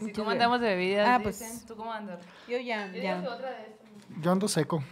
[0.00, 1.08] Que si ¿Cómo andamos de bebidas?
[1.08, 2.18] Ah, pues- ¿Tú cómo andas?
[2.48, 3.18] Yo ya, Yo ya.
[3.18, 3.76] otra de.
[4.20, 4.82] Yo ando seco.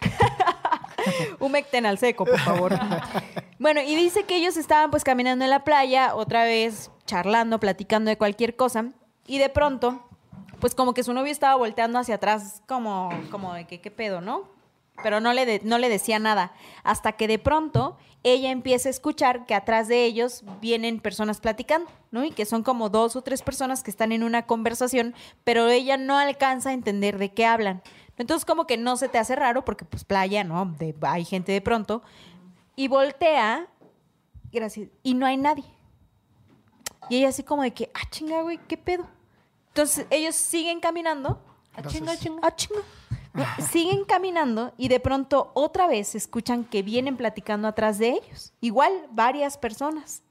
[1.40, 2.72] Humecten al seco, por favor.
[3.58, 8.08] bueno, y dice que ellos estaban pues caminando en la playa, otra vez charlando, platicando
[8.08, 8.86] de cualquier cosa,
[9.26, 10.08] y de pronto,
[10.60, 14.20] pues como que su novio estaba volteando hacia atrás, como, como de que qué pedo,
[14.20, 14.48] ¿no?
[15.02, 16.52] Pero no le, de- no le decía nada,
[16.84, 21.90] hasta que de pronto ella empieza a escuchar que atrás de ellos vienen personas platicando,
[22.10, 22.24] ¿no?
[22.24, 25.14] Y que son como dos o tres personas que están en una conversación,
[25.44, 27.82] pero ella no alcanza a entender de qué hablan.
[28.18, 30.66] Entonces como que no se te hace raro porque pues playa, ¿no?
[30.78, 32.02] De- hay gente de pronto.
[32.76, 33.66] Y voltea,
[34.52, 35.64] gracias, y no hay nadie.
[37.08, 39.08] Y ella así como de que, ah, chinga, güey, ¿qué pedo?
[39.68, 41.42] Entonces ellos siguen caminando.
[41.74, 42.40] Ah, chinga, chinga.
[42.42, 42.80] Ah, chinga.
[43.70, 48.52] Siguen caminando y de pronto otra vez escuchan que vienen platicando atrás de ellos.
[48.60, 50.22] Igual varias personas.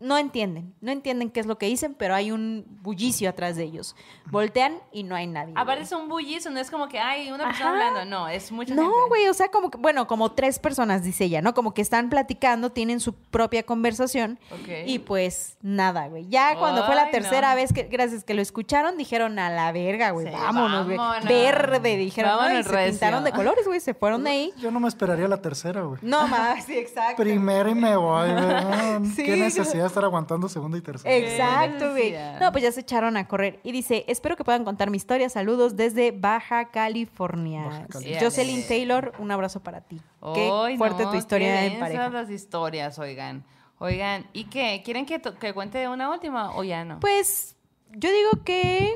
[0.00, 3.64] No entienden, no entienden qué es lo que dicen, pero hay un bullicio atrás de
[3.64, 3.94] ellos.
[4.30, 5.52] Voltean y no hay nadie.
[5.56, 7.88] Aparte es un bullizo, no es como que hay una persona Ajá.
[7.88, 8.98] hablando, no, es mucha No, gente.
[9.08, 11.52] güey, o sea, como que, bueno, como tres personas, dice ella, ¿no?
[11.54, 14.68] Como que están platicando, tienen su propia conversación Ok.
[14.86, 16.26] y pues nada, güey.
[16.28, 17.56] Ya cuando fue la tercera no.
[17.56, 20.98] vez que, gracias que lo escucharon, dijeron a la verga, güey, Sí, vámonos, güey.
[21.28, 22.36] Verde, dijeron, ¿no?
[22.36, 22.90] Y Vámonos se recio.
[22.92, 24.52] pintaron de colores, güey, se fueron de ahí.
[24.58, 25.98] Yo no me esperaría la tercera, güey.
[26.02, 27.22] No más, sí, exacto.
[27.22, 28.40] Primera y me voy, güey.
[29.14, 31.14] Sí, Qué necesidad estar aguantando segunda y tercera.
[31.14, 32.14] Exacto, güey.
[32.40, 33.60] No, pues ya se echaron a correr.
[33.62, 35.28] Y dice, espero que puedan contar mi historia.
[35.28, 37.64] Saludos desde Baja California.
[37.64, 38.20] Baja California.
[38.20, 40.00] Jocelyn Taylor, un abrazo para ti.
[40.34, 42.08] Qué Ay, fuerte no, tu historia qué en pareja.
[42.08, 43.44] las historias, oigan.
[43.78, 44.82] Oigan, ¿y qué?
[44.84, 47.00] ¿Quieren que, que cuente una última o ya no?
[47.00, 47.56] Pues
[47.92, 48.94] yo digo que,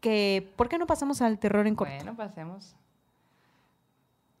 [0.00, 1.94] que, ¿por qué no pasamos al terror en corto?
[1.94, 2.74] bueno, pasemos.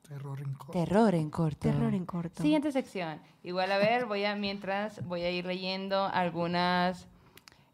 [0.08, 0.72] Terror en corto.
[0.72, 1.58] Terror en corto.
[1.70, 2.42] Terror en corto.
[2.42, 3.20] Siguiente sección.
[3.42, 7.06] Igual, a ver, voy a, mientras, voy a ir leyendo algunas,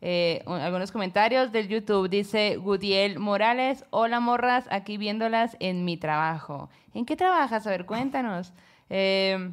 [0.00, 2.08] eh, un- algunos comentarios del YouTube.
[2.08, 6.70] Dice Gudiel Morales, hola morras, aquí viéndolas en mi trabajo.
[6.94, 7.66] ¿En qué trabajas?
[7.66, 8.52] A ver, cuéntanos.
[8.88, 9.52] Eh,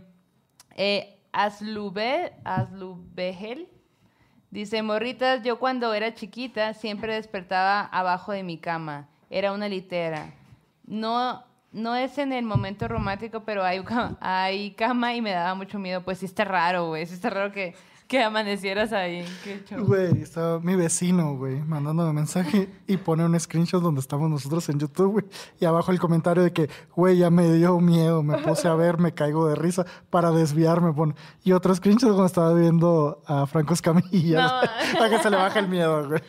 [0.75, 3.67] eh, Aslube, Aslubegel
[4.51, 9.07] dice, morritas, yo cuando era chiquita siempre despertaba abajo de mi cama.
[9.29, 10.33] Era una litera.
[10.85, 13.83] No, no es en el momento romántico, pero hay,
[14.19, 16.01] hay cama y me daba mucho miedo.
[16.03, 17.05] Pues sí está raro, güey.
[17.05, 17.75] Sí está raro que,
[18.07, 19.25] que amanecieras ahí.
[19.43, 19.61] Qué.
[19.77, 24.79] Güey, estaba mi vecino, güey, mandándome mensaje y pone un screenshot donde estamos nosotros en
[24.79, 25.25] YouTube, güey.
[25.59, 28.97] Y abajo el comentario de que, güey, ya me dio miedo, me puse a ver,
[28.97, 30.93] me caigo de risa para desviarme.
[30.93, 31.15] Pone.
[31.43, 34.41] Y otro screenshot donde estaba viendo a Franco Escamilla.
[34.41, 34.61] No.
[34.99, 36.21] para que se le baje el miedo, güey.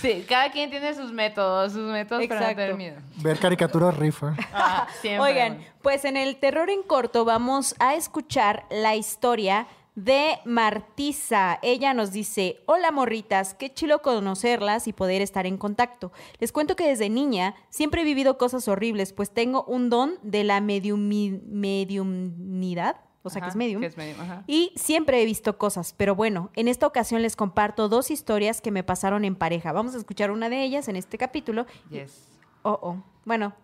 [0.00, 2.96] Sí, cada quien tiene sus métodos, sus métodos para no tener miedo.
[3.16, 4.34] Ver caricaturas rifa.
[4.52, 9.66] Ah, siempre, Oigan, pues en el terror en corto vamos a escuchar la historia
[9.96, 11.58] de Martisa.
[11.62, 16.10] Ella nos dice, hola morritas, qué chilo conocerlas y poder estar en contacto.
[16.40, 20.42] Les cuento que desde niña siempre he vivido cosas horribles, pues tengo un don de
[20.42, 23.80] la mediumi- mediumnidad, o sea que es medium.
[23.80, 24.44] que es medium, ajá.
[24.46, 28.70] Y siempre he visto cosas, pero bueno, en esta ocasión les comparto dos historias que
[28.70, 29.72] me pasaron en pareja.
[29.72, 31.66] Vamos a escuchar una de ellas en este capítulo.
[31.88, 32.28] Yes.
[32.62, 33.02] Oh, oh.
[33.24, 33.54] Bueno,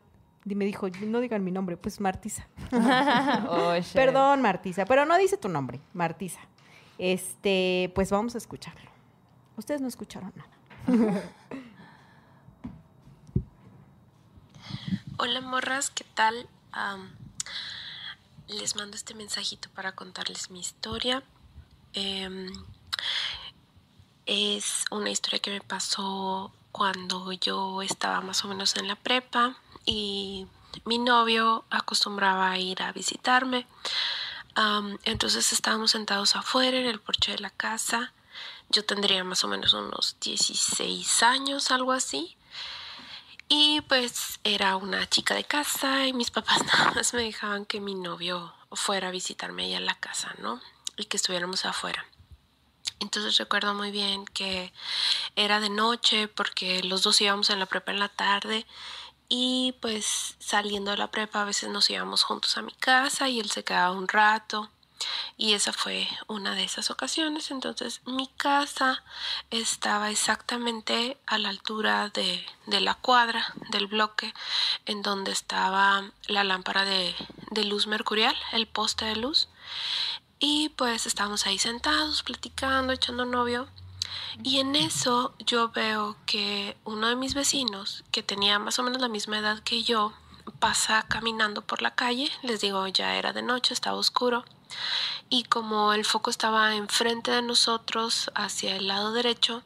[0.46, 2.48] me dijo, no digan mi nombre, pues Martisa.
[3.48, 3.74] Oh.
[3.92, 6.40] Perdón, Martisa, pero no dice tu nombre, Martisa.
[6.98, 8.90] Este, pues vamos a escucharlo.
[9.56, 10.50] Ustedes no escucharon nada.
[15.18, 16.48] Hola morras, ¿qué tal?
[16.72, 17.10] Am,
[18.52, 21.22] les mando este mensajito para contarles mi historia.
[21.92, 22.52] Em,
[24.26, 29.56] es una historia que me pasó cuando yo estaba más o menos en la prepa
[29.84, 30.46] y
[30.84, 33.66] mi novio acostumbraba a ir a visitarme.
[35.04, 38.12] Entonces estábamos sentados afuera en el porche de la casa.
[38.68, 42.36] Yo tendría más o menos unos 16 años, algo así.
[43.52, 47.80] Y pues era una chica de casa y mis papás nada más me dejaban que
[47.80, 50.60] mi novio fuera a visitarme allá a la casa, ¿no?
[50.96, 52.06] Y que estuviéramos afuera.
[53.00, 54.72] Entonces recuerdo muy bien que
[55.34, 58.66] era de noche porque los dos íbamos en la prepa en la tarde
[59.28, 63.40] y pues saliendo de la prepa a veces nos íbamos juntos a mi casa y
[63.40, 64.70] él se quedaba un rato.
[65.36, 67.50] Y esa fue una de esas ocasiones.
[67.50, 69.02] Entonces mi casa
[69.50, 74.34] estaba exactamente a la altura de, de la cuadra del bloque
[74.86, 77.14] en donde estaba la lámpara de,
[77.50, 79.48] de luz mercurial, el poste de luz.
[80.38, 83.68] Y pues estábamos ahí sentados, platicando, echando novio.
[84.42, 89.00] Y en eso yo veo que uno de mis vecinos, que tenía más o menos
[89.00, 90.14] la misma edad que yo,
[90.58, 92.30] pasa caminando por la calle.
[92.42, 94.44] Les digo, ya era de noche, estaba oscuro.
[95.28, 99.62] Y como el foco estaba enfrente de nosotros, hacia el lado derecho,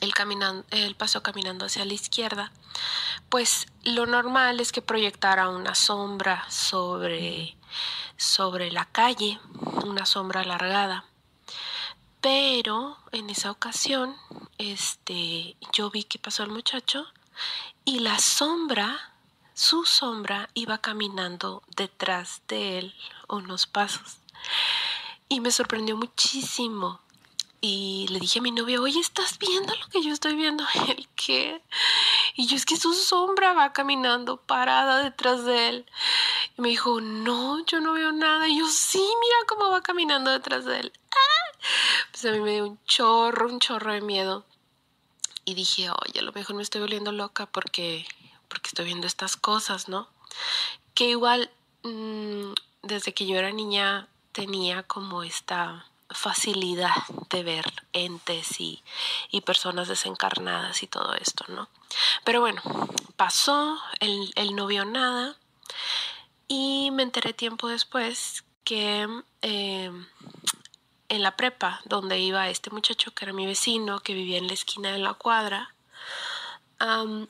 [0.00, 2.52] él, caminan- él pasó caminando hacia la izquierda,
[3.28, 7.56] pues lo normal es que proyectara una sombra sobre,
[8.16, 9.40] sobre la calle,
[9.84, 11.04] una sombra alargada.
[12.20, 14.16] Pero en esa ocasión,
[14.58, 17.06] este, yo vi que pasó el muchacho
[17.84, 19.12] y la sombra,
[19.58, 22.94] su sombra, iba caminando detrás de él
[23.28, 24.18] unos pasos.
[25.28, 27.00] Y me sorprendió muchísimo.
[27.60, 30.64] Y le dije a mi novio, oye, ¿estás viendo lo que yo estoy viendo?
[30.88, 31.60] ¿El qué?
[32.36, 35.86] Y yo es que su sombra va caminando parada detrás de él.
[36.56, 38.46] Y me dijo, no, yo no veo nada.
[38.46, 40.92] Y yo, sí, mira cómo va caminando detrás de él.
[41.10, 41.58] ¡Ah!
[42.12, 44.44] Pues a mí me dio un chorro, un chorro de miedo.
[45.44, 48.06] Y dije, oye, a lo mejor me estoy volviendo loca porque,
[48.48, 50.08] porque estoy viendo estas cosas, ¿no?
[50.94, 51.50] Que igual,
[51.82, 52.52] mm,
[52.82, 56.94] desde que yo era niña, tenía como esta facilidad
[57.30, 58.82] de ver entes y,
[59.30, 61.68] y personas desencarnadas y todo esto, ¿no?
[62.24, 62.62] Pero bueno,
[63.16, 65.36] pasó el, el novio nada
[66.46, 69.06] y me enteré tiempo después que
[69.42, 69.90] eh,
[71.08, 74.54] en la prepa donde iba este muchacho que era mi vecino, que vivía en la
[74.54, 75.74] esquina de la cuadra,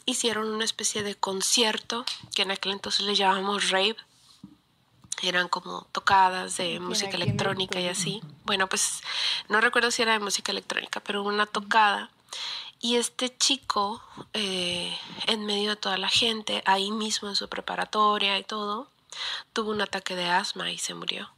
[0.04, 2.04] hicieron una especie de concierto
[2.34, 3.96] que en aquel entonces le llamábamos rave.
[5.22, 8.20] Eran como tocadas de música electrónica y así.
[8.44, 9.00] Bueno, pues
[9.48, 12.10] no recuerdo si era de música electrónica, pero una tocada.
[12.80, 14.00] Y este chico,
[14.34, 14.96] eh,
[15.26, 18.88] en medio de toda la gente, ahí mismo en su preparatoria y todo,
[19.52, 21.28] tuvo un ataque de asma y se murió.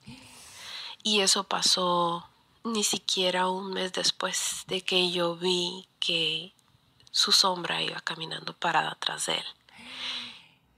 [1.03, 2.28] Y eso pasó
[2.65, 6.53] ni siquiera un mes después de que yo vi que
[7.11, 9.45] su sombra iba caminando parada atrás de él.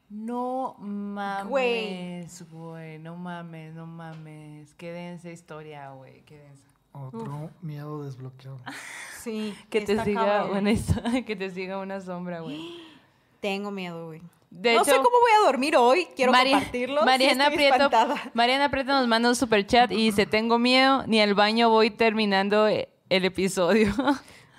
[0.08, 2.26] No mames, Güey.
[2.50, 2.98] güey.
[2.98, 4.74] No mames, no mames.
[4.74, 6.20] Qué densa historia, güey.
[6.22, 6.68] Qué densa.
[6.92, 8.60] Otro miedo desbloqueado.
[9.22, 9.56] Sí.
[9.70, 10.58] Que te siga cabrón.
[10.58, 12.76] una histo- que te siga una sombra, güey.
[13.40, 14.20] Tengo miedo, güey.
[14.50, 16.06] De no hecho, sé cómo voy a dormir hoy.
[16.14, 17.02] Quiero Mari- compartirlo.
[17.06, 17.88] Mariana Prieto.
[18.34, 21.90] Mariana Prieto nos manda un super chat y dice, tengo miedo, ni al baño voy
[21.90, 23.94] terminando eh, el episodio.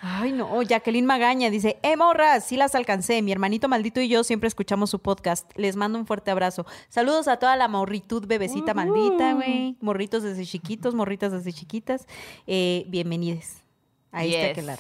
[0.06, 0.62] Ay, no.
[0.64, 2.44] Jacqueline Magaña dice: ¡Eh, morras!
[2.46, 3.22] Sí las alcancé.
[3.22, 5.50] Mi hermanito maldito y yo siempre escuchamos su podcast.
[5.56, 6.66] Les mando un fuerte abrazo.
[6.90, 9.78] Saludos a toda la morritud bebecita maldita, güey.
[9.80, 12.06] Morritos desde chiquitos, morritas desde chiquitas.
[12.48, 13.64] Eh, bienvenides.
[14.12, 14.56] Ahí está Yes.
[14.56, 14.78] que la.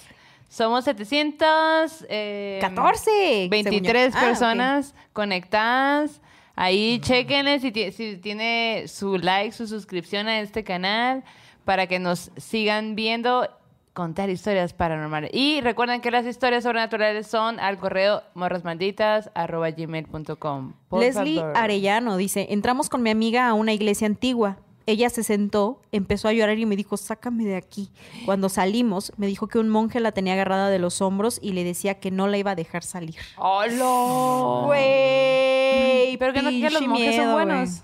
[0.49, 2.05] Somos 700...
[2.09, 3.47] eh, 14.
[3.49, 4.17] 23 según yo.
[4.19, 6.19] Ah, personas conectadas.
[6.55, 11.23] Ahí si, ti- si tiene su like, su suscripción a este canal
[11.65, 13.49] para que nos sigan viendo
[13.93, 15.29] contar historias paranormales.
[15.33, 20.73] Y recuerden que las historias sobrenaturales son al correo morrasmalditas.gmail.com.
[20.91, 24.57] Leslie Arellano dice: Entramos con mi amiga a una iglesia antigua.
[24.85, 27.89] Ella se sentó, empezó a llorar y me dijo, sácame de aquí.
[28.25, 31.63] Cuando salimos, me dijo que un monje la tenía agarrada de los hombros y le
[31.63, 33.15] decía que no la iba a dejar salir.
[33.37, 34.65] ¡Hola!
[34.65, 37.81] Güey, Pero que, no, que los monjes son buenos.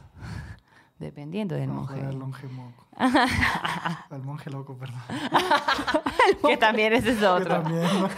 [0.99, 2.01] Dependiendo del No, monje.
[4.09, 4.99] al monje loco, perdón.
[6.45, 7.61] Que también ese es Que otro.
[7.61, 8.09] también, ¿no?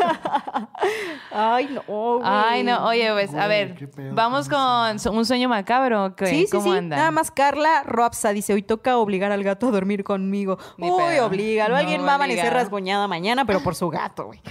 [1.31, 2.21] Ay, no, güey.
[2.25, 6.15] Ay, no, oye, pues, a ver, pedo vamos con un sueño macabro.
[6.15, 6.25] ¿qué?
[6.27, 6.77] Sí, sí, ¿Cómo sí.
[6.77, 6.97] andan?
[6.97, 10.57] Nada más Carla Robsa dice, hoy toca obligar al gato a dormir conmigo.
[10.77, 11.27] Ni Uy, pedo.
[11.27, 11.75] oblígalo.
[11.75, 14.41] No, Alguien va a amanecer rasgoñada mañana, pero por su gato, güey.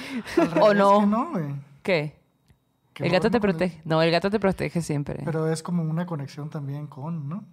[0.61, 1.01] ¿O no?
[1.01, 1.55] que no, güey.
[1.83, 2.21] ¿Qué?
[2.95, 3.81] Que el gato te protege.
[3.85, 5.23] No, el gato te protege siempre.
[5.25, 7.45] Pero es como una conexión también con, ¿no?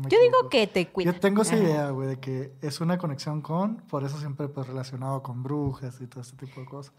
[0.00, 1.12] ¿O me Yo digo que te cuida.
[1.12, 1.62] Yo tengo esa Ajá.
[1.64, 6.00] idea, güey, de que es una conexión con, por eso siempre pues relacionado con brujas
[6.00, 6.94] y todo este tipo de cosas.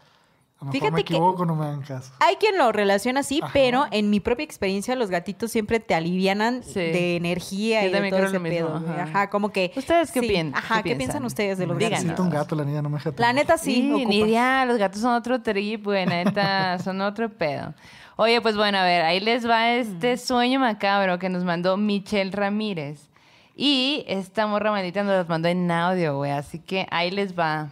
[0.62, 2.12] A lo mejor Fíjate me que- no me hagan caso.
[2.20, 3.50] Hay quien lo relaciona así, Ajá.
[3.52, 6.74] pero en mi propia experiencia los gatitos siempre te alivianan Sí.
[6.74, 8.92] de energía Yo y de también todo creo ese lo mismo, pedo.
[8.92, 9.02] ajá.
[9.02, 9.72] Ajá, como que...
[9.76, 10.28] ¿Ustedes qué sí.
[10.28, 11.24] pien- Ajá, qué ¿qué, piensan piensan?
[11.24, 11.98] ustedes de los Díganos.
[11.98, 12.04] gatos?
[12.04, 15.14] Necesito un gato, la niña no me La neta sí, ni idea, los gatos son
[15.14, 17.74] otro trip, güey, neta, son otro pedo.
[18.16, 22.30] Oye, pues bueno, a ver, ahí les va este sueño macabro que nos mandó Michelle
[22.30, 23.08] Ramírez.
[23.56, 27.70] Y esta morra maldita nos las mandó en audio, güey, así que ahí les va.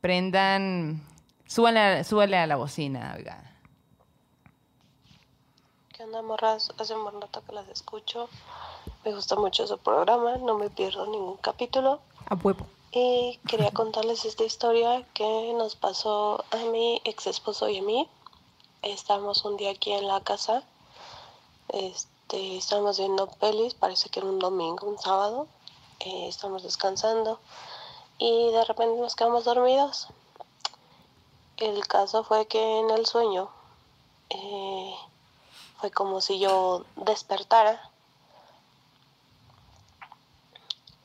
[0.00, 1.00] Prendan,
[1.46, 3.50] súbale, a- súbale a la bocina, oiga.
[5.92, 6.72] ¿Qué onda, morras?
[6.78, 8.28] Hace un buen rato que las escucho.
[9.04, 12.00] Me gusta mucho su programa, no me pierdo ningún capítulo.
[12.28, 12.66] A huevo.
[12.92, 18.08] Y quería contarles esta historia que nos pasó a mi ex esposo y a mí.
[18.82, 20.62] Estábamos un día aquí en la casa.
[21.68, 25.46] Este, estábamos viendo pelis, parece que era un domingo, un sábado.
[26.00, 27.40] Eh, estábamos descansando
[28.18, 30.08] y de repente nos quedamos dormidos.
[31.56, 33.48] El caso fue que en el sueño
[34.28, 34.92] eh,
[35.78, 37.92] fue como si yo despertara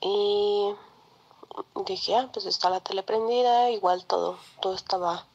[0.01, 0.73] y
[1.85, 5.27] dije, ah, pues está la tele prendida, igual todo, todo estaba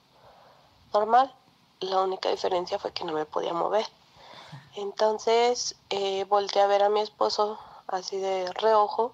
[0.93, 1.33] normal.
[1.79, 3.87] La única diferencia fue que no me podía mover.
[4.75, 9.13] Entonces eh, volteé a ver a mi esposo así de reojo,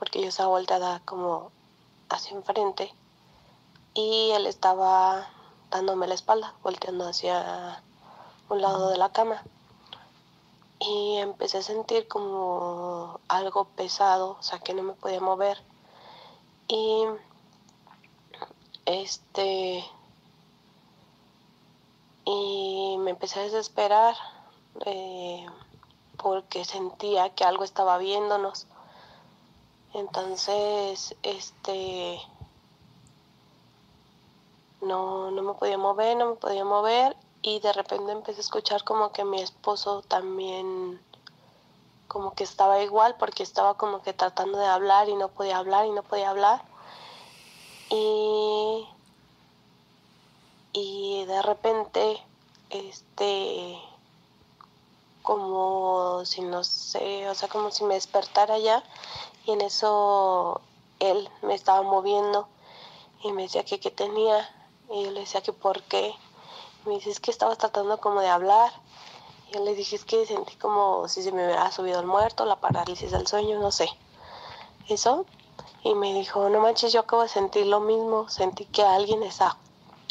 [0.00, 1.52] porque yo estaba volteada como
[2.08, 2.92] hacia enfrente
[3.94, 5.28] y él estaba
[5.70, 7.82] dándome la espalda, volteando hacia
[8.48, 9.42] un lado de la cama.
[10.78, 15.62] Y empecé a sentir como algo pesado, o sea, que no me podía mover.
[16.68, 17.04] Y
[18.86, 19.84] este
[22.24, 24.14] y me empecé a desesperar
[24.86, 25.46] eh,
[26.16, 28.66] porque sentía que algo estaba viéndonos.
[29.94, 32.20] Entonces, este
[34.82, 38.84] no, no me podía mover, no me podía mover y de repente empecé a escuchar
[38.84, 41.00] como que mi esposo también
[42.08, 45.86] como que estaba igual porque estaba como que tratando de hablar y no podía hablar
[45.86, 46.62] y no podía hablar.
[47.88, 48.86] Y,
[50.74, 52.22] y de repente,
[52.70, 53.78] este,
[55.22, 58.82] como si no sé, o sea, como si me despertara ya
[59.46, 60.60] y en eso
[61.00, 62.46] él me estaba moviendo
[63.22, 64.48] y me decía que qué tenía
[64.92, 66.14] y yo le decía que por qué.
[66.84, 68.70] Me dice, es que estaba tratando como de hablar.
[69.48, 72.44] Y yo le dije, es que sentí como si se me hubiera subido el muerto,
[72.44, 73.88] la parálisis del sueño, no sé.
[74.88, 75.24] Eso.
[75.82, 78.28] Y me dijo, no manches, yo acabo de sentir lo mismo.
[78.28, 79.56] Sentí que alguien estaba,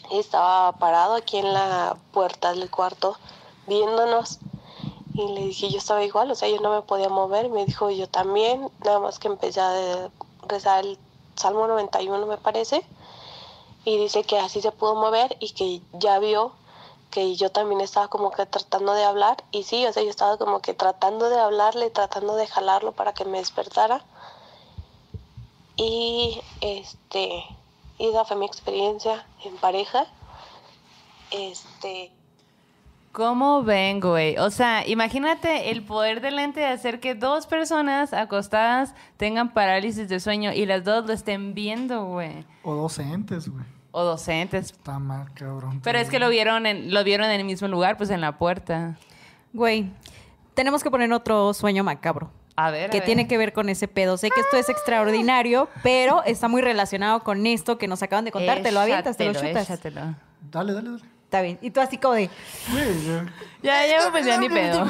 [0.09, 3.15] estaba parado aquí en la puerta del cuarto
[3.67, 4.39] viéndonos.
[5.13, 7.49] Y le dije, yo estaba igual, o sea, yo no me podía mover.
[7.49, 10.09] Me dijo, yo también, nada más que empecé a
[10.47, 10.97] rezar el
[11.35, 12.83] Salmo 91, me parece.
[13.83, 16.53] Y dice que así se pudo mover y que ya vio
[17.09, 19.43] que yo también estaba como que tratando de hablar.
[19.51, 23.13] Y sí, o sea, yo estaba como que tratando de hablarle, tratando de jalarlo para
[23.13, 24.03] que me despertara.
[25.75, 27.43] Y este,
[27.99, 30.07] esa fue mi experiencia en pareja.
[31.31, 32.20] Este.
[33.11, 34.38] ¿Cómo ven, güey?
[34.38, 40.07] O sea, imagínate el poder del lente de hacer que dos personas acostadas tengan parálisis
[40.07, 42.45] de sueño y las dos lo estén viendo, güey.
[42.63, 43.65] O docentes, güey.
[43.91, 44.71] O docentes.
[44.71, 45.81] Está mal, cabrón.
[45.83, 48.38] Pero es que lo vieron en, lo vieron en el mismo lugar, pues en la
[48.38, 48.95] puerta.
[49.51, 49.91] Güey,
[50.53, 52.31] tenemos que poner otro sueño macabro.
[52.55, 52.85] A ver.
[52.85, 53.05] a que ver.
[53.05, 54.15] tiene que ver con ese pedo.
[54.15, 58.31] Sé que esto es extraordinario, pero está muy relacionado con esto que nos acaban de
[58.31, 58.61] contar.
[58.61, 59.69] Te lo avientas, te lo chutas.
[59.69, 60.15] échatelo.
[60.49, 61.10] Dale, dale, dale.
[61.31, 61.57] Está bien.
[61.61, 62.29] Y tú así como de...
[63.63, 64.83] Ya, ya, pues ya ni pedo.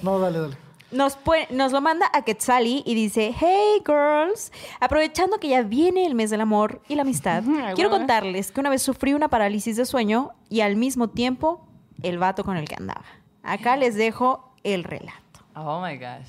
[0.00, 0.56] No, dale, dale.
[0.92, 1.18] Nos,
[1.50, 6.30] nos lo manda a Quetzali y dice, hey girls, aprovechando que ya viene el mes
[6.30, 7.42] del amor y la amistad,
[7.74, 11.66] quiero contarles que una vez sufrí una parálisis de sueño y al mismo tiempo
[12.04, 13.04] el vato con el que andaba.
[13.42, 15.40] Acá les dejo el relato.
[15.56, 16.28] Oh my gosh.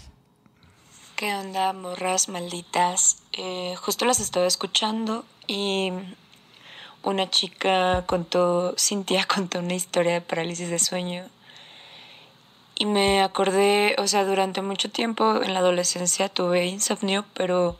[1.15, 3.22] ¿Qué onda, morras malditas?
[3.34, 5.91] Eh, justo las estaba escuchando y
[7.08, 11.26] una chica contó, Cintia contó una historia de parálisis de sueño.
[12.76, 17.76] Y me acordé, o sea, durante mucho tiempo en la adolescencia tuve insomnio, pero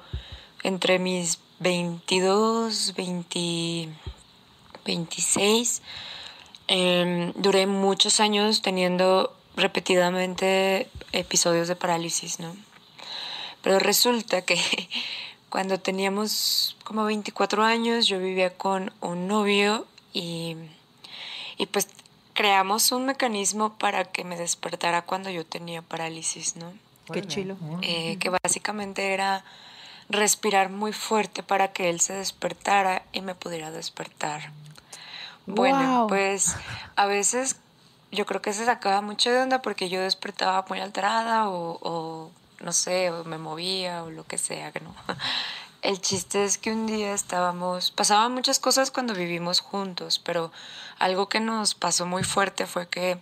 [0.64, 3.90] entre mis 22, 20,
[4.86, 5.82] 26,
[6.68, 12.56] em, duré muchos años teniendo repetidamente episodios de parálisis, ¿no?
[13.62, 14.58] Pero resulta que
[15.49, 20.56] cuando teníamos como 24 años, yo vivía con un novio y,
[21.57, 21.88] y pues
[22.34, 26.74] creamos un mecanismo para que me despertara cuando yo tenía parálisis, ¿no?
[27.11, 27.56] Qué chilo.
[27.82, 29.44] Eh, que básicamente era
[30.10, 34.52] respirar muy fuerte para que él se despertara y me pudiera despertar.
[35.45, 36.07] Bueno, Wow.
[36.10, 36.56] pues
[36.98, 37.57] a veces
[38.11, 42.32] yo creo que se sacaba mucho de onda porque yo despertaba muy alterada o, o,
[42.59, 44.95] no sé, o me movía o lo que sea, ¿no?
[45.84, 50.51] El chiste es que un día estábamos, pasaban muchas cosas cuando vivimos juntos, pero
[50.97, 53.19] algo que nos pasó muy fuerte fue que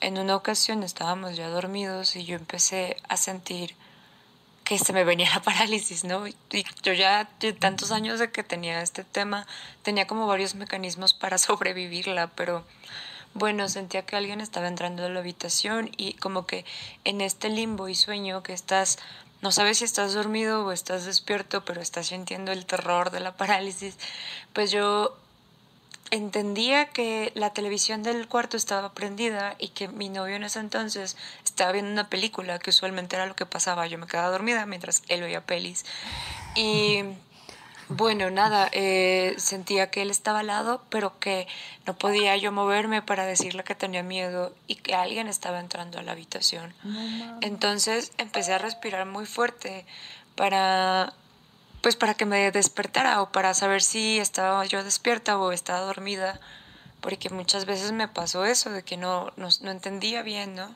[0.00, 3.74] en una ocasión estábamos ya dormidos y yo empecé a sentir
[4.64, 6.28] que se me venía la parálisis, ¿no?
[6.28, 6.36] Y
[6.82, 9.46] yo ya de tantos años de que tenía este tema,
[9.82, 12.64] tenía como varios mecanismos para sobrevivirla, pero
[13.34, 16.64] bueno, sentía que alguien estaba entrando a la habitación y como que
[17.04, 18.98] en este limbo y sueño que estás,
[19.40, 23.36] no sabes si estás dormido o estás despierto, pero estás sintiendo el terror de la
[23.36, 23.96] parálisis,
[24.52, 25.16] pues yo
[26.10, 31.16] entendía que la televisión del cuarto estaba prendida y que mi novio en ese entonces
[31.44, 33.86] estaba viendo una película, que usualmente era lo que pasaba.
[33.86, 35.84] Yo me quedaba dormida mientras él veía pelis.
[36.56, 37.02] Y
[37.90, 41.48] bueno, nada, eh, sentía que él estaba al lado, pero que
[41.86, 46.02] no podía yo moverme para decirle que tenía miedo y que alguien estaba entrando a
[46.02, 46.72] la habitación.
[47.40, 49.84] Entonces empecé a respirar muy fuerte
[50.36, 51.12] para
[51.80, 56.38] pues para que me despertara o para saber si estaba yo despierta o estaba dormida,
[57.00, 60.74] porque muchas veces me pasó eso, de que no, no, no entendía bien, ¿no?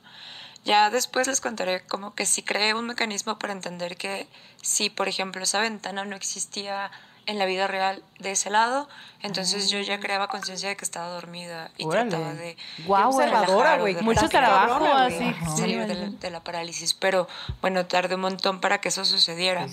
[0.64, 4.26] Ya después les contaré como que sí creé un mecanismo para entender que
[4.62, 6.90] si, por ejemplo, esa ventana no existía
[7.26, 8.86] en la vida real de ese lado,
[9.20, 12.10] entonces yo ya creaba conciencia de que estaba dormida y Órale.
[12.10, 13.94] trataba de Guau, observadora, o güey.
[14.02, 15.34] Mucho trabajo así.
[15.56, 17.26] Sí, de, la, de la parálisis, pero
[17.62, 19.66] bueno, tardé un montón para que eso sucediera.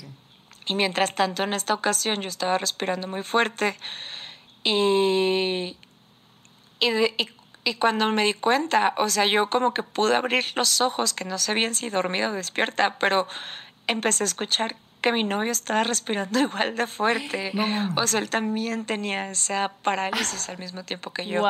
[0.66, 3.76] Y mientras tanto, en esta ocasión yo estaba respirando muy fuerte
[4.64, 5.78] y,
[6.80, 7.30] y, de- y-
[7.64, 11.26] y cuando me di cuenta, o sea, yo como que pude abrir los ojos, que
[11.26, 13.28] no sé bien si dormida o despierta, pero
[13.88, 17.52] empecé a escuchar que mi novio estaba respirando igual de fuerte.
[17.96, 21.48] o sea, él también tenía esa parálisis al mismo tiempo que yo.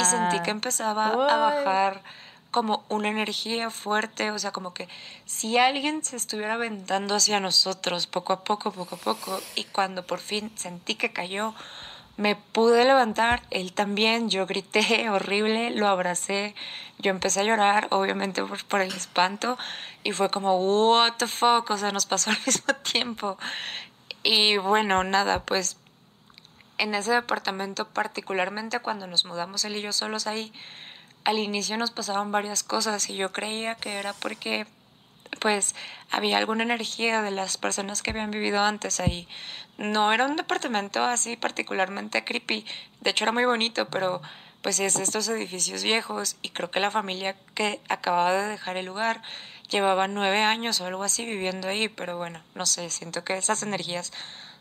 [0.00, 2.02] Y sentí que empezaba a bajar
[2.50, 4.88] como una energía fuerte, o sea, como que
[5.24, 10.04] si alguien se estuviera aventando hacia nosotros poco a poco, poco a poco, y cuando
[10.04, 11.54] por fin sentí que cayó,
[12.20, 16.54] me pude levantar, él también, yo grité horrible, lo abracé,
[16.98, 19.56] yo empecé a llorar, obviamente por, el espanto,
[20.04, 23.38] y fue como, what the fuck, o sea, nos pasó al mismo tiempo.
[24.22, 25.78] Y bueno, nada, pues
[26.76, 30.52] en ese departamento, particularmente cuando nos mudamos él y yo solos ahí,
[31.24, 34.66] al inicio nos pasaban varias cosas y yo creía que era porque
[35.38, 35.74] pues
[36.10, 39.28] había alguna energía de las personas que habían vivido antes ahí.
[39.78, 42.66] No era un departamento así particularmente creepy,
[43.00, 44.20] de hecho era muy bonito, pero
[44.62, 48.86] pues es estos edificios viejos y creo que la familia que acababa de dejar el
[48.86, 49.22] lugar
[49.70, 53.62] llevaba nueve años o algo así viviendo ahí, pero bueno, no sé, siento que esas
[53.62, 54.12] energías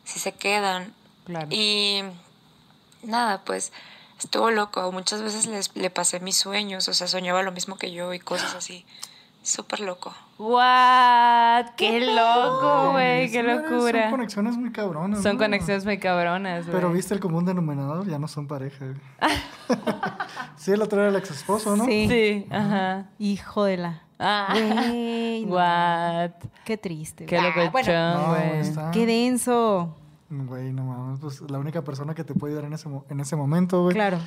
[0.06, 0.94] sí se quedan.
[1.50, 2.02] Y
[3.04, 3.72] nada, pues
[4.20, 4.92] estuvo loco.
[4.92, 8.20] Muchas veces les, le pasé mis sueños, o sea, soñaba lo mismo que yo y
[8.20, 8.86] cosas así.
[9.50, 10.14] Súper loco.
[10.38, 11.72] ¡What!
[11.76, 13.32] ¡Qué loco, güey!
[13.32, 14.04] ¡Qué locura!
[14.04, 15.24] Son conexiones muy cabronas.
[15.24, 15.40] Son ¿no?
[15.44, 16.76] conexiones muy cabronas, güey.
[16.76, 18.86] Pero viste el común denominador, ya no son pareja.
[20.56, 21.86] sí, el otro era el ex esposo, ¿no?
[21.86, 22.06] Sí.
[22.08, 23.08] Sí, ajá.
[23.18, 24.04] Hijo de la.
[24.20, 24.54] Ah.
[25.48, 26.48] What?
[26.64, 27.26] Qué triste.
[27.26, 29.96] Qué Ah, locochón, bueno, No, qué denso.
[30.30, 31.20] Güey, no mames.
[31.22, 33.96] Pues la única persona que te puede ayudar en ese, mo- en ese momento, güey.
[33.96, 34.20] Claro.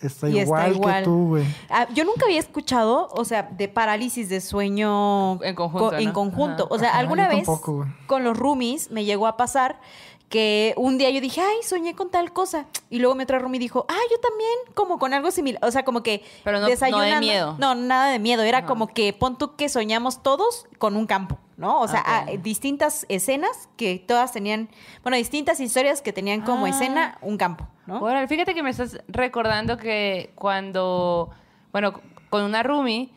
[0.00, 1.44] Está Y está igual, que tú, güey.
[1.70, 6.12] Ah, yo nunca había escuchado, o sea, de parálisis de sueño En conjunto, co- en
[6.12, 6.64] conjunto.
[6.64, 6.74] Ajá.
[6.74, 9.80] O sea, Ajá, alguna vez tampoco, con los roomies me llegó a pasar
[10.28, 12.66] que un día yo dije, ay, soñé con tal cosa.
[12.90, 15.64] Y luego mi otra roomie dijo, ah, yo también, como con algo similar.
[15.64, 17.54] O sea, como que Pero no- no de miedo.
[17.58, 18.42] No, nada de miedo.
[18.42, 21.80] Era como que pon tú que soñamos todos con un campo, ¿no?
[21.80, 24.68] O sea, ah, distintas escenas que todas tenían,
[25.02, 26.70] bueno, distintas historias que tenían como Ah.
[26.70, 28.00] escena un campo, ¿no?
[28.00, 31.30] Órale, fíjate que me estás recordando que cuando,
[31.72, 32.00] bueno,
[32.30, 33.10] con una roomie,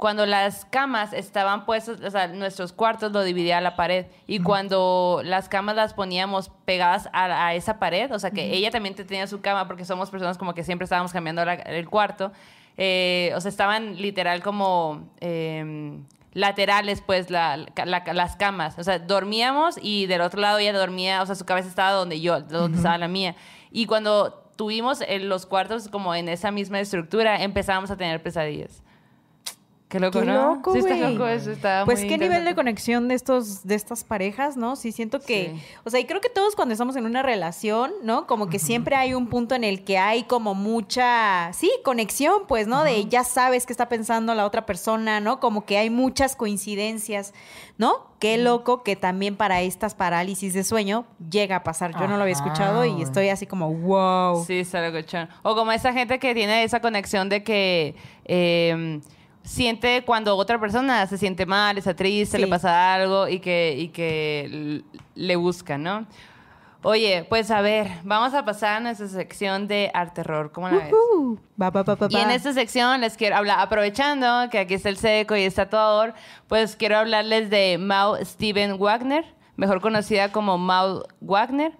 [0.00, 4.06] cuando las camas estaban puestas, o sea, nuestros cuartos lo dividía la pared.
[4.26, 8.70] Y cuando las camas las poníamos pegadas a, a esa pared, o sea, que ella
[8.72, 11.88] también te- tenía su cama, porque somos personas como que siempre estábamos cambiando la- el
[11.88, 12.32] cuarto.
[12.82, 16.00] eh, o sea, estaban literal como eh,
[16.32, 18.78] laterales, pues, la- la- las camas.
[18.78, 22.20] O sea, dormíamos y del otro lado ella dormía, o sea, su cabeza estaba donde
[22.20, 23.34] yo, donde estaba la mía.
[23.70, 28.82] Y cuando tuvimos eh, los cuartos como en esa misma estructura, empezábamos a tener pesadillas.
[29.90, 30.54] Qué loco, Qué ¿no?
[30.54, 31.12] loco, sí, está güey.
[31.14, 34.76] loco eso, está Pues muy qué nivel de conexión de estos de estas parejas, ¿no?
[34.76, 35.62] Sí siento que, Sí.
[35.84, 38.28] o sea, y creo que todos cuando estamos en una relación, ¿no?
[38.28, 42.68] Como que siempre hay un punto en el que hay como mucha, sí, conexión, pues,
[42.68, 42.84] ¿no?
[42.84, 45.40] De ya sabes qué está pensando la otra persona, ¿no?
[45.40, 47.34] Como que hay muchas coincidencias,
[47.76, 48.10] ¿no?
[48.20, 51.98] Qué loco que también para estas parálisis de sueño llega a pasar.
[51.98, 54.44] Yo no lo había escuchado y estoy así como, wow.
[54.44, 55.28] Sí, está locochón.
[55.42, 57.96] O como esa gente que tiene esa conexión de que
[58.26, 59.00] eh,
[59.42, 62.42] siente cuando otra persona se siente mal, está triste, Sí.
[62.42, 64.82] le pasa algo y que, y que
[65.14, 66.06] le busca, ¿no?
[66.82, 70.50] Oye, pues a ver, vamos a pasar a nuestra sección de art terror.
[70.50, 70.92] ¿Cómo la ves?
[70.94, 71.36] Uh,
[72.08, 75.52] Y en esta sección les quiero hablar, aprovechando que aquí está el seco y el
[75.52, 76.14] tatuador,
[76.48, 79.26] pues quiero hablarles de Maud Steven Wagner,
[79.56, 81.72] mejor conocida como Maud Wagner.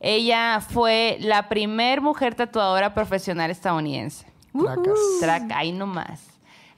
[0.00, 4.26] Ella fue la primer mujer tatuadora profesional estadounidense.
[4.58, 4.98] Tracas.
[5.20, 6.22] Track, ahí nomás.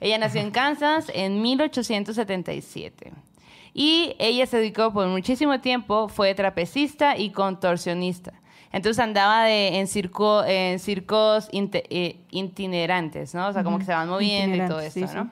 [0.01, 3.11] Ella nació en Kansas en 1877.
[3.73, 8.33] Y ella se dedicó por muchísimo tiempo, fue trapecista y contorsionista.
[8.73, 13.47] Entonces andaba de, en, circo, en circos inte- eh, itinerantes, ¿no?
[13.47, 15.29] O sea, como que se van moviendo y todo eso, sí, ¿no?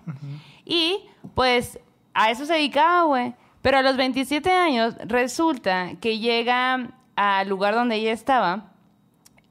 [0.65, 0.99] Y
[1.35, 1.79] pues
[2.13, 3.33] a eso se dedicaba, güey.
[3.61, 8.71] Pero a los 27 años resulta que llega al lugar donde ella estaba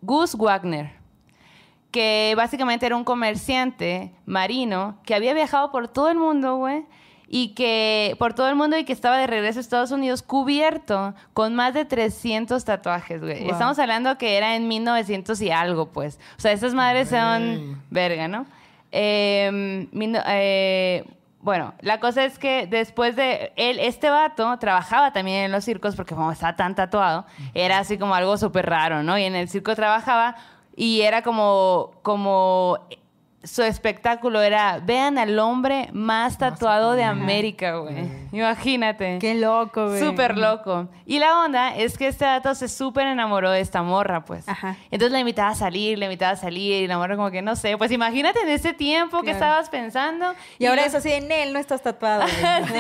[0.01, 0.93] Gus Wagner
[1.91, 6.85] que básicamente era un comerciante marino que había viajado por todo el mundo, güey,
[7.31, 11.15] y que por todo el mundo y que estaba de regreso a Estados Unidos cubierto
[11.35, 13.43] con más de 300 tatuajes, güey.
[13.43, 13.53] Wow.
[13.53, 16.19] Estamos hablando que era en 1900 y algo, pues.
[16.39, 18.47] O sea, esas madres son verga, ¿no?
[18.93, 21.05] Eh, no- eh,
[21.41, 25.95] bueno, la cosa es que después de él, este vato trabajaba también en los circos
[25.95, 29.19] porque como estaba tan tatuado, era así como algo súper raro, ¿no?
[29.19, 30.37] Y en el circo trabajaba
[30.79, 32.79] y era como, como
[33.45, 37.95] su espectáculo era, vean al hombre más tatuado de América, güey.
[38.33, 39.19] Imagínate.
[39.21, 40.01] Qué loco, güey.
[40.01, 40.89] Súper loco.
[41.07, 44.49] Y la onda es que este dato se súper enamoró de esta morra, pues.
[44.49, 44.77] Ajá.
[44.91, 47.55] Entonces la invitaba a salir, la invitaba a salir, y la morra como que no
[47.57, 47.79] sé.
[47.79, 50.35] Pues imagínate en ese tiempo que estabas pensando.
[50.59, 52.23] Y ahora yo- es así de Nel, no estás tatuado.
[52.23, 52.33] güey".
[52.69, 52.75] Sí,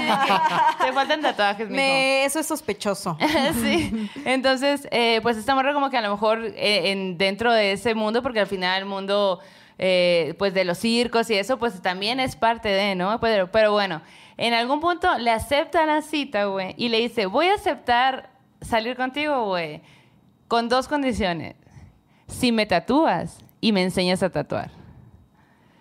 [0.78, 1.76] que te faltan tatuajes, mijo.
[1.80, 3.16] Me- eso es sospechoso.
[3.62, 4.10] sí.
[4.24, 7.94] Entonces, eh, pues esta morra como que a lo mejor eh, en, dentro de ese
[7.94, 9.40] mundo, porque al final el mundo
[9.78, 13.20] eh, pues de los circos y eso, pues también es parte de, ¿no?
[13.20, 14.02] Pero, pero bueno,
[14.36, 18.30] en algún punto le acepta la cita, güey, y le dice, voy a aceptar
[18.60, 19.82] salir contigo, güey,
[20.48, 21.54] con dos condiciones.
[22.26, 24.70] Si me tatúas y me enseñas a tatuar.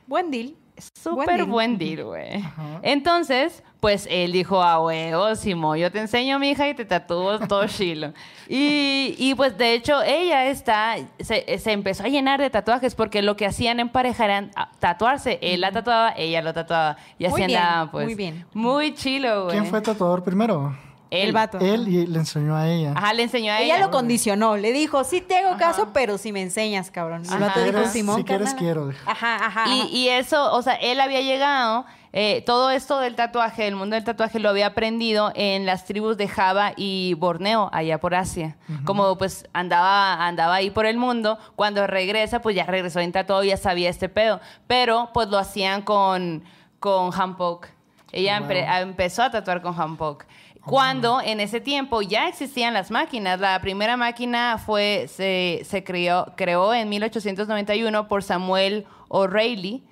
[0.06, 0.56] Buen deal.
[0.78, 2.44] Súper buen deal, güey.
[2.84, 7.40] Entonces, pues él dijo, ah, huevo, Simo, yo te enseño, mi hija, y te tatúo
[7.40, 8.14] todo chilo.
[8.48, 13.22] Y, y, pues de hecho, ella está, se, se, empezó a llenar de tatuajes porque
[13.22, 14.50] lo que hacían en pareja era
[14.80, 15.38] tatuarse.
[15.42, 16.98] Él la tatuaba, ella lo tatuaba.
[17.20, 18.06] Y así andaban, pues.
[18.06, 18.46] Muy bien.
[18.54, 19.58] Muy chilo, güey.
[19.58, 20.76] ¿Quién fue tatuador primero?
[21.10, 21.28] Él.
[21.28, 21.58] El vato.
[21.60, 22.94] Él y le enseñó a ella.
[22.96, 23.76] Ajá, le enseñó a ella.
[23.78, 23.86] ella.
[23.86, 27.24] lo condicionó, le dijo, sí te hago caso, pero si me enseñas, cabrón.
[27.30, 28.64] Y el vato dijo, quieres- Simón, si quieres, carnal".
[28.64, 28.92] quiero.
[29.06, 29.64] Ajá, ajá.
[29.68, 29.90] Y, ajá.
[29.90, 34.04] y eso, o sea, él había llegado, eh, todo esto del tatuaje, del mundo del
[34.04, 38.58] tatuaje, lo había aprendido en las tribus de Java y Borneo, allá por Asia.
[38.86, 43.44] Como pues andaba, andaba ahí por el mundo, cuando regresa, pues ya regresó en tatuado,
[43.44, 44.40] ya sabía este pedo.
[44.68, 46.44] Pero pues lo hacían con,
[46.80, 47.68] con Hanpok.
[48.14, 48.50] Ella Wow.
[48.50, 50.24] empe- empezó a tatuar con Hanpok.
[50.68, 53.40] Cuando en ese tiempo ya existían las máquinas.
[53.40, 59.84] La primera máquina fue, se, se creó, creó en 1891 por Samuel O'Reilly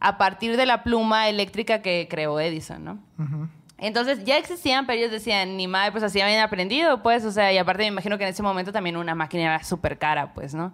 [0.00, 2.98] a partir de la pluma eléctrica que creó Edison, ¿no?
[3.78, 7.52] Entonces ya existían, pero ellos decían, ni madre, pues así habían aprendido, pues, o sea,
[7.52, 10.54] y aparte me imagino que en ese momento también una máquina era súper cara, pues,
[10.54, 10.72] ¿no?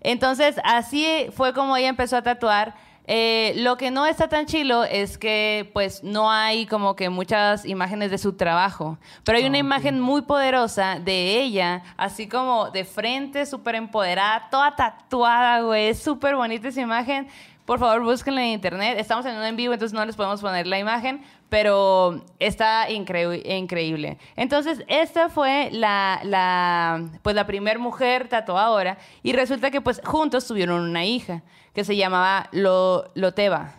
[0.00, 2.74] Entonces así fue como ella empezó a tatuar.
[3.08, 7.64] Eh, lo que no está tan chilo es que, pues, no hay como que muchas
[7.64, 12.84] imágenes de su trabajo, pero hay una imagen muy poderosa de ella, así como de
[12.84, 17.28] frente, súper empoderada, toda tatuada, güey, es súper bonita esa imagen.
[17.64, 18.96] Por favor, búsquenla en internet.
[18.96, 23.42] Estamos en un en vivo, entonces no les podemos poner la imagen, pero está increí-
[23.46, 24.18] increíble.
[24.36, 30.46] Entonces, esta fue la, la, pues, la primer mujer tatuadora y resulta que pues juntos
[30.46, 31.42] tuvieron una hija
[31.74, 33.74] que se llamaba Lo, Loteva.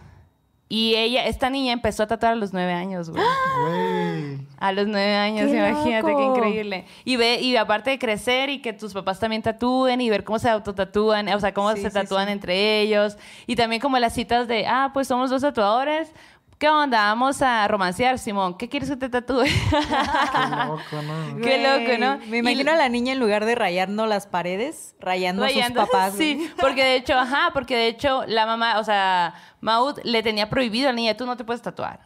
[0.70, 3.24] Y ella, esta niña empezó a tatuar a los nueve años, güey.
[3.24, 4.40] Güey.
[4.60, 6.36] A los nueve años, ¡Qué imagínate, qué loco!
[6.36, 6.86] increíble.
[7.06, 10.40] Y ve, y aparte de crecer y que tus papás también tatúen y ver cómo
[10.40, 12.34] se autotatúan, o sea, cómo Sí, se sí, tatúan sí.
[12.34, 13.18] entre ellos.
[13.46, 16.12] Y también como las citas de, ah, pues somos dos tatuadores.
[16.60, 17.04] ¿Qué onda?
[17.04, 18.58] Vamos a romancear, Simón.
[18.58, 19.44] ¿Qué quieres que te tatúe?
[19.44, 19.52] Qué
[20.66, 21.38] loco, ¿no?
[21.44, 22.18] Qué loco, ¿no?
[22.30, 25.82] Me Y- imagino a la niña en lugar de rayando las paredes, rayando, Rayando.
[25.82, 26.16] a sus papás.
[26.16, 26.36] güey.
[26.40, 30.50] Sí, porque de hecho, ajá, porque de hecho la mamá, o sea, Maud le tenía
[30.50, 32.00] prohibido a la niña, tú no te puedes tatuar.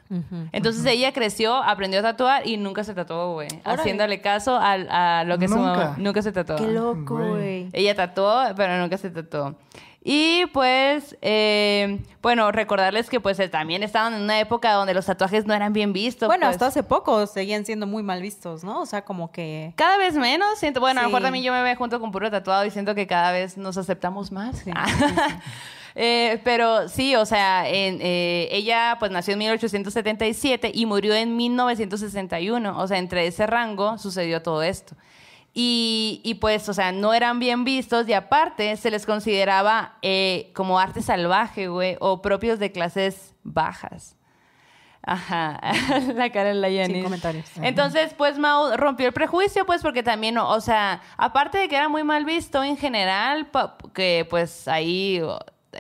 [0.52, 3.48] Entonces ella creció, aprendió a tatuar y nunca se tatuó, güey.
[3.64, 5.72] Haciéndole caso a, lo que su Nunca.
[5.72, 6.58] mamá nunca se tatuó.
[6.58, 7.70] Qué loco, güey.
[7.72, 9.56] Ella tatuó, pero nunca se tatuó.
[10.04, 15.06] Y pues, eh, bueno, recordarles que pues eh, también estaban en una época donde los
[15.06, 16.28] tatuajes no eran bien vistos.
[16.28, 16.56] Bueno, pues.
[16.56, 18.82] hasta hace poco seguían siendo muy mal vistos, ¿no?
[18.82, 19.74] O sea, como que...
[19.76, 21.26] Cada vez menos, siento, bueno, a lo mejor Sí.
[21.26, 24.32] también yo me veo junto con puro tatuado y siento que cada vez nos aceptamos
[24.32, 24.58] más.
[24.60, 24.88] Sí, Ah.
[25.94, 31.36] Eh, pero sí, o sea, en, eh, ella pues nació en 1877 y murió en
[31.36, 32.78] 1961.
[32.80, 34.96] O sea, entre ese rango sucedió todo esto.
[35.54, 40.50] Y, y, pues, o sea, no eran bien vistos y aparte se les consideraba eh,
[40.54, 44.16] como arte salvaje, güey, o propios de clases bajas.
[45.04, 45.60] Ajá,
[46.14, 46.94] la cara de la Yanis.
[46.94, 47.46] Sin comentarios.
[47.62, 51.90] Entonces, pues Mao rompió el prejuicio, pues porque también, o sea, aparte de que era
[51.90, 53.50] muy mal visto en general,
[53.94, 55.22] que pues ahí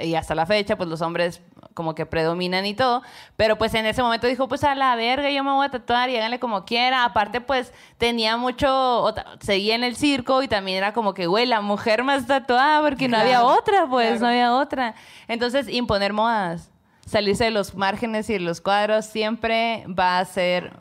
[0.01, 1.41] y hasta la fecha, pues los hombres
[1.73, 3.01] como que predominan y todo,
[3.37, 6.09] pero pues en ese momento dijo, pues a la verga, yo me voy a tatuar
[6.09, 7.05] y háganle como quiera.
[7.05, 11.61] Aparte, pues tenía mucho, seguía en el circo y también era como que, güey, la
[11.61, 14.21] mujer más tatuada porque no había otra, pues claro.
[14.21, 14.95] no había otra.
[15.27, 16.71] Entonces, imponer modas
[17.05, 20.71] salirse de los márgenes y de los cuadros siempre va a ser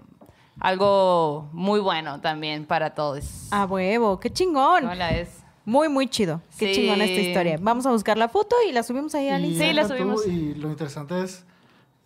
[0.61, 3.49] algo muy bueno también para todos.
[3.51, 4.83] A huevo, qué chingón.
[4.83, 5.40] ¿Cómo la es?
[5.65, 6.41] Muy, muy chido.
[6.59, 6.81] Qué Sí.
[6.81, 7.59] chingón esta historia.
[7.61, 9.69] Vamos a buscar la foto y la subimos ahí al Y Instagram.
[9.71, 10.27] Sí, la tú, subimos.
[10.27, 11.45] Y lo interesante es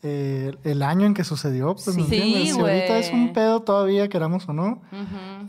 [0.06, 2.00] eh, el año en que sucedió, pues, ¿me Sí.
[2.02, 2.42] entiendes?
[2.50, 4.82] Sí, si ahorita es un pedo todavía, queramos o no,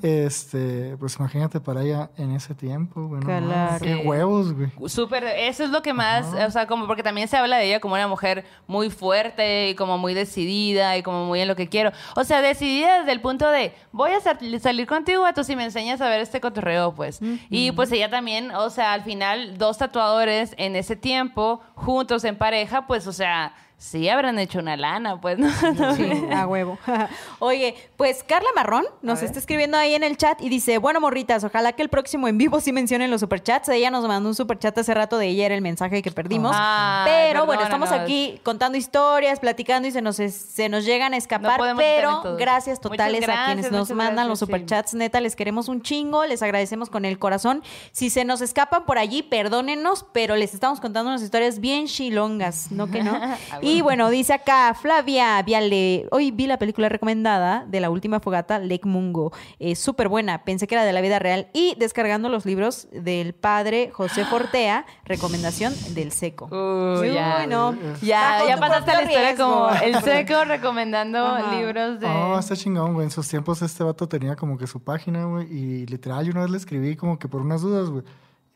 [0.02, 3.22] este, pues imagínate para ella en ese tiempo, güey.
[3.22, 3.86] no mames, Claro.
[3.86, 4.70] Qué huevos, güey.
[4.90, 7.80] Súper, eso es lo que más, o sea, como porque también se habla de ella
[7.80, 11.68] como una mujer muy fuerte y como muy decidida y como muy en lo que
[11.68, 11.92] quiero.
[12.16, 15.64] O sea, decidida desde el punto de, voy a sal- salir contigo, tú si me
[15.66, 17.20] enseñas a ver este cotorreo, pues.
[17.50, 22.38] Y pues ella también, o sea, al final, dos tatuadores en ese tiempo, juntos en
[22.38, 25.50] pareja, pues, o sea, sí habrán hecho una lana, pues, ¿no?
[25.96, 26.78] Sí, a huevo.
[27.40, 31.44] Oye, pues Carla Marrón nos está escribiendo ahí en el chat y dice, bueno, morritas,
[31.44, 33.70] ojalá que el próximo en vivo sí mencionen los superchats.
[33.70, 36.52] Ella nos mandó un superchat hace rato de ella, era el mensaje que perdimos.
[36.58, 41.14] Ay, pero bueno, estamos aquí contando historias, platicando y se nos, es- se nos llegan
[41.14, 41.60] a escapar.
[41.78, 44.46] pero gracias totales a quienes nos mandan los gracias, sí.
[44.46, 44.94] superchats.
[44.96, 47.62] Neta, les queremos un chingo, les agradecemos con el corazón.
[47.92, 52.72] Si se nos escapan por allí, perdónennos, pero les estamos contando unas historias bien chilongas,
[52.72, 53.20] ¿no que no?
[53.66, 58.60] y bueno, dice acá Flavia Viale, hoy vi la película recomendada de la última fogata,
[58.60, 59.32] Lake Mungo.
[59.60, 61.48] Es súper buena, pensé que era de la vida real.
[61.54, 66.46] Y descargando los libros del padre José Fortea, recomendación del seco.
[66.46, 67.40] Uy, ya.
[67.42, 67.76] Uy, no.
[68.02, 69.46] Ya, ya pasaste la historia riesgo.
[69.46, 71.56] como el seco recomendando Ajá.
[71.56, 72.08] libros de...
[72.08, 73.06] Oh, está chingón, güey.
[73.06, 75.48] En sus tiempos este vato tenía como que su página, güey.
[75.52, 78.04] Y literal, yo una vez le escribí como que por unas dudas, güey.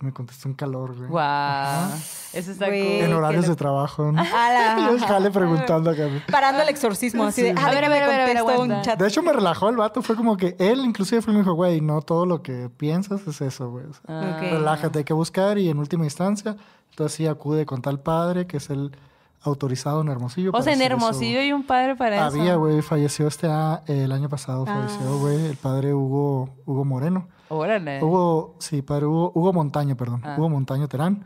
[0.01, 1.09] Me contestó un calor, güey.
[1.09, 1.89] Guau.
[2.31, 3.01] Eso está Güey.
[3.01, 4.23] En qué horarios lo- de trabajo, ¿no?
[4.91, 6.07] Yo jale preguntando acá.
[6.31, 7.55] Parando el exorcismo, así de, Sí.
[7.59, 8.97] ah, A ver, a ver, a ver, a ver, un chat.
[8.97, 10.01] De hecho, me relajó el vato.
[10.01, 13.27] Fue como que él, inclusive, fue y me dijo, güey, no todo lo que piensas
[13.27, 13.85] es eso, güey.
[13.87, 14.39] O sea, Ah.
[14.39, 15.57] Relájate, hay que buscar.
[15.57, 16.55] Y en última instancia,
[16.91, 18.95] entonces sí acude con tal padre, que es el
[19.41, 20.51] autorizado en Hermosillo.
[20.53, 20.81] O sea, en.
[20.81, 22.39] Hermosillo hay un padre para eso.
[22.39, 24.73] Había, güey, falleció este a- el año pasado, Ah.
[24.87, 27.27] falleció, güey, el padre Hugo, Hugo Moreno.
[27.49, 28.03] Órale.
[28.03, 30.21] Hugo, sí, padre Hugo, Hugo Montaño, perdón.
[30.23, 30.35] Ah.
[30.37, 31.25] Hugo Montaño Terán.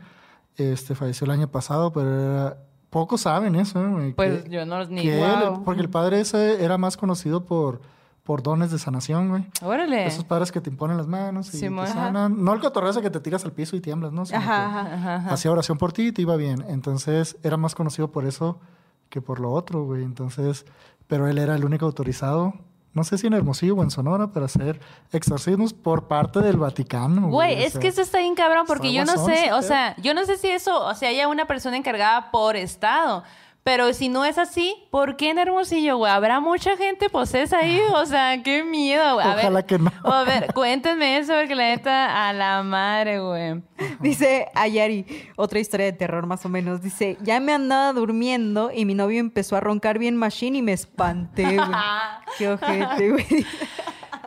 [0.56, 2.56] Este falleció el año pasado, pero era-
[2.90, 4.12] pocos saben eso, ¿eh.
[4.16, 7.80] Pues que- yo no ni que él- porque el padre ese era más conocido por,
[8.22, 9.46] por dones de sanación, güey.
[9.62, 10.06] Órale.
[10.06, 11.86] Esos padres que te imponen las manos y Simón.
[11.86, 12.42] te sanan.
[12.44, 14.24] No el cotorreo ese que te tiras al piso y tiemblas, ¿no?
[14.24, 14.80] Sino Ajá, que ajá.
[14.94, 15.30] Ajá, ajá.
[15.34, 16.64] Hacía oración por ti y te iba bien.
[16.68, 18.60] Entonces era más conocido por eso
[19.08, 20.04] que por lo otro, güey.
[20.04, 20.64] Entonces,
[21.08, 22.54] pero él era el único autorizado,
[22.94, 24.80] no sé si en Hermosillo o en Sonora, para hacer
[25.12, 27.28] exorcismos por parte del Vaticano.
[27.28, 27.80] Güey, o es sea.
[27.80, 30.48] que eso está bien cabrón porque yo no sé, o sea, yo no sé si
[30.48, 33.24] eso, o sea, haya una persona encargada por estado.
[33.64, 36.12] Pero si no es así, ¿por qué en Hermosillo, güey?
[36.12, 37.80] ¿Habrá mucha gente posesa ahí?
[37.94, 39.26] O sea, qué miedo, güey.
[39.26, 39.90] A Ojalá ver, que no.
[40.04, 43.62] A ver, cuéntenme eso, porque la neta, a la madre, güey.
[44.00, 46.82] Dice Ayari, otra historia de terror más o menos.
[46.82, 50.72] Dice, ya me andaba durmiendo y mi novio empezó a roncar bien machine y me
[50.74, 51.68] espanté, güey.
[52.38, 53.46] Qué ojete, güey.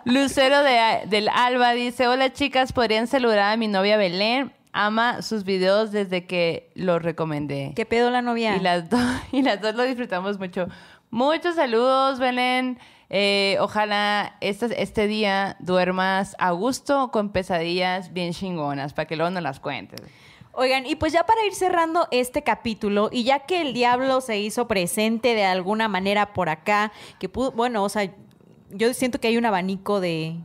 [0.06, 4.52] Lucero de- del Alba dice, hola chicas, ¿podrían saludar a mi novia Belén?
[4.80, 7.74] Ama sus videos desde que los recomendé.
[7.76, 8.56] ¿Qué pedo la novia?
[8.56, 9.02] Y las, dos
[9.32, 10.68] y las dos lo disfrutamos mucho.
[11.10, 12.78] Muchos saludos, Belén.
[13.10, 19.32] Eh, ojalá este, este día duermas a gusto con pesadillas bien chingonas para que luego
[19.32, 20.02] nos las cuentes.
[20.52, 24.40] Oigan, y pues ya para ir cerrando este capítulo, y ya que el diablo se
[24.40, 28.12] hizo presente de alguna manera por acá, que pudo, bueno, o sea,
[28.72, 30.38] yo siento que hay un abanico de,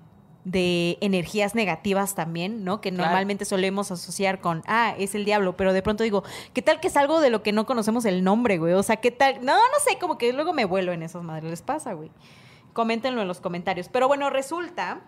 [0.45, 2.81] de energías negativas también, ¿no?
[2.81, 3.05] Que Claro.
[3.05, 6.89] normalmente solemos asociar con, ah, es el diablo, pero de pronto digo, ¿qué tal que
[6.89, 8.73] es algo de lo que no conocemos el nombre, güey?
[8.75, 9.45] O sea, ¿qué tal?
[9.45, 12.11] No, no sé, como que luego me vuelo en esos madres, les pasa, güey.
[12.73, 13.89] Coméntenlo en los comentarios.
[13.89, 15.03] Pero bueno, resulta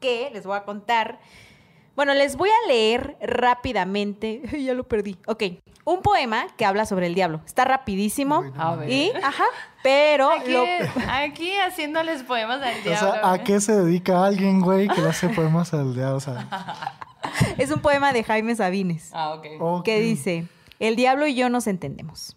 [0.00, 1.18] que les voy a contar
[1.96, 4.42] bueno, les voy a leer rápidamente.
[4.62, 5.16] ya lo perdí.
[5.26, 5.44] Ok.
[5.84, 7.40] Un poema que habla sobre el diablo.
[7.46, 8.40] Está rapidísimo.
[8.40, 8.90] Uy, no A ver.
[8.90, 9.46] Y, ajá,
[9.86, 10.64] pero Aquí, lo-
[11.08, 13.12] aquí haciéndoles poemas al O diablo.
[13.12, 16.16] sea, ¿a qué se dedica alguien, güey, que le hace poemas al diablo?
[16.16, 16.48] O sea,
[17.56, 19.10] es un poema de Jaime Sabines.
[19.12, 19.82] Ah, ok.
[19.84, 20.48] que dice,
[20.80, 22.35] el diablo y yo nos entendemos.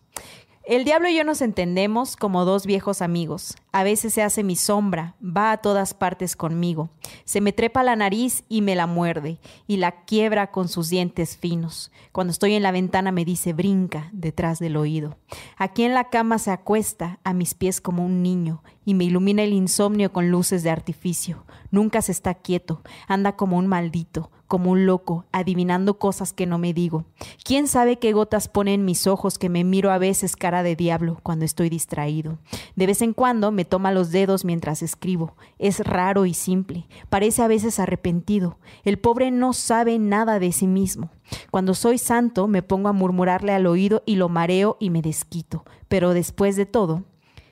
[0.70, 3.56] El diablo y yo nos entendemos como dos viejos amigos.
[3.72, 6.92] A veces se hace mi sombra, va a todas partes conmigo.
[7.26, 11.38] Se me trepa la nariz y me la muerde, y la quiebra con sus dientes
[11.38, 11.92] finos.
[12.12, 15.18] Cuando estoy en la ventana me dice brinca detrás del oído.
[15.58, 19.42] Aquí en la cama se acuesta a mis pies como un niño, y me ilumina
[19.42, 21.46] el insomnio con luces de artificio.
[21.72, 26.58] Nunca se está quieto, anda como un maldito, como un loco, adivinando cosas que no
[26.58, 27.06] me digo.
[27.46, 30.76] ¿Quién sabe qué gotas pone en mis ojos que me miro a veces cara de
[30.76, 32.40] diablo cuando estoy distraído?
[32.76, 35.36] De vez en cuando me toma los dedos mientras escribo.
[35.60, 36.88] Es raro y simple.
[37.10, 38.58] Parece a veces arrepentido.
[38.84, 41.12] El pobre no sabe nada de sí mismo.
[41.52, 45.64] Cuando soy santo me pongo a murmurarle al oído y lo mareo y me desquito.
[45.88, 47.04] Pero después de todo,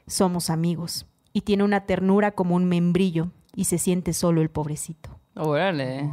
[0.07, 1.06] somos amigos.
[1.32, 5.11] Y tiene una ternura como un membrillo y se siente solo el pobrecito.
[5.36, 6.10] Órale.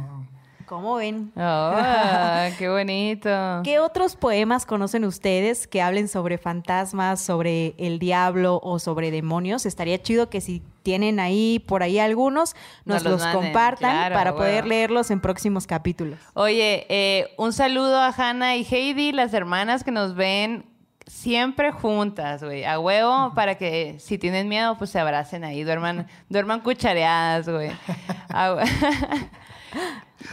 [0.65, 1.31] ¿Cómo ven?
[1.35, 3.29] Ah, qué bonito.
[3.63, 9.65] ¿Qué otros poemas conocen ustedes que hablen sobre fantasmas, sobre el diablo o sobre demonios?
[9.65, 12.55] Estaría chido que si tienen ahí por ahí algunos,
[12.85, 16.19] nos, Nos los los manden, compartan claro, para poder leerlos en próximos capítulos.
[16.33, 20.65] Oye, eh, un saludo a Hannah y Heidi, las hermanas que nos ven
[21.05, 26.07] siempre juntas, güey, a huevo, para que si tienen miedo, pues se abracen ahí, duerman,
[26.29, 27.71] duerman cuchareadas, güey.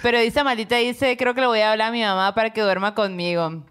[0.03, 2.61] Pero dice maldita, dice, creo que le voy a hablar a mi mamá para que
[2.61, 3.63] duerma conmigo.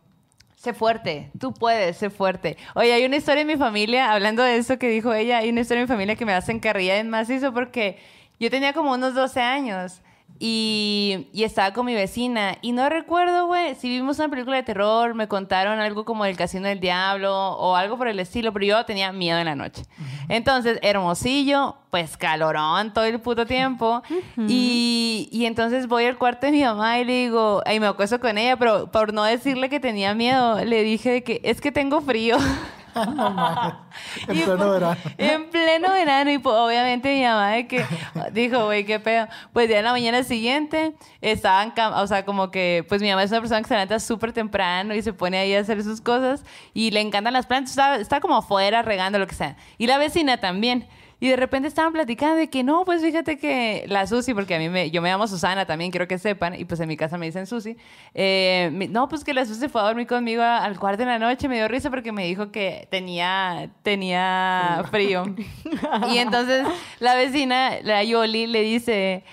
[0.55, 2.57] Sé fuerte, tú puedes, sé fuerte.
[2.75, 5.61] Oye, hay una historia en mi familia, hablando de eso que dijo ella, hay una
[5.61, 7.97] historia en mi familia que me hacen carrilla en macizo porque
[8.39, 10.01] yo tenía como unos 12 años
[10.43, 14.63] y, y estaba con mi vecina y no recuerdo, güey, si vimos una película de
[14.63, 18.65] terror, me contaron algo como el Casino del Diablo o algo por el estilo, pero
[18.65, 19.83] yo tenía miedo en la noche.
[20.29, 24.01] Entonces, hermosillo, pues calorón todo el puto tiempo.
[24.47, 28.19] y, y entonces voy al cuarto de mi mamá y le digo, y me acuesto
[28.19, 32.01] con ella, pero por no decirle que tenía miedo, le dije que es que tengo
[32.01, 32.37] frío.
[32.95, 33.73] No mames.
[34.27, 34.97] En Y pleno po- verano.
[35.17, 36.31] En pleno verano.
[36.31, 37.85] Y po- obviamente mi mamá de que
[38.31, 39.27] dijo, güey, qué pedo.
[39.53, 43.31] Pues ya en la mañana siguiente estaban, o sea, como que, pues mi mamá es
[43.31, 46.43] una persona que se levanta súper temprano y se pone ahí a hacer sus cosas
[46.73, 47.71] y le encantan las plantas.
[47.71, 49.55] Está, está como afuera regando lo que sea.
[49.77, 50.87] Y la vecina también.
[51.21, 54.57] Y de repente estaban platicando de que no, pues fíjate que la Susi, porque a
[54.57, 57.15] mí me, yo me llamo Susana también, quiero que sepan, y pues en mi casa
[57.19, 57.77] me dicen Susi.
[58.15, 61.47] eh, no, pues que la Susi fue a dormir conmigo al cuarto de la noche,
[61.47, 65.25] me dio risa porque me dijo que tenía, tenía frío.
[66.11, 66.65] y entonces
[66.99, 69.23] la vecina, la Yoli, le dice.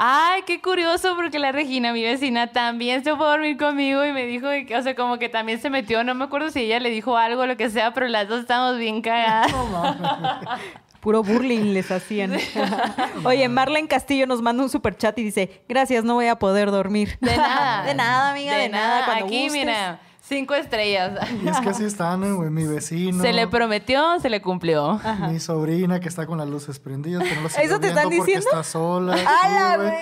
[0.00, 4.12] Ay, qué curioso, porque la Regina, mi vecina, también se fue a dormir conmigo y
[4.12, 6.78] me dijo, que, o sea, como que también se metió, no me acuerdo si ella
[6.78, 9.50] le dijo algo lo que sea, pero las dos estamos bien cagadas.
[11.00, 12.32] Puro burling les hacían.
[13.24, 16.70] Oye, Marlene Castillo nos manda un super chat y dice, gracias, no voy a poder
[16.70, 17.18] dormir.
[17.20, 17.82] De nada.
[17.86, 19.04] de nada, amiga, de, nada.
[19.04, 19.52] Cuando Aquí, gustes.
[19.60, 21.18] mira, cinco estrellas.
[21.42, 22.50] Y es que así están, eh, güey.
[22.50, 23.22] Mi vecino.
[23.22, 25.00] Se le prometió, se le cumplió.
[25.30, 28.46] Mi sobrina que está con las luces prendidas, que no ¿Eso te están porque diciendo?
[28.50, 29.16] está sola.
[29.24, 29.94] ¡Hala, güey!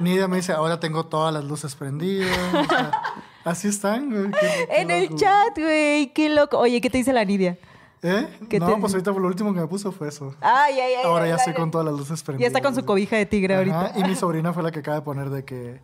[0.00, 2.28] Nidia me dice, ahora tengo todas las luces prendidas.
[2.54, 3.02] o sea,
[3.44, 4.30] así están, güey.
[4.70, 6.58] En el chat, güey, qué loco.
[6.58, 7.56] Oye, ¿qué te dice la Nidia?
[8.02, 8.28] ¿Eh?
[8.48, 10.34] ¿Qué No, te- pues ahorita lo último que me puso fue eso.
[10.40, 11.04] Ay, ay, ay.
[11.04, 11.58] Ahora ay, ya ay, estoy ay.
[11.60, 12.52] con todas las luces prendidas.
[12.52, 13.98] Ya está con su cobija de tigre Ajá, ahorita.
[13.98, 15.80] Y mi sobrina fue la que acaba de poner de que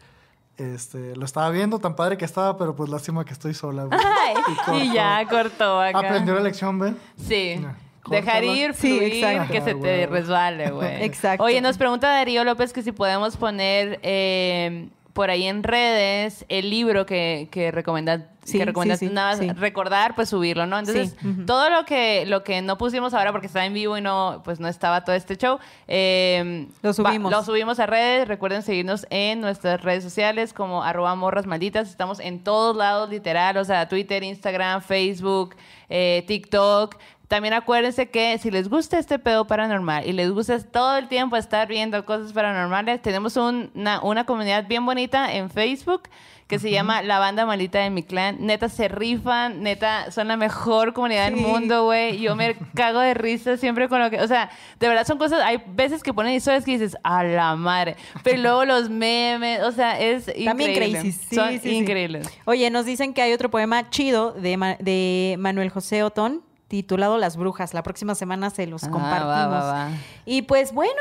[0.56, 3.84] este, lo estaba viendo, tan padre que estaba, pero pues lástima que estoy sola.
[3.84, 3.98] güey.
[4.00, 4.34] Ay,
[4.64, 4.78] cortó.
[4.78, 5.98] y ya cortó acá.
[5.98, 6.96] Aprendió la lección, ¿ven?
[7.16, 7.60] Sí.
[8.08, 9.52] Dejar ir, Sí, fluir, exacto.
[9.52, 10.06] que se te güey.
[10.06, 11.02] resbale, güey.
[11.04, 11.42] Exacto.
[11.42, 16.68] Oye, nos pregunta Darío López que si podemos poner eh, por ahí en redes el
[16.68, 18.20] libro que, que recomendas.
[18.44, 20.78] Sí, que recomendas sí, sí, nada más recordar, pues subirlo, ¿no?
[20.78, 21.16] Entonces,
[21.46, 24.60] todo lo que, lo que no pusimos ahora porque estaba en vivo y no, pues
[24.60, 25.58] no estaba todo este show,
[25.88, 27.32] eh, Lo va- subimos.
[27.32, 28.28] lo subimos a redes.
[28.28, 31.88] Recuerden seguirnos en nuestras redes sociales como arroba morras malditas.
[31.88, 33.56] Estamos en todos lados, literal.
[33.56, 35.56] O sea, Twitter, Instagram, Facebook,
[35.88, 36.96] eh, TikTok.
[37.28, 41.36] También acuérdense que si les gusta este pedo paranormal y les gusta todo el tiempo
[41.36, 46.02] estar viendo cosas paranormales, tenemos un- una, una comunidad bien bonita en Facebook
[46.46, 48.36] que se llama La Banda Malita de mi clan.
[48.40, 52.18] Neta, se rifan, neta, son la mejor comunidad del mundo, güey.
[52.20, 54.20] Yo me cago de risa siempre con lo que...
[54.20, 55.40] O sea, de verdad son cosas...
[55.42, 57.96] Hay veces que ponen historias que dices, a la madre.
[58.22, 60.44] Pero luego los memes, o sea, es increíble.
[60.44, 61.12] También crazy.
[61.12, 62.28] Sí, son sí, increíbles.
[62.44, 67.18] Oye, nos dicen que hay otro poema chido de, Ma- de Manuel José Otón titulado
[67.18, 67.74] Las Brujas.
[67.74, 69.28] La próxima semana se los Ah, compartimos.
[69.28, 69.88] va, va, va.
[70.24, 71.00] Y pues bueno,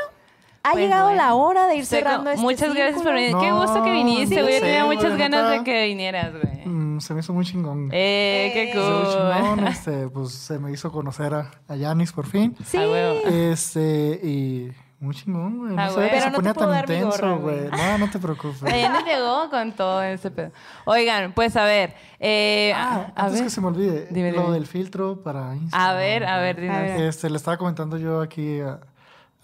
[0.62, 1.22] ha Pues llegado bueno.
[1.22, 3.32] la hora de ir Seco, cerrando este Muchas gracias por venir.
[3.32, 4.54] No, Qué gusto que viniste, güey.
[4.54, 6.66] Yo sí, tenía muchas ganas de que vinieras, güey.
[6.66, 7.88] Mm, se me hizo muy chingón.
[7.92, 9.68] Eh, qué Se me hizo chingón, cool.
[9.68, 12.56] este, pues se me hizo conocer a, a Yanis por fin.
[12.66, 12.76] Sí.
[12.78, 13.20] A huevo.
[13.28, 14.72] Este, y
[15.04, 15.72] muy chingón, güey.
[15.78, 15.94] Ah, No güey.
[15.94, 17.68] sabía que Pero se no ponía tan intenso, güey.
[17.70, 18.62] No, no te preocupes.
[18.92, 20.50] Nos llegó con todo ese pedo.
[20.86, 21.94] Oigan, pues a ver.
[22.18, 23.44] eh, Ah, a antes ver.
[23.44, 24.54] que se me olvide, Dime, lo dime.
[24.54, 25.88] del filtro para Instagram.
[25.90, 27.00] A ver, a ver, ver.
[27.02, 28.80] Este, le estaba comentando yo aquí a,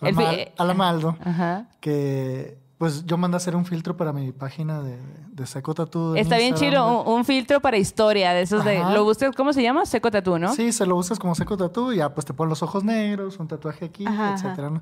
[0.00, 1.66] a, la, Mal- a la Maldo Ajá.
[1.80, 4.96] que pues yo mandé a hacer un filtro para mi página de,
[5.32, 6.12] de Seco Tattoo.
[6.16, 8.78] en Está bien chido, un, un filtro para historia de esos de...
[8.78, 9.36] ¿Lo buscas?
[9.36, 9.84] ¿Cómo se llama?
[9.84, 10.54] Seco Tatú, ¿no?
[10.54, 13.38] Sí, se lo buscas como Seco Tattoo y ya pues te ponen los ojos negros,
[13.38, 14.70] un tatuaje aquí, Ajá, etcétera.
[14.70, 14.80] ¿no?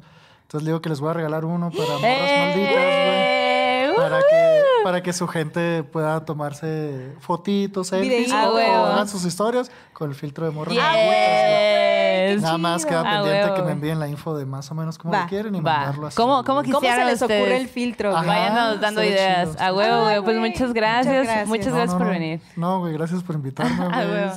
[0.49, 2.85] Entonces le digo que les voy a regalar uno para morras malditas, güey.
[2.87, 3.91] ¡Eh!
[3.95, 4.23] Para ¡Uh!
[4.31, 8.33] que, para que su gente pueda tomarse fotitos, selfies.
[8.33, 10.83] Ah, o, hagan sus historias con el filtro de morras Yes.
[10.83, 12.43] malditas.
[12.43, 14.97] Nada más queda Ah, pendiente huevo, que me envíen la info de más o menos
[14.97, 15.77] cómo lo quieren y Va.
[15.79, 16.17] mandarlo así.
[16.17, 16.63] ¿Cómo, cómo.
[16.63, 17.61] ¿Cómo se les ocurre ustedes?
[17.61, 18.17] el filtro?
[18.17, 18.27] Ajá.
[18.27, 19.51] Váyanos dando ideas.
[19.51, 20.23] chido, A huevo, güey.
[20.23, 21.07] Pues muchas gracias.
[21.15, 21.49] Muchas gracias.
[21.49, 22.13] Muchas No, gracias no, por no.
[22.13, 22.41] venir.
[22.57, 24.11] No, güey, gracias por invitarme, güey.
[24.11, 24.33] huevo.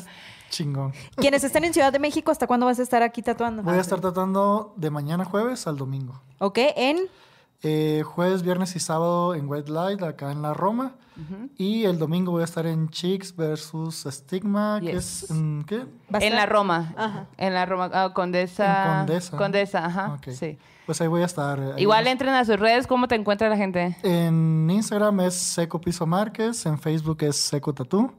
[0.52, 0.94] Chingón.
[1.16, 3.64] Quienes estén en Ciudad de México, ¿hasta cuándo vas a estar aquí tatuando?
[3.64, 6.22] Voy a estar tratando de mañana jueves al domingo.
[6.38, 6.60] ¿Ok?
[6.76, 6.98] En...
[7.64, 10.94] Eh, jueves, viernes y sábado en White Light, acá en la Roma.
[11.58, 15.86] Y el domingo voy a estar en Chicks versus Stigma, que es en ¿qué?
[16.12, 16.48] ¿Va a En la?
[16.48, 16.94] Roma.
[16.98, 17.28] Ajá.
[17.38, 17.92] En la Roma.
[17.94, 18.94] ah, Condesa.
[18.94, 19.38] En Condesa.
[19.38, 20.14] Condesa, ajá.
[20.16, 20.30] Ok.
[20.32, 20.58] Sí.
[20.88, 21.60] Pues ahí voy a estar.
[21.60, 22.88] eh, ahí Igual a- entren a sus redes.
[22.88, 23.96] ¿Cómo te encuentra la gente?
[24.02, 28.12] En Instagram es Seco Piso Márquez, en Facebook es Seco Tatú.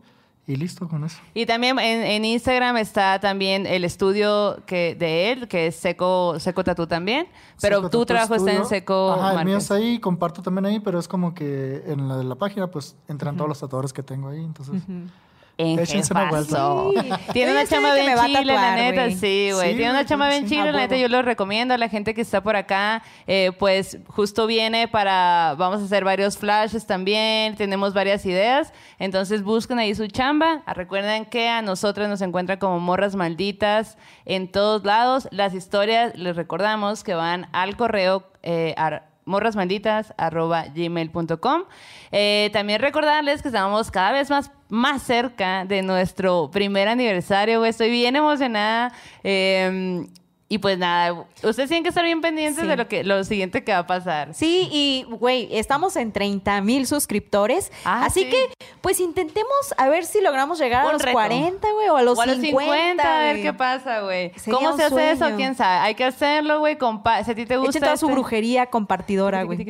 [0.44, 1.20] Y listo con eso.
[1.34, 6.40] Y también en, en Instagram está también el estudio que, de él, que es Seco,
[6.40, 7.28] Seco Tatú también.
[7.60, 8.66] Pero Seco tu trabajo está en.
[8.66, 12.16] Seco Ajá, el mío está ahí, comparto también ahí, pero es como que en la
[12.16, 14.82] de la página pues entran todos los tatuadores que tengo ahí, entonces
[15.58, 17.18] en Échense una vuelta.
[17.32, 19.70] Tiene una chama bien chila, la neta, sí, güey.
[19.70, 22.20] Sí, Tiene una chama bien chila, la neta, yo lo recomiendo a la gente que
[22.20, 23.02] está por acá.
[23.26, 28.72] eh, pues justo viene para, vamos a hacer varios flashes también, tenemos varias ideas.
[28.98, 30.62] Entonces busquen ahí su chamba.
[30.66, 35.28] Ah, Recuerden que a nosotras nos encuentran como morras malditas en todos lados.
[35.30, 38.74] Las historias, les recordamos que van al correo eh,
[39.24, 41.62] morrasmalditas.gmail.com
[42.10, 47.64] eh, También recordarles que estamos cada vez más, más cerca de nuestro primer aniversario.
[47.64, 48.92] Estoy bien emocionada.
[49.24, 50.06] eh,
[50.52, 52.68] y pues nada, ustedes tienen que estar bien pendientes Sí.
[52.68, 54.34] de lo, que, lo siguiente que va a pasar.
[54.34, 57.72] Sí, y güey, estamos en 30 mil suscriptores.
[57.86, 58.28] Ah, así sí.
[58.30, 58.48] que,
[58.82, 59.48] pues intentemos
[59.78, 61.14] a ver si logramos llegar a los reto.
[61.14, 63.02] 40, güey, o a los, O a los 50.
[63.02, 64.32] 50, a ver qué pasa, güey.
[64.50, 65.26] ¿Cómo se hace eso?
[65.36, 65.78] ¿Quién sabe?
[65.78, 66.76] Hay que hacerlo, güey.
[67.24, 67.70] Si a ti te gusta.
[67.70, 69.64] Echen toda su este- brujería compartidora, güey.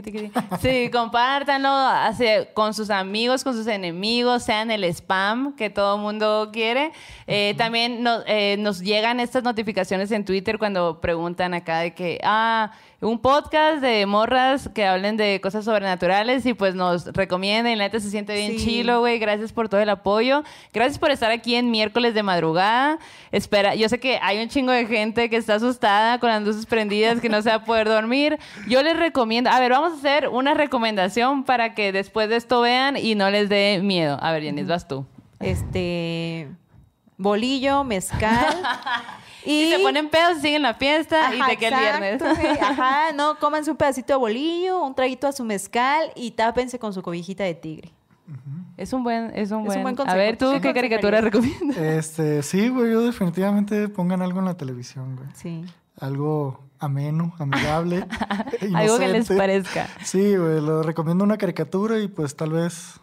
[0.61, 6.51] Sí, compártanlo así, con sus amigos, con sus enemigos, sean el spam que todo mundo
[6.53, 6.91] quiere.
[7.29, 12.19] Eh, También no- eh, nos llegan estas notificaciones en Twitter cuando preguntan acá de que,
[12.23, 17.77] ah, un podcast de morras que hablen de cosas sobrenaturales y pues nos recomienden.
[17.79, 18.65] La neta se siente bien Sí.
[18.65, 19.19] chilo, güey.
[19.19, 20.45] Gracias por todo el apoyo.
[20.73, 22.99] Gracias por estar aquí en miércoles de madrugada.
[23.33, 26.65] Espera, yo sé que hay un chingo de gente que está asustada con las luces
[26.67, 28.39] prendidas, que no se va a poder dormir.
[28.69, 32.61] Yo les recomiendo, a ver, vamos a hacer una recomendación para que después de esto
[32.61, 34.17] vean y no les dé miedo.
[34.23, 35.05] A ver, Yanis, vas tú.
[35.41, 36.49] Este.
[37.19, 38.47] Bolillo, mezcal.
[39.45, 42.23] Y, se ponen pedos y siguen la fiesta y Ajá, te queda el viernes.
[42.63, 46.93] Ajá, no, cómanse un pedacito de bolillo, un traguito a su mezcal y tápense con
[46.93, 47.93] su cobijita de tigre.
[48.77, 49.83] Es un buen, es un Es un buen.
[49.83, 50.17] buen a consejo.
[50.19, 51.77] ver, ¿tú ¿Qué qué caricatura recomiendas?
[51.77, 55.29] Este, sí, güey, yo definitivamente pongan algo en la televisión, güey.
[55.35, 55.65] Sí.
[56.01, 58.07] Algo ameno, amigable.
[58.75, 59.89] Algo que les parezca.
[60.03, 63.01] Sí, güey, lo recomiendo una caricatura y pues tal vez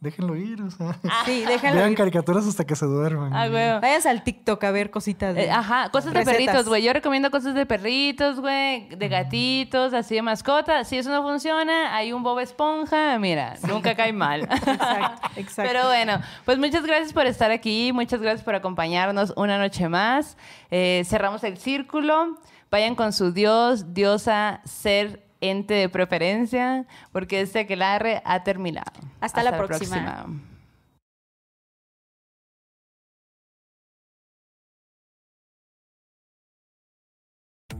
[0.00, 0.98] déjenlo ir, o sea.
[1.24, 1.78] Sí, déjenlo.
[1.78, 1.96] Vean ir.
[1.98, 3.32] caricaturas hasta que se duerman.
[3.34, 3.80] Ah, güey.
[3.80, 5.34] Váyanse al TikTok a ver cositas.
[5.34, 6.36] de- Eh, ajá, cosas de recetas.
[6.36, 6.82] perritos, güey.
[6.82, 10.86] Yo recomiendo cosas de perritos, güey, de gatitos, así de mascotas.
[10.88, 14.42] Si eso no funciona, hay un Bob Esponja, mira, nunca cae mal.
[14.66, 15.70] Exacto, exacto.
[15.72, 20.36] Pero bueno, pues muchas gracias por estar aquí, muchas gracias por acompañarnos una noche más.
[20.70, 22.36] Eh, cerramos el círculo.
[22.70, 28.92] Vayan con su dios, diosa, ser, ente de preferencia, porque este aquelarre ha terminado.
[29.20, 30.26] Hasta la próxima.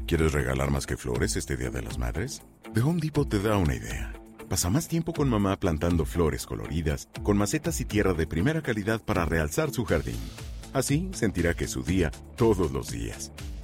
[0.06, 2.42] ¿Quieres regalar más que flores este Día de las Madres?
[2.72, 4.12] The Home Depot te da una idea.
[4.48, 9.02] Pasa más tiempo con mamá plantando flores coloridas, con macetas y tierra de primera calidad
[9.02, 10.20] para realzar su jardín.
[10.72, 13.32] Así sentirá que es su día todos los días.